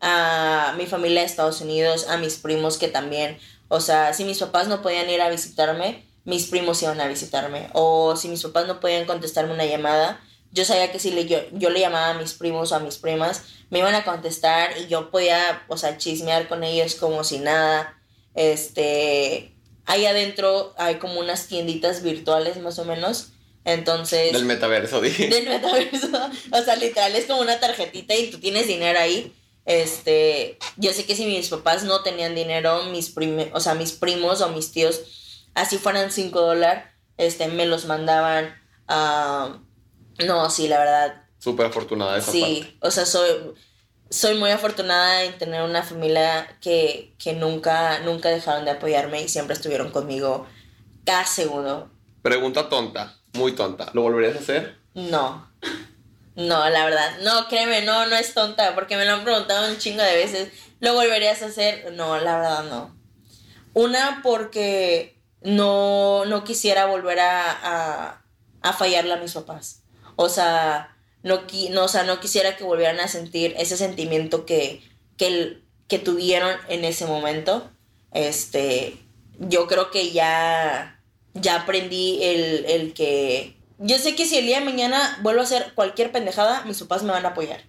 a 0.00 0.74
mi 0.78 0.86
familia 0.86 1.20
de 1.20 1.26
Estados 1.26 1.60
Unidos, 1.60 2.08
a 2.08 2.16
mis 2.18 2.36
primos 2.38 2.78
que 2.78 2.88
también, 2.88 3.38
o 3.68 3.80
sea, 3.80 4.14
si 4.14 4.24
mis 4.24 4.38
papás 4.38 4.68
no 4.68 4.82
podían 4.82 5.08
ir 5.10 5.20
a 5.22 5.30
visitarme, 5.30 6.09
mis 6.30 6.46
primos 6.46 6.82
iban 6.82 7.00
a 7.00 7.08
visitarme, 7.08 7.68
o 7.74 8.16
si 8.16 8.28
mis 8.28 8.42
papás 8.42 8.66
no 8.66 8.80
podían 8.80 9.04
contestarme 9.06 9.52
una 9.52 9.66
llamada, 9.66 10.20
yo 10.52 10.64
sabía 10.64 10.90
que 10.90 10.98
si 10.98 11.10
le, 11.10 11.26
yo, 11.26 11.38
yo 11.52 11.70
le 11.70 11.80
llamaba 11.80 12.10
a 12.10 12.14
mis 12.14 12.32
primos 12.34 12.72
o 12.72 12.74
a 12.76 12.80
mis 12.80 12.96
primas, 12.96 13.42
me 13.70 13.78
iban 13.80 13.94
a 13.94 14.04
contestar 14.04 14.70
y 14.80 14.88
yo 14.88 15.10
podía, 15.10 15.62
o 15.68 15.76
sea, 15.76 15.96
chismear 15.98 16.48
con 16.48 16.64
ellos 16.64 16.94
como 16.96 17.22
si 17.24 17.38
nada, 17.38 17.96
este, 18.34 19.52
ahí 19.86 20.06
adentro 20.06 20.74
hay 20.78 20.96
como 20.96 21.20
unas 21.20 21.46
tienditas 21.46 22.02
virtuales 22.02 22.56
más 22.58 22.78
o 22.78 22.84
menos, 22.84 23.28
entonces 23.64 24.32
Del 24.32 24.44
metaverso, 24.46 25.00
dije. 25.00 25.28
del 25.34 25.48
metaverso. 25.48 26.08
O 26.52 26.62
sea, 26.62 26.76
literal 26.76 27.14
es 27.14 27.26
como 27.26 27.40
una 27.42 27.60
tarjetita 27.60 28.14
y 28.14 28.30
tú 28.30 28.38
tienes 28.40 28.66
dinero 28.66 28.98
ahí. 28.98 29.34
Este, 29.66 30.58
yo 30.78 30.92
sé 30.92 31.04
que 31.04 31.14
si 31.14 31.26
mis 31.26 31.48
papás 31.48 31.84
no 31.84 32.02
tenían 32.02 32.34
dinero, 32.34 32.84
mis 32.84 33.10
prime- 33.10 33.50
o 33.52 33.60
sea, 33.60 33.74
mis 33.74 33.92
primos 33.92 34.40
o 34.40 34.48
mis 34.48 34.72
tíos, 34.72 35.00
así 35.54 35.78
fueran 35.78 36.10
5 36.10 36.40
dólares, 36.40 36.84
este, 37.16 37.48
me 37.48 37.66
los 37.66 37.86
mandaban 37.86 38.54
a... 38.88 39.58
no, 40.26 40.50
sí, 40.50 40.68
la 40.68 40.78
verdad, 40.78 41.22
Súper 41.38 41.66
afortunada 41.66 42.18
esa 42.18 42.26
parte. 42.32 42.46
sí. 42.46 42.78
O 42.80 42.90
sea, 42.90 43.06
soy, 43.06 43.54
soy 44.10 44.36
muy 44.36 44.50
afortunada 44.50 45.24
en 45.24 45.38
tener 45.38 45.62
una 45.62 45.82
familia 45.82 46.58
que, 46.60 47.14
que 47.18 47.32
nunca, 47.32 48.00
nunca 48.00 48.28
dejaron 48.28 48.64
de 48.66 48.72
apoyarme 48.72 49.22
y 49.22 49.28
siempre 49.28 49.54
estuvieron 49.54 49.90
conmigo 49.90 50.46
cada 51.04 51.24
segundo. 51.24 51.90
Pregunta 52.22 52.68
tonta, 52.68 53.16
muy 53.32 53.52
tonta. 53.52 53.90
¿Lo 53.94 54.02
volverías 54.02 54.36
a 54.36 54.40
hacer? 54.40 54.78
No. 54.94 55.50
No, 56.36 56.68
la 56.68 56.84
verdad. 56.84 57.18
No, 57.22 57.48
créeme, 57.48 57.82
no, 57.82 58.06
no 58.06 58.16
es 58.16 58.34
tonta, 58.34 58.74
porque 58.74 58.96
me 58.96 59.04
lo 59.04 59.12
han 59.12 59.24
preguntado 59.24 59.70
un 59.70 59.78
chingo 59.78 60.02
de 60.02 60.16
veces. 60.16 60.52
¿Lo 60.80 60.94
volverías 60.94 61.42
a 61.42 61.46
hacer? 61.46 61.92
No, 61.94 62.18
la 62.18 62.36
verdad 62.36 62.64
no. 62.64 62.96
Una, 63.72 64.20
porque 64.22 65.19
no, 65.42 66.24
no 66.24 66.44
quisiera 66.44 66.86
volver 66.86 67.20
a, 67.20 67.50
a, 67.50 68.22
a 68.62 68.72
fallarle 68.72 69.12
a 69.12 69.16
mis 69.18 69.32
papás. 69.32 69.82
O 70.16 70.28
sea, 70.28 70.96
no, 71.22 71.42
no, 71.70 71.84
o 71.84 71.88
sea, 71.88 72.04
no 72.04 72.20
quisiera 72.20 72.56
que 72.56 72.64
volvieran 72.64 73.00
a 73.00 73.08
sentir 73.08 73.54
ese 73.58 73.76
sentimiento 73.76 74.46
que, 74.46 74.82
que, 75.16 75.62
que 75.88 75.98
tuvieron 75.98 76.56
en 76.68 76.84
ese 76.84 77.06
momento. 77.06 77.70
Este, 78.12 78.98
yo 79.38 79.66
creo 79.66 79.90
que 79.90 80.12
ya, 80.12 81.00
ya 81.34 81.62
aprendí 81.62 82.22
el, 82.22 82.64
el 82.66 82.94
que... 82.94 83.56
Yo 83.78 83.98
sé 83.98 84.14
que 84.14 84.26
si 84.26 84.36
el 84.36 84.44
día 84.44 84.58
de 84.58 84.66
mañana 84.66 85.18
vuelvo 85.22 85.40
a 85.40 85.44
hacer 85.44 85.72
cualquier 85.74 86.12
pendejada, 86.12 86.64
mis 86.64 86.80
papás 86.80 87.02
me 87.02 87.12
van 87.12 87.24
a 87.24 87.30
apoyar. 87.30 87.62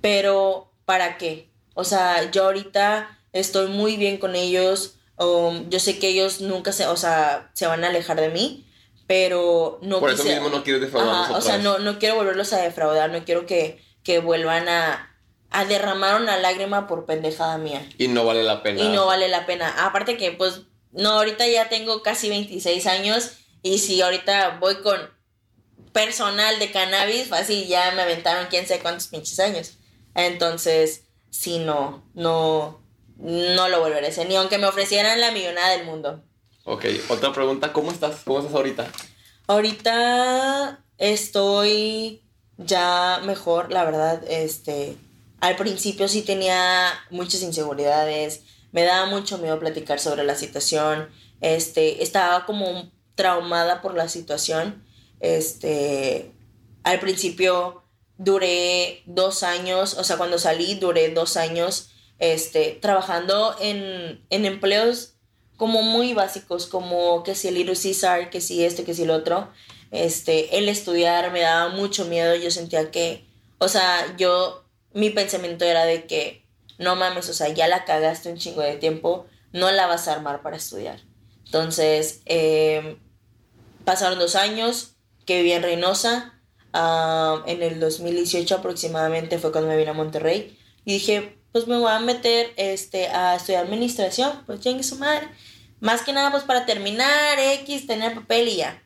Pero, 0.00 0.72
¿para 0.86 1.18
qué? 1.18 1.50
O 1.74 1.84
sea, 1.84 2.30
yo 2.30 2.44
ahorita 2.44 3.18
estoy 3.34 3.68
muy 3.68 3.96
bien 3.98 4.16
con 4.16 4.34
ellos. 4.36 4.96
Um, 5.20 5.68
yo 5.68 5.78
sé 5.78 5.98
que 5.98 6.08
ellos 6.08 6.40
nunca 6.40 6.72
se, 6.72 6.86
o 6.86 6.96
sea, 6.96 7.50
se 7.52 7.66
van 7.66 7.84
a 7.84 7.88
alejar 7.88 8.20
de 8.20 8.30
mí, 8.30 8.66
pero 9.06 9.78
no 9.82 10.00
Por 10.00 10.10
eso 10.10 10.24
mismo 10.24 10.48
no 10.48 10.64
quieres 10.64 10.82
defraudarlos 10.82 11.28
Ajá, 11.28 11.38
o 11.38 11.40
sea, 11.40 11.58
no, 11.58 11.78
no 11.78 11.98
quiero 11.98 12.16
volverlos 12.16 12.52
a 12.52 12.62
defraudar, 12.62 13.10
no 13.10 13.24
quiero 13.24 13.44
que, 13.44 13.82
que 14.02 14.20
vuelvan 14.20 14.68
a, 14.68 15.14
a 15.50 15.64
derramar 15.64 16.20
una 16.20 16.38
lágrima 16.38 16.86
por 16.86 17.06
pendejada 17.06 17.58
mía. 17.58 17.86
Y 17.98 18.08
no 18.08 18.24
vale 18.24 18.42
la 18.42 18.62
pena. 18.62 18.80
Y 18.80 18.88
no 18.88 19.06
vale 19.06 19.28
la 19.28 19.46
pena. 19.46 19.74
Aparte 19.84 20.16
que, 20.16 20.32
pues, 20.32 20.62
no, 20.92 21.10
ahorita 21.10 21.46
ya 21.46 21.68
tengo 21.68 22.02
casi 22.02 22.28
26 22.28 22.86
años 22.86 23.32
y 23.62 23.78
si 23.78 24.00
ahorita 24.00 24.58
voy 24.60 24.76
con 24.76 24.98
personal 25.92 26.58
de 26.58 26.70
cannabis, 26.70 27.28
fácil, 27.28 27.66
ya 27.66 27.92
me 27.92 28.02
aventaron 28.02 28.46
quién 28.48 28.66
sabe 28.66 28.80
cuántos 28.80 29.08
pinches 29.08 29.38
años. 29.40 29.78
Entonces, 30.14 31.04
sí, 31.30 31.58
no, 31.58 32.04
no, 32.14 32.79
no 33.20 33.68
lo 33.68 33.80
volveré 33.80 34.06
a 34.06 34.10
hacer, 34.10 34.28
ni 34.28 34.36
aunque 34.36 34.58
me 34.58 34.66
ofrecieran 34.66 35.20
la 35.20 35.30
millonada 35.30 35.70
del 35.70 35.84
mundo. 35.84 36.22
Ok, 36.64 36.86
otra 37.08 37.32
pregunta, 37.32 37.72
¿cómo 37.72 37.90
estás? 37.90 38.22
¿Cómo 38.24 38.40
estás 38.40 38.54
ahorita? 38.54 38.90
Ahorita 39.46 40.84
estoy 40.98 42.22
ya 42.56 43.20
mejor, 43.24 43.72
la 43.72 43.84
verdad, 43.84 44.22
este, 44.28 44.96
al 45.40 45.56
principio 45.56 46.08
sí 46.08 46.22
tenía 46.22 46.92
muchas 47.10 47.42
inseguridades, 47.42 48.42
me 48.72 48.84
daba 48.84 49.06
mucho 49.06 49.38
miedo 49.38 49.58
platicar 49.58 49.98
sobre 49.98 50.24
la 50.24 50.34
situación, 50.34 51.08
este, 51.40 52.02
estaba 52.02 52.46
como 52.46 52.90
traumada 53.14 53.82
por 53.82 53.94
la 53.94 54.08
situación, 54.08 54.84
este, 55.20 56.32
al 56.84 57.00
principio 57.00 57.82
duré 58.18 59.02
dos 59.06 59.42
años, 59.42 59.94
o 59.94 60.04
sea, 60.04 60.16
cuando 60.16 60.38
salí 60.38 60.74
duré 60.74 61.08
dos 61.10 61.36
años, 61.36 61.90
este, 62.20 62.78
trabajando 62.80 63.56
en, 63.60 64.24
en 64.30 64.44
empleos 64.44 65.14
como 65.56 65.82
muy 65.82 66.14
básicos, 66.14 66.66
como 66.66 67.22
que 67.22 67.34
si 67.34 67.48
el 67.48 67.54
Little 67.54 67.74
Caesar, 67.74 68.30
que 68.30 68.40
si 68.40 68.64
esto, 68.64 68.84
que 68.84 68.94
si 68.94 69.04
lo 69.04 69.14
otro, 69.14 69.50
este, 69.90 70.56
el 70.58 70.68
estudiar 70.68 71.32
me 71.32 71.40
daba 71.40 71.68
mucho 71.68 72.04
miedo, 72.04 72.34
yo 72.34 72.50
sentía 72.50 72.90
que, 72.90 73.26
o 73.58 73.68
sea, 73.68 74.16
yo, 74.16 74.64
mi 74.94 75.10
pensamiento 75.10 75.64
era 75.64 75.84
de 75.84 76.06
que, 76.06 76.46
no 76.78 76.96
mames, 76.96 77.28
o 77.28 77.34
sea, 77.34 77.48
ya 77.48 77.68
la 77.68 77.84
cagaste 77.84 78.30
un 78.30 78.38
chingo 78.38 78.62
de 78.62 78.76
tiempo, 78.76 79.26
no 79.52 79.70
la 79.70 79.86
vas 79.86 80.08
a 80.08 80.14
armar 80.14 80.40
para 80.40 80.56
estudiar. 80.56 81.00
Entonces, 81.44 82.22
em, 82.24 82.98
pasaron 83.84 84.18
dos 84.18 84.36
años 84.36 84.94
que 85.26 85.38
viví 85.38 85.52
en 85.52 85.62
Reynosa, 85.62 86.40
en 86.72 87.62
el 87.62 87.80
2018 87.80 88.54
aproximadamente 88.54 89.38
fue 89.38 89.52
cuando 89.52 89.68
me 89.68 89.76
vine 89.76 89.90
a 89.90 89.94
Monterrey, 89.94 90.58
y 90.84 90.94
dije, 90.94 91.39
pues 91.52 91.66
me 91.66 91.78
voy 91.78 91.90
a 91.90 91.98
meter 91.98 92.52
este, 92.56 93.08
a 93.08 93.36
estudiar 93.36 93.64
administración, 93.64 94.42
pues 94.46 94.60
chingue 94.60 94.82
su 94.82 94.96
madre. 94.96 95.28
Más 95.80 96.02
que 96.02 96.12
nada, 96.12 96.30
pues 96.30 96.44
para 96.44 96.66
terminar, 96.66 97.38
X, 97.38 97.86
tener 97.86 98.14
papel 98.14 98.48
y 98.48 98.56
ya. 98.56 98.82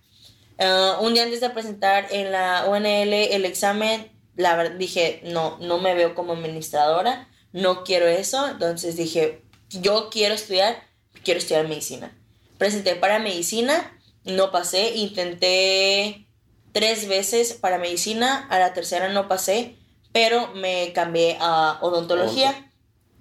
Ah, 0.59 0.99
un 1.01 1.15
día 1.15 1.25
antes 1.25 1.41
de 1.41 1.51
presentar 1.51 2.07
en 2.11 2.31
la 2.33 2.67
UNL 2.69 3.13
el 3.13 3.45
examen, 3.45 4.11
la 4.37 4.57
verdad 4.57 4.77
dije, 4.77 5.21
no, 5.25 5.59
no 5.59 5.79
me 5.79 5.95
veo 5.95 6.15
como 6.15 6.33
administradora, 6.33 7.29
no 7.53 7.85
quiero 7.85 8.07
eso. 8.07 8.49
Entonces 8.49 8.97
dije, 8.97 9.43
yo 9.71 10.11
quiero 10.11 10.35
estudiar, 10.35 10.83
quiero 11.23 11.39
estudiar 11.39 11.69
medicina. 11.69 12.17
Presenté 12.59 12.95
para 12.95 13.19
medicina, 13.19 13.99
no 14.25 14.53
pasé, 14.53 14.95
intenté 14.97 16.29
tres 16.73 17.09
veces 17.09 17.55
para 17.55 17.79
medicina, 17.79 18.47
a 18.51 18.59
la 18.59 18.73
tercera 18.73 19.09
no 19.09 19.29
pasé, 19.29 19.77
pero 20.15 20.55
me 20.55 20.93
cambié 20.93 21.37
a 21.41 21.79
odontología. 21.83 22.71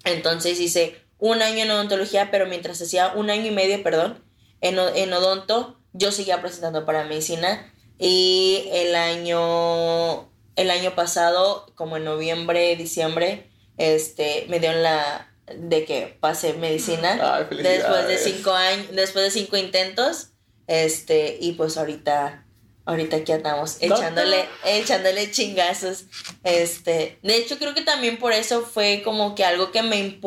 Entonces 0.05 0.59
hice 0.59 1.01
un 1.17 1.41
año 1.41 1.63
en 1.63 1.71
odontología, 1.71 2.29
pero 2.29 2.45
mientras 2.45 2.79
hacía 2.79 3.13
un 3.15 3.31
año 3.31 3.47
y 3.47 3.51
medio, 3.51 3.81
perdón, 3.81 4.23
en, 4.61 4.77
en 4.77 5.11
odonto, 5.11 5.79
yo 5.93 6.11
seguía 6.11 6.39
presentando 6.39 6.85
para 6.85 7.03
medicina. 7.03 7.73
Y 7.97 8.69
el 8.71 8.93
año, 8.93 10.29
el 10.55 10.69
año 10.69 10.93
pasado, 10.93 11.65
como 11.73 11.97
en 11.97 12.03
noviembre, 12.03 12.75
diciembre, 12.75 13.49
este, 13.79 14.45
me 14.49 14.59
dieron 14.59 14.83
la 14.83 15.33
de 15.57 15.85
que 15.85 16.15
pasé 16.19 16.53
medicina. 16.53 17.47
Después 17.49 18.07
de 18.07 18.17
cinco 18.19 18.51
años, 18.51 18.87
después 18.91 19.25
de 19.25 19.31
cinco 19.31 19.57
intentos, 19.57 20.27
este, 20.67 21.39
y 21.41 21.53
pues 21.53 21.75
ahorita, 21.75 22.42
ahorita 22.86 23.17
aquí 23.17 23.31
andamos 23.31 23.77
echándole, 23.79 24.47
echándole 24.65 25.31
chingazos, 25.31 26.05
este, 26.43 27.17
de 27.21 27.38
hecho 27.38 27.57
creo 27.57 27.73
que 27.73 27.81
también 27.81 28.17
por 28.17 28.34
eso 28.34 28.61
fue 28.61 29.01
como 29.03 29.36
que 29.36 29.45
algo 29.45 29.71
que 29.71 29.84
me, 29.84 30.19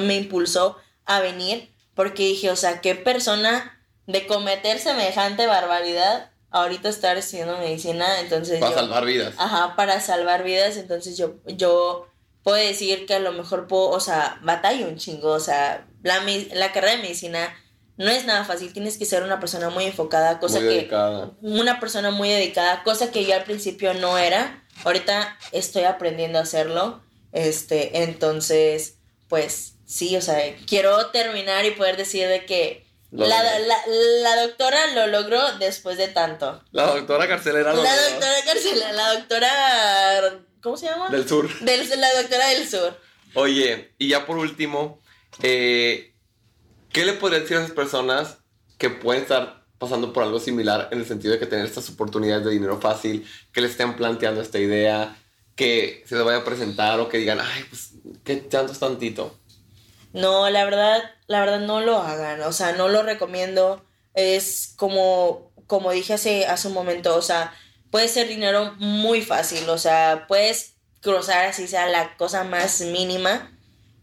me 0.00 0.16
impulsó 0.16 0.76
a 1.04 1.20
venir, 1.20 1.70
porque 1.94 2.24
dije, 2.24 2.50
o 2.50 2.56
sea, 2.56 2.80
qué 2.80 2.94
persona 2.94 3.82
de 4.06 4.26
cometer 4.26 4.78
semejante 4.78 5.46
barbaridad, 5.46 6.30
ahorita 6.50 6.88
estar 6.88 7.16
estudiando 7.16 7.58
medicina, 7.58 8.20
entonces... 8.20 8.60
Para 8.60 8.74
salvar 8.74 9.04
vidas. 9.04 9.34
Ajá, 9.38 9.74
para 9.76 10.00
salvar 10.00 10.44
vidas, 10.44 10.76
entonces 10.76 11.16
yo, 11.16 11.34
yo 11.46 12.06
puedo 12.44 12.58
decir 12.58 13.06
que 13.06 13.14
a 13.14 13.18
lo 13.18 13.32
mejor 13.32 13.66
puedo, 13.66 13.88
o 13.88 14.00
sea, 14.00 14.38
batalla 14.42 14.86
un 14.86 14.96
chingo, 14.96 15.30
o 15.30 15.40
sea, 15.40 15.86
la, 16.02 16.22
la 16.52 16.72
carrera 16.72 16.96
de 16.96 17.02
medicina 17.02 17.52
no 17.96 18.10
es 18.10 18.24
nada 18.24 18.44
fácil, 18.44 18.72
tienes 18.72 18.98
que 18.98 19.04
ser 19.04 19.22
una 19.22 19.40
persona 19.40 19.70
muy 19.70 19.84
enfocada, 19.84 20.40
cosa 20.40 20.58
muy 20.58 20.68
que... 20.68 20.74
Dedicada. 20.74 21.32
Una 21.42 21.80
persona 21.80 22.10
muy 22.10 22.28
dedicada, 22.28 22.82
cosa 22.82 23.12
que 23.12 23.24
yo 23.24 23.34
al 23.34 23.44
principio 23.44 23.94
no 23.94 24.18
era, 24.18 24.64
ahorita 24.84 25.38
estoy 25.52 25.84
aprendiendo 25.84 26.38
a 26.38 26.42
hacerlo, 26.42 27.02
este, 27.32 28.02
entonces, 28.02 28.98
pues 29.28 29.74
sí, 29.86 30.16
o 30.16 30.22
sea, 30.22 30.38
quiero 30.66 31.10
terminar 31.10 31.64
y 31.64 31.72
poder 31.72 31.96
decir 31.96 32.28
de 32.28 32.44
que 32.46 32.84
la, 33.10 33.42
la, 34.22 34.42
doctora 34.42 34.88
lo 34.94 35.06
logró 35.06 35.40
después 35.58 35.96
de 35.98 36.08
tanto. 36.08 36.62
La 36.72 36.86
doctora 36.86 37.28
carcelera 37.28 37.72
lo 37.72 37.82
La 37.82 37.96
doctora 38.10 38.34
carcelera, 38.44 38.92
la 38.92 39.14
doctora. 39.14 40.40
¿Cómo 40.60 40.76
se 40.76 40.86
llama? 40.86 41.10
Del 41.10 41.28
sur. 41.28 41.48
la 41.62 42.14
doctora 42.14 42.48
del 42.48 42.68
sur. 42.68 42.98
Oye, 43.34 43.94
y 43.98 44.08
ya 44.08 44.26
por 44.26 44.38
último, 44.38 45.00
eh, 45.42 46.13
¿qué 46.94 47.04
le 47.04 47.12
podría 47.12 47.40
decir 47.40 47.56
a 47.58 47.60
esas 47.60 47.74
personas 47.74 48.38
que 48.78 48.88
pueden 48.88 49.22
estar 49.22 49.64
pasando 49.78 50.12
por 50.12 50.22
algo 50.22 50.38
similar 50.38 50.88
en 50.92 51.00
el 51.00 51.06
sentido 51.06 51.34
de 51.34 51.40
que 51.40 51.46
tener 51.46 51.66
estas 51.66 51.90
oportunidades 51.90 52.44
de 52.44 52.52
dinero 52.52 52.80
fácil, 52.80 53.28
que 53.52 53.60
le 53.60 53.66
estén 53.66 53.96
planteando 53.96 54.40
esta 54.40 54.58
idea, 54.58 55.16
que 55.56 56.04
se 56.06 56.14
les 56.14 56.24
vaya 56.24 56.38
a 56.38 56.44
presentar 56.44 57.00
o 57.00 57.08
que 57.08 57.18
digan, 57.18 57.40
ay, 57.40 57.64
pues, 57.68 57.90
¿qué 58.24 58.36
tanto 58.36 58.72
es 58.72 58.78
tantito? 58.78 59.36
No, 60.12 60.48
la 60.48 60.64
verdad, 60.64 61.02
la 61.26 61.40
verdad 61.40 61.60
no 61.60 61.80
lo 61.80 61.98
hagan, 61.98 62.40
o 62.42 62.52
sea, 62.52 62.72
no 62.72 62.88
lo 62.88 63.02
recomiendo. 63.02 63.84
Es 64.14 64.72
como, 64.76 65.52
como 65.66 65.90
dije 65.90 66.14
hace, 66.14 66.46
hace 66.46 66.68
un 66.68 66.74
momento, 66.74 67.16
o 67.16 67.22
sea, 67.22 67.52
puede 67.90 68.06
ser 68.06 68.28
dinero 68.28 68.74
muy 68.78 69.20
fácil, 69.20 69.68
o 69.68 69.78
sea, 69.78 70.26
puedes 70.28 70.76
cruzar 71.00 71.46
así 71.46 71.66
sea 71.66 71.88
la 71.88 72.16
cosa 72.16 72.44
más 72.44 72.80
mínima, 72.80 73.53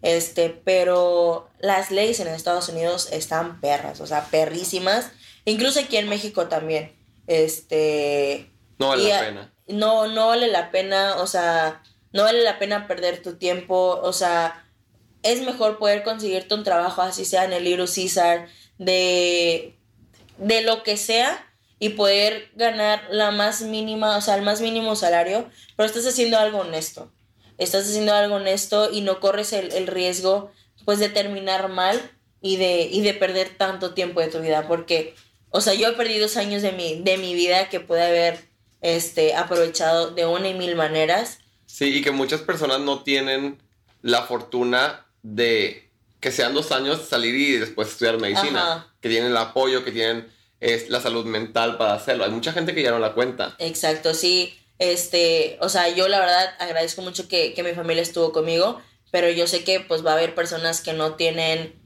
este, 0.02 0.50
pero 0.50 1.50
las 1.60 1.92
leyes 1.92 2.20
en 2.20 2.28
Estados 2.28 2.70
Unidos 2.70 3.10
están 3.12 3.62
perras, 3.62 4.02
o 4.02 4.08
sea, 4.08 4.26
perrísimas, 4.26 5.12
incluso 5.46 5.80
aquí 5.80 5.98
en 5.98 6.10
México 6.10 6.48
también, 6.48 6.96
este... 7.28 8.52
No 8.80 8.90
vale 8.90 9.10
la 9.10 9.20
pena. 9.20 9.54
No, 9.68 10.08
no 10.08 10.28
vale 10.28 10.48
la 10.48 10.72
pena, 10.72 11.18
o 11.18 11.28
sea, 11.28 11.84
no 12.14 12.24
vale 12.24 12.44
la 12.44 12.60
pena 12.60 12.88
perder 12.88 13.22
tu 13.22 13.38
tiempo, 13.38 14.00
o 14.02 14.12
sea, 14.12 14.66
es 15.24 15.42
mejor 15.42 15.78
poder 15.78 16.04
conseguirte 16.04 16.56
un 16.56 16.64
trabajo, 16.64 17.02
así 17.02 17.26
sea 17.26 17.46
en 17.46 17.54
el 17.54 17.64
Little 17.64 17.86
Caesar, 17.86 18.48
de, 18.80 19.78
de 20.38 20.62
lo 20.64 20.84
que 20.84 20.98
sea, 20.98 21.48
y 21.82 21.90
poder 21.90 22.50
ganar 22.56 23.08
la 23.10 23.32
más 23.32 23.62
mínima, 23.62 24.16
o 24.16 24.22
sea, 24.22 24.36
el 24.36 24.44
más 24.44 24.62
mínimo 24.62 24.96
salario, 24.96 25.50
pero 25.76 25.88
estás 25.88 26.06
haciendo 26.06 26.38
algo 26.38 26.60
honesto. 26.60 27.12
Estás 27.62 27.88
haciendo 27.88 28.14
algo 28.14 28.36
honesto 28.36 28.92
y 28.92 29.02
no 29.02 29.20
corres 29.20 29.54
el, 29.54 29.88
riesgo, 29.88 30.52
pues, 30.84 31.00
de 31.00 31.10
terminar 31.10 31.70
mal 31.70 32.02
y 32.42 32.58
de, 32.58 32.90
y 32.92 33.02
de 33.02 33.14
perder 33.14 33.56
tanto 33.56 33.94
tiempo 33.94 34.20
de 34.20 34.28
tu 34.28 34.40
vida, 34.40 34.68
porque, 34.68 35.14
o 35.52 35.62
sea, 35.62 35.76
yo 35.76 35.90
he 35.90 35.94
perdido 35.94 36.24
dos 36.24 36.38
años 36.38 36.64
de 36.64 36.72
mi, 36.72 37.02
de 37.02 37.18
mi 37.18 37.36
vida 37.36 37.70
que 37.70 37.80
pude 37.80 38.02
haber 38.02 38.40
este, 38.82 39.36
aprovechado 39.36 40.10
de 40.12 40.26
una 40.26 40.50
y 40.50 40.56
mil 40.56 40.76
maneras. 40.76 41.38
Sí, 41.68 41.98
y 41.98 42.02
que 42.02 42.12
muchas 42.12 42.42
personas 42.42 42.80
no 42.80 43.04
tienen 43.04 43.62
la 44.02 44.24
fortuna 44.24 45.06
de 45.22 45.88
que 46.20 46.32
sean 46.32 46.54
dos 46.54 46.72
años 46.72 47.08
salir 47.08 47.36
y 47.36 47.58
después 47.58 47.90
estudiar 47.90 48.20
medicina, 48.20 48.92
que 49.02 49.10
tienen 49.10 49.32
el 49.32 49.38
apoyo, 49.38 49.84
que 49.84 49.92
tienen 49.92 50.28
es, 50.60 50.90
la 50.90 51.02
salud 51.02 51.26
mental 51.26 51.78
para 51.78 51.94
hacerlo. 51.94 52.24
Hay 52.24 52.32
mucha 52.32 52.54
gente 52.54 52.74
que 52.74 52.84
ya 52.84 52.92
no 52.92 53.00
la 53.00 53.14
cuenta. 53.14 53.56
Exacto, 53.60 54.14
sí. 54.14 54.58
Este, 54.82 55.60
o 55.62 55.70
sea, 55.70 55.90
yo 55.90 56.08
la 56.08 56.20
verdad 56.20 56.56
agradezco 56.58 57.04
mucho 57.04 57.28
que, 57.28 57.54
que 57.54 57.62
mi 57.62 57.74
familia 57.74 58.02
estuvo 58.02 58.32
conmigo, 58.32 58.82
pero 59.12 59.30
yo 59.30 59.46
sé 59.46 59.64
que 59.64 59.80
pues 59.80 60.04
va 60.04 60.10
a 60.10 60.14
haber 60.16 60.34
personas 60.34 60.82
que 60.82 60.94
no 60.94 61.14
tienen, 61.14 61.80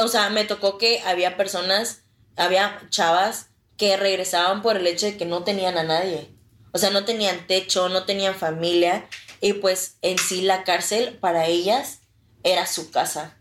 o 0.00 0.06
sea, 0.06 0.30
me 0.30 0.44
tocó 0.44 0.78
que 0.78 1.00
había 1.00 1.36
personas, 1.36 2.04
había 2.36 2.80
chavas 2.90 3.48
que 3.76 3.96
regresaban 3.96 4.62
por 4.62 4.76
el 4.76 4.86
hecho 4.86 5.06
de 5.06 5.16
que 5.16 5.24
no 5.24 5.42
tenían 5.42 5.78
a 5.78 5.82
nadie. 5.82 6.30
O 6.72 6.78
sea, 6.78 6.90
no 6.90 7.04
tenían 7.04 7.48
techo, 7.48 7.88
no 7.88 8.04
tenían 8.04 8.36
familia 8.36 9.08
y 9.40 9.54
pues 9.54 9.96
en 10.02 10.16
sí 10.16 10.42
la 10.42 10.62
cárcel 10.62 11.18
para 11.20 11.46
ellas 11.46 12.02
era 12.44 12.68
su 12.68 12.92
casa. 12.92 13.36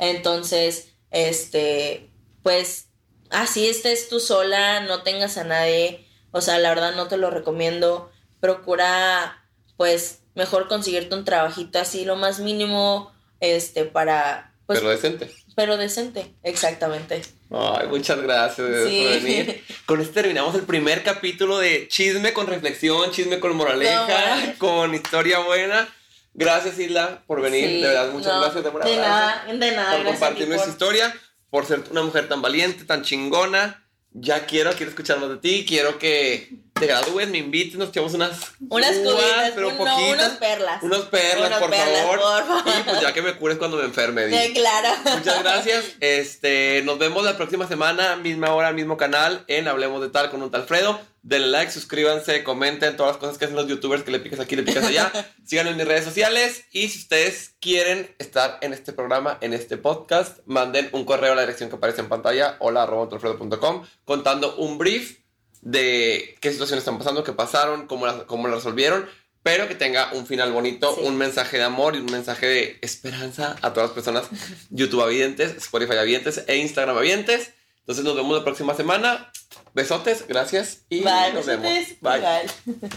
Entonces, 0.00 0.88
este, 1.12 2.10
pues, 2.42 2.88
así 3.30 3.68
estés 3.68 4.08
tú 4.08 4.18
sola, 4.18 4.80
no 4.80 5.04
tengas 5.04 5.38
a 5.38 5.44
nadie, 5.44 6.04
o 6.32 6.40
sea, 6.40 6.58
la 6.58 6.70
verdad 6.70 6.96
no 6.96 7.06
te 7.06 7.16
lo 7.16 7.30
recomiendo. 7.30 8.10
Procura, 8.40 9.44
pues, 9.76 10.20
mejor 10.34 10.68
conseguirte 10.68 11.14
un 11.14 11.24
trabajito 11.24 11.78
así, 11.78 12.04
lo 12.04 12.16
más 12.16 12.40
mínimo, 12.40 13.12
este, 13.40 13.84
para, 13.84 14.52
Pues- 14.66 14.78
pero 14.80 14.90
decente. 14.90 15.30
Pero 15.56 15.76
decente, 15.76 16.32
exactamente. 16.42 17.22
Ay, 17.50 17.88
muchas 17.88 18.20
gracias 18.22 18.66
Sí. 18.88 19.02
por 19.02 19.22
venir. 19.22 19.64
Con 19.86 20.00
esto 20.00 20.14
terminamos 20.14 20.54
el 20.54 20.62
primer 20.62 21.02
capítulo 21.02 21.58
de 21.58 21.88
Chisme 21.88 22.32
con 22.32 22.46
reflexión, 22.46 23.10
chisme 23.10 23.40
con 23.40 23.54
moraleja, 23.56 24.36
No, 24.46 24.58
con 24.58 24.94
historia 24.94 25.40
buena. 25.40 25.88
Gracias, 26.32 26.78
Isla, 26.78 27.22
por 27.26 27.42
venir. 27.42 27.66
Sí, 27.68 27.80
de 27.82 27.88
verdad, 27.88 28.12
muchas 28.12 28.32
no, 28.32 28.40
gracias. 28.40 28.62
De 28.62 28.70
abrazo 28.70 28.96
nada, 28.96 29.44
de 29.52 29.72
nada. 29.72 29.96
por 29.96 30.06
compartir 30.06 30.44
ti 30.44 30.48
nuestra 30.48 30.66
por- 30.66 30.72
historia, 30.72 31.20
por 31.50 31.66
ser 31.66 31.82
una 31.90 32.02
mujer 32.02 32.28
tan 32.28 32.40
valiente, 32.40 32.84
tan 32.84 33.02
chingona. 33.02 33.84
Ya 34.12 34.46
quiero, 34.46 34.72
quiero 34.72 34.90
escuchar 34.90 35.18
más 35.18 35.28
de 35.30 35.36
ti, 35.38 35.64
quiero 35.68 35.98
que 35.98 36.50
te 36.80 36.86
gradúes, 36.86 37.28
me 37.28 37.38
invites, 37.38 37.76
nos 37.78 37.90
echamos 37.90 38.14
unas 38.14 38.40
Unas 38.68 38.96
uvas, 38.96 39.14
cubitas, 39.14 39.52
pero 39.54 39.68
un- 39.68 39.76
no, 39.78 40.38
perlas. 40.40 40.82
Unas 40.82 41.00
perlas, 41.02 41.60
por, 41.60 41.70
perlas, 41.70 42.00
favor. 42.02 42.18
por 42.18 42.46
favor. 42.46 42.74
Y 42.80 42.82
pues 42.82 43.00
ya 43.00 43.12
que 43.12 43.22
me 43.22 43.34
cures 43.36 43.58
cuando 43.58 43.76
me 43.76 43.84
enferme. 43.84 44.28
Sí, 44.28 44.52
claro. 44.54 44.88
Muchas 45.16 45.42
gracias. 45.42 45.84
Este, 46.00 46.82
nos 46.84 46.98
vemos 46.98 47.24
la 47.24 47.36
próxima 47.36 47.68
semana, 47.68 48.16
misma 48.16 48.52
hora, 48.54 48.72
mismo 48.72 48.96
canal, 48.96 49.44
en 49.46 49.68
Hablemos 49.68 50.00
de 50.02 50.08
Tal 50.08 50.30
con 50.30 50.42
un 50.42 50.50
tal 50.50 50.64
Fredo. 50.64 51.00
Denle 51.22 51.48
like, 51.48 51.70
suscríbanse, 51.70 52.42
comenten 52.44 52.96
todas 52.96 53.12
las 53.12 53.20
cosas 53.20 53.36
que 53.36 53.44
hacen 53.44 53.54
los 53.56 53.66
youtubers 53.68 54.02
que 54.02 54.10
le 54.10 54.20
picas 54.20 54.40
aquí, 54.40 54.56
le 54.56 54.62
picas 54.62 54.84
allá. 54.86 55.12
Síganme 55.46 55.72
en 55.72 55.76
mis 55.76 55.86
redes 55.86 56.04
sociales. 56.06 56.64
Y 56.72 56.88
si 56.88 56.98
ustedes 57.00 57.54
quieren 57.60 58.14
estar 58.18 58.56
en 58.62 58.72
este 58.72 58.94
programa, 58.94 59.36
en 59.42 59.52
este 59.52 59.76
podcast, 59.76 60.38
manden 60.46 60.88
un 60.92 61.04
correo 61.04 61.32
a 61.32 61.34
la 61.36 61.42
dirección 61.42 61.68
que 61.68 61.76
aparece 61.76 62.00
en 62.00 62.08
pantalla, 62.08 62.56
hola 62.60 62.84
arroba 62.84 63.02
ontalfredo.com, 63.02 63.84
contando 64.06 64.56
un 64.56 64.78
brief 64.78 65.18
de 65.62 66.36
qué 66.40 66.50
situaciones 66.50 66.82
están 66.82 66.98
pasando, 66.98 67.24
qué 67.24 67.32
pasaron, 67.32 67.86
cómo 67.86 68.06
las, 68.06 68.22
cómo 68.24 68.48
las 68.48 68.56
resolvieron, 68.56 69.08
pero 69.42 69.68
que 69.68 69.74
tenga 69.74 70.12
un 70.12 70.26
final 70.26 70.52
bonito, 70.52 70.94
Sí. 70.94 71.02
un 71.04 71.16
mensaje 71.16 71.56
de 71.58 71.64
amor 71.64 71.96
y 71.96 71.98
un 72.00 72.06
mensaje 72.06 72.46
de 72.46 72.78
esperanza 72.82 73.56
a 73.62 73.72
todas 73.72 73.90
las 73.90 73.94
personas 73.94 74.24
YouTube 74.70 75.02
avientes, 75.02 75.56
Spotify 75.56 75.96
avientes 75.96 76.44
e 76.46 76.56
Instagram 76.56 76.96
avientes. 76.96 77.52
Entonces 77.80 78.04
nos 78.04 78.14
vemos 78.14 78.36
la 78.36 78.44
próxima 78.44 78.74
semana. 78.74 79.32
Besotes, 79.74 80.26
gracias 80.28 80.82
y 80.90 81.00
Bye, 81.02 81.32
nos 81.34 81.46
vemos. 81.46 81.72
Bye. 82.00 82.20
bye. 82.20 82.90